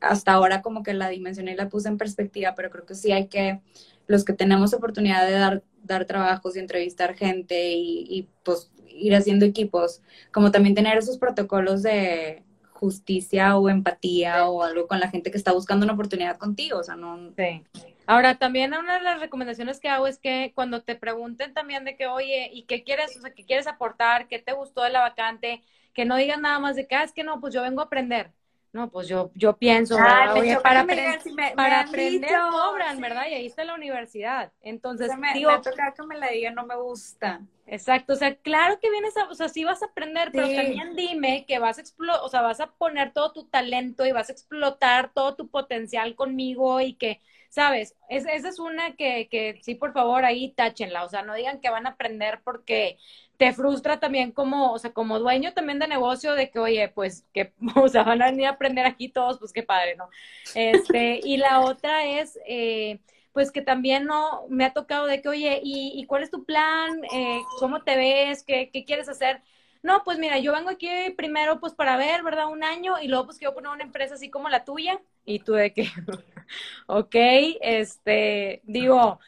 hasta 0.01 0.33
ahora 0.33 0.61
como 0.61 0.83
que 0.83 0.93
la 0.93 1.09
dimensioné 1.09 1.53
y 1.53 1.55
la 1.55 1.69
puse 1.69 1.89
en 1.89 1.97
perspectiva, 1.97 2.55
pero 2.55 2.69
creo 2.69 2.85
que 2.85 2.95
sí 2.95 3.11
hay 3.11 3.27
que, 3.27 3.61
los 4.07 4.25
que 4.25 4.33
tenemos 4.33 4.73
oportunidad 4.73 5.25
de 5.27 5.33
dar, 5.33 5.63
dar 5.83 6.05
trabajos 6.05 6.55
y 6.55 6.59
entrevistar 6.59 7.15
gente 7.15 7.73
y, 7.73 8.05
y 8.09 8.29
pues 8.43 8.71
ir 8.89 9.15
haciendo 9.15 9.45
equipos, 9.45 10.01
como 10.31 10.51
también 10.51 10.75
tener 10.75 10.97
esos 10.97 11.17
protocolos 11.17 11.83
de 11.83 12.43
justicia 12.77 13.57
o 13.57 13.69
empatía 13.69 14.47
o 14.47 14.63
algo 14.63 14.87
con 14.87 14.99
la 14.99 15.09
gente 15.09 15.31
que 15.31 15.37
está 15.37 15.51
buscando 15.51 15.85
una 15.85 15.93
oportunidad 15.93 16.37
contigo, 16.37 16.79
o 16.79 16.83
sea, 16.83 16.95
no... 16.95 17.31
Sí. 17.35 17.63
Ahora, 18.05 18.35
también 18.35 18.73
una 18.73 18.95
de 18.95 19.01
las 19.01 19.19
recomendaciones 19.19 19.81
que 19.81 19.89
hago 19.89 20.07
es 20.07 20.17
que 20.17 20.53
cuando 20.55 20.81
te 20.81 20.95
pregunten 20.95 21.53
también 21.53 21.83
de 21.83 21.97
que, 21.97 22.07
oye, 22.07 22.49
¿y 22.53 22.63
qué 22.63 22.83
quieres? 22.83 23.17
O 23.17 23.21
sea, 23.21 23.33
¿qué 23.33 23.43
quieres 23.43 23.67
aportar? 23.67 24.29
¿Qué 24.29 24.39
te 24.39 24.53
gustó 24.53 24.83
de 24.83 24.91
la 24.91 25.01
vacante? 25.01 25.61
Que 25.93 26.05
no 26.05 26.15
digan 26.15 26.41
nada 26.41 26.59
más 26.59 26.77
de 26.77 26.87
que, 26.87 26.95
ah, 26.95 27.03
es 27.03 27.11
que 27.11 27.23
no, 27.25 27.41
pues 27.41 27.53
yo 27.53 27.61
vengo 27.61 27.81
a 27.81 27.85
aprender. 27.85 28.31
No, 28.73 28.89
pues 28.89 29.07
yo, 29.07 29.31
yo 29.33 29.57
pienso, 29.57 29.95
para, 29.95 30.31
aprender, 30.31 31.19
para 31.55 31.81
aprender 31.81 32.29
cobran, 32.51 32.99
¿verdad? 32.99 33.27
Y 33.29 33.33
ahí 33.33 33.45
está 33.45 33.63
la 33.63 33.75
universidad. 33.75 34.51
Entonces, 34.61 35.17
me, 35.17 35.33
digo, 35.33 35.51
me 35.51 35.61
toca 35.61 35.93
que 35.93 36.03
me 36.05 36.17
la 36.17 36.29
digan, 36.29 36.55
no 36.55 36.65
me 36.65 36.75
gusta. 36.75 37.41
Exacto, 37.65 38.13
o 38.13 38.15
sea, 38.15 38.35
claro 38.35 38.79
que 38.79 38.89
vienes 38.89 39.15
a, 39.17 39.29
o 39.29 39.35
sea, 39.35 39.49
sí 39.49 39.65
vas 39.65 39.81
a 39.83 39.87
aprender, 39.87 40.31
pero 40.31 40.47
también 40.47 40.95
dime 40.95 41.45
que 41.45 41.59
vas 41.59 41.77
a 41.77 41.81
explotar, 41.81 42.21
o 42.23 42.29
sea, 42.29 42.41
vas 42.41 42.61
a 42.61 42.71
poner 42.71 43.11
todo 43.11 43.33
tu 43.33 43.45
talento 43.45 44.05
y 44.05 44.13
vas 44.13 44.29
a 44.29 44.31
explotar 44.31 45.11
todo 45.13 45.35
tu 45.35 45.49
potencial 45.49 46.15
conmigo 46.15 46.79
y 46.79 46.93
que, 46.93 47.19
¿sabes? 47.49 47.95
esa 48.09 48.31
es 48.31 48.59
una 48.59 48.95
que, 48.95 49.27
que 49.29 49.59
sí, 49.63 49.75
por 49.75 49.91
favor, 49.91 50.23
ahí 50.23 50.53
táchenla, 50.53 51.03
o 51.03 51.09
sea, 51.09 51.23
no 51.23 51.33
digan 51.33 51.59
que 51.59 51.69
van 51.69 51.87
a 51.87 51.91
aprender 51.91 52.39
porque 52.45 52.97
te 53.37 53.53
frustra 53.53 53.99
también 53.99 54.31
como, 54.31 54.73
o 54.73 54.79
sea, 54.79 54.91
como 54.93 55.19
dueño 55.19 55.53
también 55.53 55.79
de 55.79 55.87
negocio 55.87 56.33
de 56.33 56.49
que, 56.49 56.59
oye, 56.59 56.89
pues 56.89 57.25
que, 57.33 57.53
o 57.75 57.87
sea, 57.87 58.03
van 58.03 58.21
a 58.21 58.31
venir 58.31 58.47
a 58.47 58.51
aprender 58.51 58.85
aquí 58.85 59.09
todos, 59.09 59.39
pues 59.39 59.53
qué 59.53 59.63
padre, 59.63 59.95
¿no? 59.95 60.09
Este, 60.55 61.19
y 61.23 61.37
la 61.37 61.61
otra 61.61 62.05
es, 62.05 62.39
eh, 62.47 62.99
pues 63.33 63.51
que 63.51 63.61
también 63.61 64.05
no, 64.05 64.47
me 64.49 64.65
ha 64.65 64.73
tocado 64.73 65.05
de 65.05 65.21
que, 65.21 65.29
oye, 65.29 65.61
¿y, 65.63 66.03
cuál 66.07 66.23
es 66.23 66.31
tu 66.31 66.43
plan? 66.43 67.03
Eh, 67.13 67.39
¿Cómo 67.59 67.83
te 67.83 67.95
ves? 67.95 68.43
¿Qué, 68.43 68.71
¿Qué 68.73 68.83
quieres 68.83 69.07
hacer? 69.07 69.43
No, 69.83 70.01
pues 70.03 70.17
mira, 70.17 70.39
yo 70.39 70.53
vengo 70.53 70.69
aquí 70.69 70.89
primero 71.15 71.59
pues 71.59 71.73
para 71.73 71.97
ver, 71.97 72.23
¿verdad? 72.23 72.47
Un 72.49 72.63
año 72.63 72.95
y 72.99 73.07
luego 73.07 73.25
pues 73.25 73.37
quiero 73.37 73.53
poner 73.53 73.71
una 73.71 73.83
empresa 73.83 74.15
así 74.15 74.29
como 74.29 74.49
la 74.49 74.65
tuya 74.65 74.99
y 75.23 75.39
tú 75.39 75.53
de 75.53 75.71
que, 75.71 75.87
ok, 76.87 77.15
este, 77.61 78.61
digo, 78.63 79.19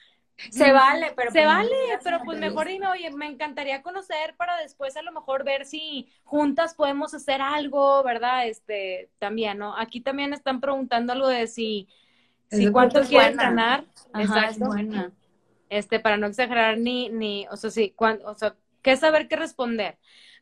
se 0.50 0.72
vale, 0.72 1.14
pero 1.16 1.32
se 1.32 1.40
pues, 1.40 1.46
vale, 1.46 1.76
pero 2.04 2.22
pues 2.24 2.40
mejor 2.40 2.68
dime, 2.68 2.88
oye, 2.88 3.12
me 3.12 3.28
encantaría 3.28 3.82
conocer 3.82 4.36
para 4.38 4.58
después 4.58 4.96
a 4.98 5.02
lo 5.02 5.12
mejor 5.12 5.44
ver 5.44 5.66
si 5.66 6.08
juntas 6.24 6.74
podemos 6.74 7.14
hacer 7.14 7.42
algo, 7.42 8.04
¿verdad? 8.04 8.48
Este, 8.48 9.10
también, 9.20 9.58
¿no? 9.58 9.78
Aquí 9.78 10.02
también 10.02 10.34
están 10.34 10.62
preguntando 10.62 11.14
algo 11.14 11.28
de 11.28 11.48
si 11.48 11.88
Sí, 12.52 12.72
cuánto 12.72 13.02
quieres 13.02 13.38
ganar. 13.38 13.86
Ajá, 14.14 14.50
es 14.50 14.60
buena. 14.60 15.12
Este, 15.70 16.00
para 16.00 16.18
no 16.18 16.28
exagerar 16.28 16.78
ni, 16.78 17.10
ni, 17.10 17.48
o 17.52 17.58
sea, 17.58 17.70
sí, 17.70 17.94
o 17.98 18.34
sea, 18.34 18.56
qué 18.82 18.98
saber 18.98 19.28
qué 19.28 19.36
responder. 19.36 19.98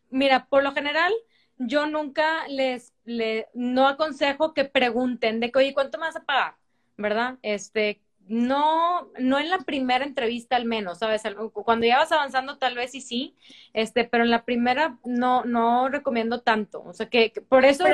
Mira, 0.09 0.45
por 0.45 0.63
lo 0.63 0.71
general, 0.71 1.13
yo 1.57 1.85
nunca 1.85 2.47
les, 2.47 2.93
le, 3.03 3.49
no 3.53 3.87
aconsejo 3.87 4.53
que 4.53 4.63
pregunten 4.63 5.41
de 5.41 5.51
que, 5.51 5.59
oye, 5.59 5.73
¿cuánto 5.73 5.97
me 5.97 6.05
vas 6.05 6.15
a 6.15 6.23
pagar? 6.23 6.55
¿Verdad? 6.95 7.37
Este, 7.41 8.01
no, 8.29 9.09
no 9.19 9.39
en 9.39 9.49
la 9.49 9.59
primera 9.59 10.05
entrevista 10.05 10.55
al 10.55 10.65
menos, 10.65 10.99
¿sabes? 10.99 11.23
Cuando 11.53 11.85
ya 11.85 11.97
vas 11.97 12.11
avanzando 12.11 12.57
tal 12.57 12.75
vez 12.75 12.91
sí 12.91 13.01
sí, 13.01 13.35
este, 13.73 14.03
pero 14.03 14.23
en 14.23 14.31
la 14.31 14.43
primera 14.43 14.97
no, 15.05 15.45
no 15.45 15.89
recomiendo 15.89 16.41
tanto. 16.41 16.83
O 16.83 16.93
sea 16.93 17.09
que, 17.09 17.31
por 17.47 17.65
eso... 17.65 17.85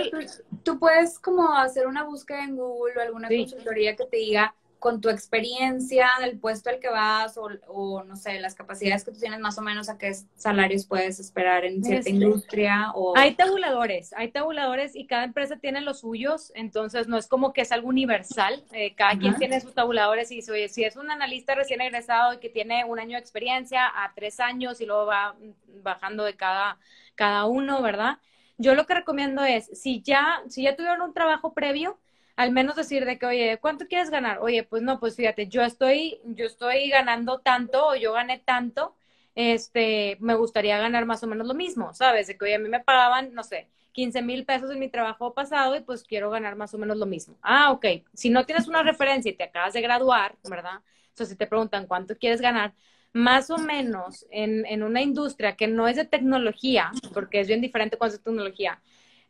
tú, 0.63 0.79
puedes 0.79 1.19
como 1.19 1.53
hacer 1.55 1.87
una 1.87 2.03
búsqueda 2.03 2.43
en 2.43 2.55
Google 2.55 2.93
o 2.97 3.01
alguna 3.01 3.27
consultoría 3.27 3.95
que 3.95 4.05
te 4.05 4.17
diga, 4.17 4.55
con 4.83 4.99
tu 4.99 5.07
experiencia 5.07 6.09
del 6.19 6.37
puesto 6.37 6.69
al 6.69 6.81
que 6.81 6.89
vas 6.89 7.37
o, 7.37 8.03
no 8.03 8.17
sé, 8.17 8.37
las 8.41 8.53
capacidades 8.53 9.05
que 9.05 9.13
tú 9.13 9.19
tienes 9.21 9.39
más 9.39 9.57
o 9.57 9.61
menos 9.61 9.87
a 9.87 9.97
qué 9.97 10.13
salarios 10.35 10.85
puedes 10.85 11.21
esperar 11.21 11.63
en 11.63 11.81
cierta 11.81 12.09
industria 12.09 12.91
o... 12.93 13.17
Hay 13.17 13.35
tabuladores, 13.35 14.11
hay 14.11 14.31
tabuladores 14.31 14.93
y 14.97 15.07
cada 15.07 15.23
empresa 15.23 15.55
tiene 15.55 15.79
los 15.79 16.01
suyos, 16.01 16.51
entonces 16.53 17.07
no 17.07 17.17
es 17.17 17.27
como 17.27 17.53
que 17.53 17.61
es 17.61 17.71
algo 17.71 17.87
universal, 17.87 18.61
eh, 18.73 18.93
cada 18.93 19.17
quien 19.17 19.37
tiene 19.37 19.61
sus 19.61 19.73
tabuladores 19.73 20.29
y 20.33 20.41
oye, 20.51 20.67
si 20.67 20.83
es 20.83 20.97
un 20.97 21.09
analista 21.09 21.55
recién 21.55 21.79
egresado 21.79 22.33
y 22.33 22.39
que 22.39 22.49
tiene 22.49 22.83
un 22.83 22.99
año 22.99 23.13
de 23.13 23.21
experiencia 23.21 23.87
a 23.87 24.13
tres 24.13 24.41
años 24.41 24.81
y 24.81 24.85
luego 24.85 25.05
va 25.05 25.37
bajando 25.81 26.25
de 26.25 26.35
cada, 26.35 26.77
cada 27.15 27.45
uno, 27.45 27.81
¿verdad? 27.81 28.17
Yo 28.57 28.75
lo 28.75 28.85
que 28.85 28.95
recomiendo 28.95 29.45
es, 29.45 29.67
si 29.79 30.01
ya, 30.01 30.41
si 30.49 30.63
ya 30.63 30.75
tuvieron 30.75 31.01
un 31.01 31.13
trabajo 31.13 31.53
previo, 31.53 31.99
al 32.35 32.51
menos 32.51 32.75
decir 32.75 33.05
de 33.05 33.17
que, 33.19 33.25
oye, 33.25 33.57
¿cuánto 33.61 33.87
quieres 33.87 34.09
ganar? 34.09 34.39
Oye, 34.39 34.63
pues 34.63 34.81
no, 34.81 34.99
pues 34.99 35.15
fíjate, 35.15 35.47
yo 35.47 35.61
estoy, 35.63 36.19
yo 36.25 36.45
estoy 36.45 36.89
ganando 36.89 37.39
tanto 37.39 37.87
o 37.89 37.95
yo 37.95 38.13
gané 38.13 38.39
tanto, 38.39 38.95
este, 39.35 40.17
me 40.19 40.35
gustaría 40.35 40.77
ganar 40.77 41.05
más 41.05 41.23
o 41.23 41.27
menos 41.27 41.47
lo 41.47 41.53
mismo, 41.53 41.93
¿sabes? 41.93 42.27
De 42.27 42.37
que, 42.37 42.45
oye, 42.45 42.55
a 42.55 42.59
mí 42.59 42.69
me 42.69 42.79
pagaban, 42.79 43.33
no 43.33 43.43
sé, 43.43 43.67
15 43.91 44.21
mil 44.21 44.45
pesos 44.45 44.71
en 44.71 44.79
mi 44.79 44.89
trabajo 44.89 45.33
pasado 45.33 45.75
y 45.75 45.81
pues 45.81 46.03
quiero 46.03 46.29
ganar 46.31 46.55
más 46.55 46.73
o 46.73 46.77
menos 46.77 46.97
lo 46.97 47.05
mismo. 47.05 47.37
Ah, 47.41 47.71
ok. 47.71 47.85
Si 48.13 48.29
no 48.29 48.45
tienes 48.45 48.67
una 48.67 48.83
referencia 48.83 49.29
y 49.31 49.35
te 49.35 49.43
acabas 49.43 49.73
de 49.73 49.81
graduar, 49.81 50.35
¿verdad? 50.49 50.81
Entonces, 51.09 51.29
si 51.29 51.35
te 51.35 51.47
preguntan 51.47 51.85
cuánto 51.87 52.17
quieres 52.17 52.41
ganar, 52.41 52.73
más 53.13 53.51
o 53.51 53.57
menos 53.59 54.25
en, 54.31 54.65
en 54.65 54.81
una 54.81 55.01
industria 55.01 55.55
que 55.55 55.67
no 55.67 55.87
es 55.87 55.95
de 55.95 56.05
tecnología, 56.05 56.91
porque 57.13 57.39
es 57.39 57.47
bien 57.47 57.61
diferente 57.61 57.97
cuando 57.97 58.15
es 58.15 58.23
tecnología, 58.23 58.81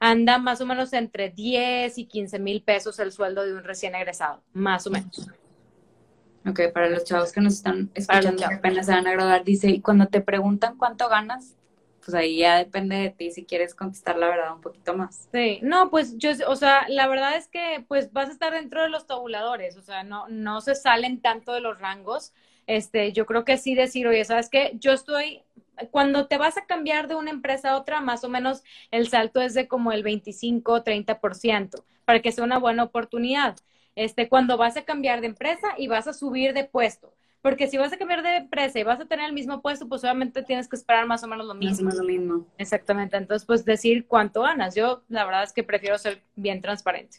anda 0.03 0.37
más 0.37 0.59
o 0.59 0.65
menos 0.65 0.91
entre 0.91 1.29
10 1.29 1.97
y 1.97 2.05
15 2.05 2.37
mil 2.37 2.61
pesos 2.61 2.99
el 2.99 3.13
sueldo 3.13 3.45
de 3.45 3.53
un 3.53 3.63
recién 3.63 3.95
egresado, 3.95 4.41
más 4.51 4.85
o 4.85 4.89
menos. 4.89 5.29
Ok, 6.45 6.59
para 6.73 6.89
los 6.89 7.05
chavos 7.05 7.31
que 7.31 7.39
nos 7.39 7.53
están 7.53 7.89
escuchando 7.93 8.45
que 8.45 8.53
apenas 8.53 8.85
se 8.85 8.91
van 8.91 9.07
a 9.07 9.13
graduar, 9.13 9.45
dice, 9.45 9.69
y 9.69 9.79
cuando 9.79 10.07
te 10.07 10.19
preguntan 10.19 10.77
cuánto 10.77 11.07
ganas, 11.07 11.55
pues 12.03 12.13
ahí 12.15 12.39
ya 12.39 12.57
depende 12.57 12.97
de 12.97 13.09
ti 13.11 13.31
si 13.31 13.45
quieres 13.45 13.73
contestar 13.73 14.17
la 14.17 14.27
verdad 14.27 14.53
un 14.53 14.59
poquito 14.59 14.93
más. 14.93 15.29
Sí, 15.31 15.59
no, 15.63 15.89
pues 15.89 16.17
yo, 16.17 16.31
o 16.47 16.57
sea, 16.57 16.85
la 16.89 17.07
verdad 17.07 17.37
es 17.37 17.47
que 17.47 17.85
pues 17.87 18.11
vas 18.11 18.27
a 18.27 18.33
estar 18.33 18.51
dentro 18.51 18.81
de 18.81 18.89
los 18.89 19.07
tabuladores, 19.07 19.77
o 19.77 19.81
sea, 19.81 20.03
no, 20.03 20.27
no 20.27 20.59
se 20.59 20.75
salen 20.75 21.21
tanto 21.21 21.53
de 21.53 21.61
los 21.61 21.79
rangos. 21.79 22.33
Este, 22.67 23.13
yo 23.13 23.25
creo 23.25 23.45
que 23.45 23.57
sí 23.57 23.73
decir, 23.73 24.05
oye, 24.07 24.25
¿sabes 24.25 24.49
qué? 24.49 24.73
Yo 24.75 24.91
estoy 24.91 25.43
cuando 25.91 26.27
te 26.27 26.37
vas 26.37 26.57
a 26.57 26.65
cambiar 26.65 27.07
de 27.07 27.15
una 27.15 27.31
empresa 27.31 27.71
a 27.71 27.77
otra, 27.77 28.01
más 28.01 28.23
o 28.23 28.29
menos 28.29 28.63
el 28.91 29.07
salto 29.07 29.41
es 29.41 29.53
de 29.53 29.67
como 29.67 29.91
el 29.91 30.03
25, 30.03 30.83
30%, 30.83 31.83
para 32.05 32.21
que 32.21 32.31
sea 32.31 32.43
una 32.43 32.59
buena 32.59 32.83
oportunidad. 32.83 33.55
Este, 33.95 34.27
cuando 34.27 34.57
vas 34.57 34.77
a 34.77 34.83
cambiar 34.83 35.21
de 35.21 35.27
empresa 35.27 35.67
y 35.77 35.87
vas 35.87 36.07
a 36.07 36.13
subir 36.13 36.53
de 36.53 36.63
puesto. 36.63 37.13
Porque 37.41 37.67
si 37.67 37.77
vas 37.77 37.91
a 37.91 37.97
cambiar 37.97 38.23
de 38.23 38.37
empresa 38.37 38.79
y 38.79 38.83
vas 38.83 39.01
a 39.01 39.05
tener 39.05 39.25
el 39.25 39.33
mismo 39.33 39.61
puesto, 39.61 39.89
pues 39.89 40.01
obviamente 40.03 40.43
tienes 40.43 40.69
que 40.69 40.77
esperar 40.77 41.05
más 41.05 41.23
o 41.23 41.27
menos 41.27 41.45
lo 41.45 41.53
mismo. 41.53 41.71
Más 41.71 41.79
o 41.79 41.83
menos 41.83 41.97
lo 41.97 42.03
mismo. 42.05 42.47
Exactamente. 42.57 43.17
Entonces, 43.17 43.45
pues 43.45 43.65
decir 43.65 44.07
cuánto 44.07 44.43
ganas. 44.43 44.75
Yo, 44.75 45.03
la 45.09 45.25
verdad 45.25 45.43
es 45.43 45.51
que 45.51 45.63
prefiero 45.63 45.97
ser 45.97 46.23
bien 46.35 46.61
transparente. 46.61 47.17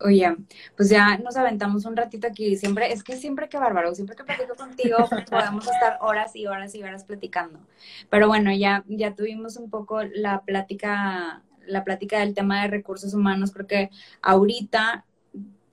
Oye, 0.00 0.36
pues 0.76 0.88
ya 0.88 1.16
nos 1.18 1.36
aventamos 1.36 1.84
un 1.84 1.96
ratito 1.96 2.26
aquí. 2.26 2.56
Siempre, 2.56 2.92
es 2.92 3.04
que 3.04 3.16
siempre 3.16 3.48
que 3.48 3.58
bárbaro, 3.58 3.94
siempre 3.94 4.16
que 4.16 4.24
platico 4.24 4.56
contigo, 4.56 4.96
podemos 5.30 5.66
estar 5.66 5.98
horas 6.00 6.34
y 6.34 6.46
horas 6.46 6.74
y 6.74 6.82
horas 6.82 7.04
platicando. 7.04 7.60
Pero 8.08 8.26
bueno, 8.26 8.52
ya, 8.52 8.84
ya 8.88 9.14
tuvimos 9.14 9.56
un 9.56 9.70
poco 9.70 10.02
la 10.02 10.42
plática, 10.42 11.42
la 11.66 11.84
plática 11.84 12.18
del 12.18 12.34
tema 12.34 12.62
de 12.62 12.68
recursos 12.68 13.14
humanos. 13.14 13.52
Creo 13.52 13.66
que 13.66 13.90
ahorita 14.22 15.04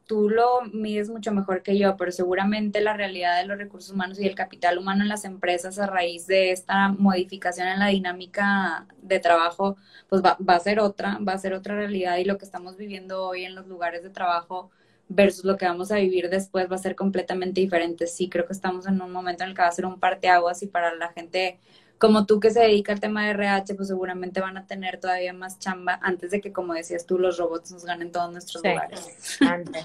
tú 0.08 0.30
lo 0.30 0.62
mides 0.74 1.10
mucho 1.10 1.32
mejor 1.32 1.62
que 1.64 1.78
yo, 1.78 1.98
pero 1.98 2.12
seguramente 2.12 2.82
la 2.82 2.94
realidad 2.96 3.38
de 3.40 3.46
los 3.46 3.58
recursos 3.58 3.94
humanos 3.94 4.20
y 4.20 4.26
el 4.28 4.36
capital 4.36 4.78
humano 4.78 5.04
en 5.04 5.10
las 5.10 5.26
empresas 5.26 5.78
a 5.80 5.88
raíz 5.88 6.28
de 6.28 6.52
esta 6.52 6.90
modificación 6.90 7.68
en 7.68 7.80
la 7.80 7.88
dinámica 7.88 8.88
de 9.02 9.20
trabajo, 9.20 9.78
pues 10.10 10.24
va, 10.24 10.38
va 10.48 10.56
a 10.56 10.60
ser 10.60 10.80
otra, 10.80 11.20
va 11.20 11.34
a 11.34 11.38
ser 11.38 11.54
otra 11.54 11.76
realidad 11.76 12.18
y 12.18 12.26
lo 12.26 12.38
que 12.38 12.46
estamos 12.46 12.78
viviendo 12.78 13.24
hoy 13.28 13.46
en 13.46 13.56
los 13.56 13.68
lugares 13.68 14.04
de 14.04 14.10
trabajo 14.10 14.72
versus 15.10 15.46
lo 15.46 15.58
que 15.58 15.66
vamos 15.66 15.92
a 15.92 15.98
vivir 15.98 16.30
después 16.30 16.70
va 16.72 16.76
a 16.76 16.80
ser 16.80 16.96
completamente 16.96 17.62
diferente. 17.62 18.08
Sí, 18.08 18.30
creo 18.30 18.46
que 18.46 18.54
estamos 18.54 18.88
en 18.88 19.02
un 19.02 19.12
momento 19.12 19.44
en 19.44 19.50
el 19.50 19.56
que 19.56 19.62
va 19.62 19.68
a 19.68 19.72
ser 19.72 19.86
un 19.86 20.00
parteaguas 20.00 20.62
y 20.64 20.68
para 20.68 20.96
la 20.96 21.12
gente 21.14 21.60
como 21.98 22.26
tú 22.26 22.40
que 22.40 22.52
se 22.52 22.60
dedica 22.60 22.94
al 22.94 23.00
tema 23.00 23.26
de 23.26 23.32
RH, 23.32 23.76
pues 23.76 23.88
seguramente 23.88 24.40
van 24.40 24.58
a 24.58 24.66
tener 24.66 25.00
todavía 25.00 25.34
más 25.34 25.60
chamba 25.60 26.00
antes 26.02 26.32
de 26.32 26.42
que, 26.42 26.52
como 26.52 26.74
decías 26.74 27.06
tú, 27.06 27.18
los 27.18 27.38
robots 27.38 27.72
nos 27.72 27.86
ganen 27.86 28.12
todos 28.12 28.32
nuestros 28.32 28.64
lugares. 28.64 29.00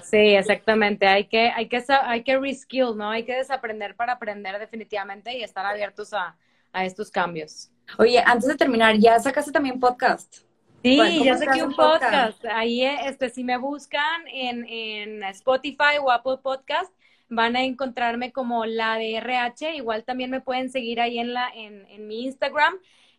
Sí, 0.03 0.35
exactamente. 0.35 1.07
Hay 1.07 1.25
que, 1.25 1.49
hay 1.49 1.67
que, 1.67 1.83
hay 1.87 2.23
que 2.23 2.37
reskill, 2.37 2.95
¿no? 2.95 3.09
Hay 3.09 3.23
que 3.23 3.35
desaprender 3.35 3.95
para 3.95 4.13
aprender 4.13 4.59
definitivamente 4.59 5.37
y 5.37 5.43
estar 5.43 5.65
abiertos 5.65 6.13
a, 6.13 6.35
a 6.71 6.85
estos 6.85 7.09
cambios. 7.09 7.69
Oye, 7.97 8.21
antes 8.25 8.47
de 8.47 8.55
terminar, 8.55 8.97
ya 8.97 9.19
sacaste 9.19 9.51
también 9.51 9.79
podcast. 9.79 10.43
Sí, 10.83 11.23
ya 11.23 11.37
saqué 11.37 11.63
un 11.63 11.73
podcast. 11.73 12.43
Ahí, 12.45 12.83
este, 12.83 13.29
si 13.29 13.43
me 13.43 13.57
buscan 13.57 14.27
en, 14.27 14.65
en 14.67 15.23
Spotify 15.23 15.97
o 16.01 16.11
Apple 16.11 16.37
Podcast, 16.43 16.91
van 17.35 17.55
a 17.55 17.63
encontrarme 17.63 18.31
como 18.31 18.65
la 18.65 18.97
de 18.97 19.17
RH, 19.17 19.75
igual 19.75 20.03
también 20.03 20.29
me 20.29 20.41
pueden 20.41 20.69
seguir 20.69 21.01
ahí 21.01 21.19
en, 21.19 21.33
la, 21.33 21.49
en, 21.53 21.85
en 21.89 22.07
mi 22.07 22.23
Instagram. 22.23 22.75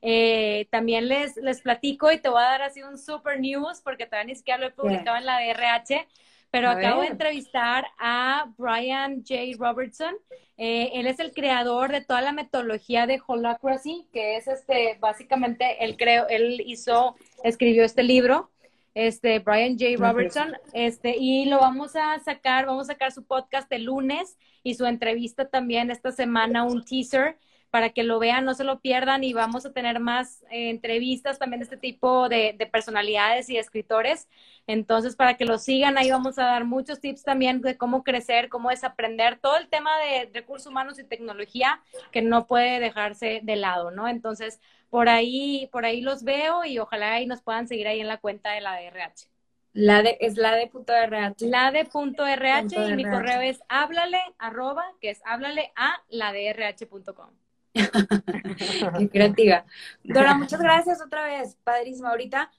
Eh, 0.06 0.68
también 0.70 1.08
les, 1.08 1.36
les 1.38 1.62
platico 1.62 2.12
y 2.12 2.18
te 2.18 2.28
voy 2.28 2.40
a 2.42 2.44
dar 2.44 2.62
así 2.62 2.82
un 2.82 2.98
super 2.98 3.40
news 3.40 3.80
porque 3.82 4.04
todavía 4.04 4.32
ni 4.32 4.36
siquiera 4.36 4.60
lo 4.60 4.66
he 4.66 4.70
publicado 4.70 5.16
en 5.16 5.24
la 5.24 5.38
de 5.38 5.50
RH, 5.50 6.06
pero 6.50 6.68
acabo 6.68 7.00
de 7.00 7.08
entrevistar 7.08 7.86
a 7.98 8.52
Brian 8.58 9.24
J. 9.26 9.56
Robertson. 9.58 10.14
Eh, 10.58 10.90
él 10.92 11.06
es 11.06 11.18
el 11.20 11.32
creador 11.32 11.90
de 11.90 12.02
toda 12.02 12.20
la 12.20 12.32
metodología 12.32 13.06
de 13.06 13.20
Holacracy, 13.26 14.06
que 14.12 14.36
es 14.36 14.46
este, 14.46 14.98
básicamente, 15.00 15.82
él 15.82 15.96
creo, 15.96 16.28
él 16.28 16.62
hizo, 16.66 17.16
escribió 17.42 17.82
este 17.84 18.02
libro 18.02 18.50
este 18.94 19.40
Brian 19.40 19.76
J. 19.78 19.96
Robertson, 19.98 20.52
este, 20.72 21.16
y 21.18 21.46
lo 21.46 21.58
vamos 21.58 21.96
a 21.96 22.18
sacar, 22.20 22.66
vamos 22.66 22.88
a 22.88 22.92
sacar 22.92 23.12
su 23.12 23.24
podcast 23.24 23.70
el 23.72 23.84
lunes 23.84 24.38
y 24.62 24.74
su 24.74 24.86
entrevista 24.86 25.48
también 25.48 25.90
esta 25.90 26.12
semana, 26.12 26.64
un 26.64 26.84
teaser 26.84 27.38
para 27.74 27.88
que 27.88 28.04
lo 28.04 28.20
vean, 28.20 28.44
no 28.44 28.54
se 28.54 28.62
lo 28.62 28.78
pierdan 28.78 29.24
y 29.24 29.32
vamos 29.32 29.66
a 29.66 29.72
tener 29.72 29.98
más 29.98 30.44
eh, 30.44 30.70
entrevistas 30.70 31.40
también 31.40 31.58
de 31.58 31.64
este 31.64 31.76
tipo 31.76 32.28
de, 32.28 32.54
de, 32.56 32.66
personalidades 32.66 33.50
y 33.50 33.56
escritores. 33.58 34.28
Entonces, 34.68 35.16
para 35.16 35.36
que 35.36 35.44
lo 35.44 35.58
sigan, 35.58 35.98
ahí 35.98 36.08
vamos 36.08 36.38
a 36.38 36.44
dar 36.44 36.66
muchos 36.66 37.00
tips 37.00 37.24
también 37.24 37.62
de 37.62 37.76
cómo 37.76 38.04
crecer, 38.04 38.48
cómo 38.48 38.70
desaprender, 38.70 39.40
todo 39.40 39.56
el 39.56 39.66
tema 39.66 39.90
de 39.98 40.30
recursos 40.32 40.68
humanos 40.68 41.00
y 41.00 41.02
tecnología 41.02 41.82
que 42.12 42.22
no 42.22 42.46
puede 42.46 42.78
dejarse 42.78 43.40
de 43.42 43.56
lado, 43.56 43.90
¿no? 43.90 44.06
Entonces, 44.06 44.60
por 44.88 45.08
ahí, 45.08 45.68
por 45.72 45.84
ahí 45.84 46.00
los 46.00 46.22
veo 46.22 46.64
y 46.64 46.78
ojalá 46.78 47.14
ahí 47.14 47.26
nos 47.26 47.42
puedan 47.42 47.66
seguir 47.66 47.88
ahí 47.88 47.98
en 47.98 48.06
la 48.06 48.18
cuenta 48.18 48.52
de 48.52 48.60
la 48.60 48.80
DRH. 48.80 49.28
La 49.72 50.00
de, 50.00 50.16
es 50.20 50.36
la 50.36 50.54
de 50.54 50.68
punto 50.68 50.92
RH. 50.92 51.48
La 51.48 51.72
de 51.72 51.86
punto 51.86 52.24
RH 52.24 52.86
y 52.86 52.94
mi 52.94 53.02
correo 53.02 53.40
es 53.40 53.64
háblale 53.68 54.20
arroba, 54.38 54.84
que 55.00 55.10
es 55.10 55.20
háblale 55.24 55.72
a 55.74 56.00
la 56.08 56.32
drh.com. 56.32 57.30
Qué 58.98 59.08
creativa. 59.08 59.64
Dora, 60.02 60.34
muchas 60.34 60.60
gracias 60.60 61.00
otra 61.00 61.26
vez. 61.26 61.56
Padrísimo. 61.64 62.08
Ahorita 62.08 62.50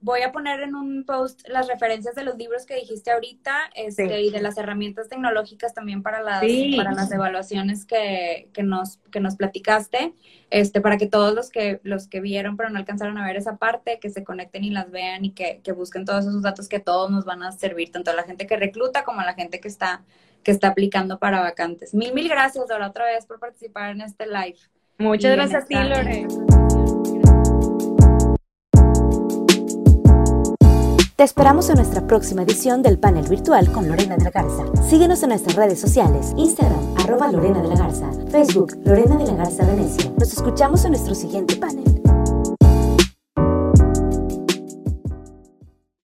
voy 0.00 0.20
a 0.22 0.32
poner 0.32 0.60
en 0.60 0.74
un 0.74 1.04
post 1.04 1.48
las 1.48 1.66
referencias 1.66 2.14
de 2.14 2.24
los 2.24 2.36
libros 2.36 2.66
que 2.66 2.76
dijiste 2.76 3.10
ahorita 3.10 3.70
este, 3.74 4.20
y 4.20 4.30
de 4.30 4.42
las 4.42 4.58
herramientas 4.58 5.08
tecnológicas 5.08 5.72
también 5.72 6.02
para 6.02 6.22
las, 6.22 6.42
para 6.76 6.92
las 6.92 7.10
evaluaciones 7.10 7.86
que, 7.86 8.50
que, 8.52 8.62
nos, 8.62 8.98
que 9.10 9.20
nos 9.20 9.36
platicaste, 9.36 10.14
este, 10.50 10.80
para 10.80 10.98
que 10.98 11.06
todos 11.06 11.34
los 11.34 11.50
que, 11.50 11.80
los 11.84 12.06
que 12.06 12.20
vieron 12.20 12.56
pero 12.56 12.68
no 12.68 12.78
alcanzaron 12.78 13.16
a 13.16 13.26
ver 13.26 13.36
esa 13.36 13.56
parte, 13.56 13.98
que 13.98 14.10
se 14.10 14.24
conecten 14.24 14.64
y 14.64 14.70
las 14.70 14.90
vean 14.90 15.24
y 15.24 15.30
que, 15.30 15.60
que 15.64 15.72
busquen 15.72 16.04
todos 16.04 16.26
esos 16.26 16.42
datos 16.42 16.68
que 16.68 16.80
todos 16.80 17.10
nos 17.10 17.24
van 17.24 17.42
a 17.42 17.52
servir, 17.52 17.90
tanto 17.90 18.10
a 18.10 18.14
la 18.14 18.24
gente 18.24 18.46
que 18.46 18.56
recluta 18.56 19.04
como 19.04 19.20
a 19.20 19.24
la 19.24 19.34
gente 19.34 19.58
que 19.60 19.68
está, 19.68 20.04
que 20.42 20.50
está 20.50 20.68
aplicando 20.68 21.18
para 21.18 21.40
vacantes. 21.40 21.94
Mil, 21.94 22.12
mil 22.14 22.28
gracias, 22.28 22.66
Dora, 22.68 22.88
otra 22.88 23.06
vez 23.06 23.26
por 23.26 23.38
participar 23.38 23.90
en 23.90 24.02
este 24.02 24.26
live. 24.26 24.56
Muchas 24.98 25.32
gracias 25.32 25.64
a 25.64 25.66
ti, 25.66 25.74
Lore. 25.74 26.26
Te 31.16 31.24
esperamos 31.24 31.70
en 31.70 31.76
nuestra 31.76 32.04
próxima 32.04 32.42
edición 32.42 32.82
del 32.82 32.98
panel 32.98 33.28
virtual 33.28 33.70
con 33.70 33.86
Lorena 33.86 34.16
de 34.16 34.24
la 34.24 34.30
Garza. 34.30 34.64
Síguenos 34.82 35.22
en 35.22 35.28
nuestras 35.28 35.54
redes 35.54 35.80
sociales, 35.80 36.32
Instagram, 36.36 36.96
arroba 36.98 37.30
Lorena 37.30 37.62
de 37.62 37.68
la 37.68 37.76
Garza, 37.76 38.10
Facebook, 38.30 38.76
Lorena 38.84 39.16
de 39.16 39.26
la 39.26 39.34
Garza 39.34 39.64
Venecia. 39.64 40.10
Nos 40.18 40.32
escuchamos 40.32 40.84
en 40.84 40.92
nuestro 40.92 41.14
siguiente 41.14 41.54
panel. 41.54 42.01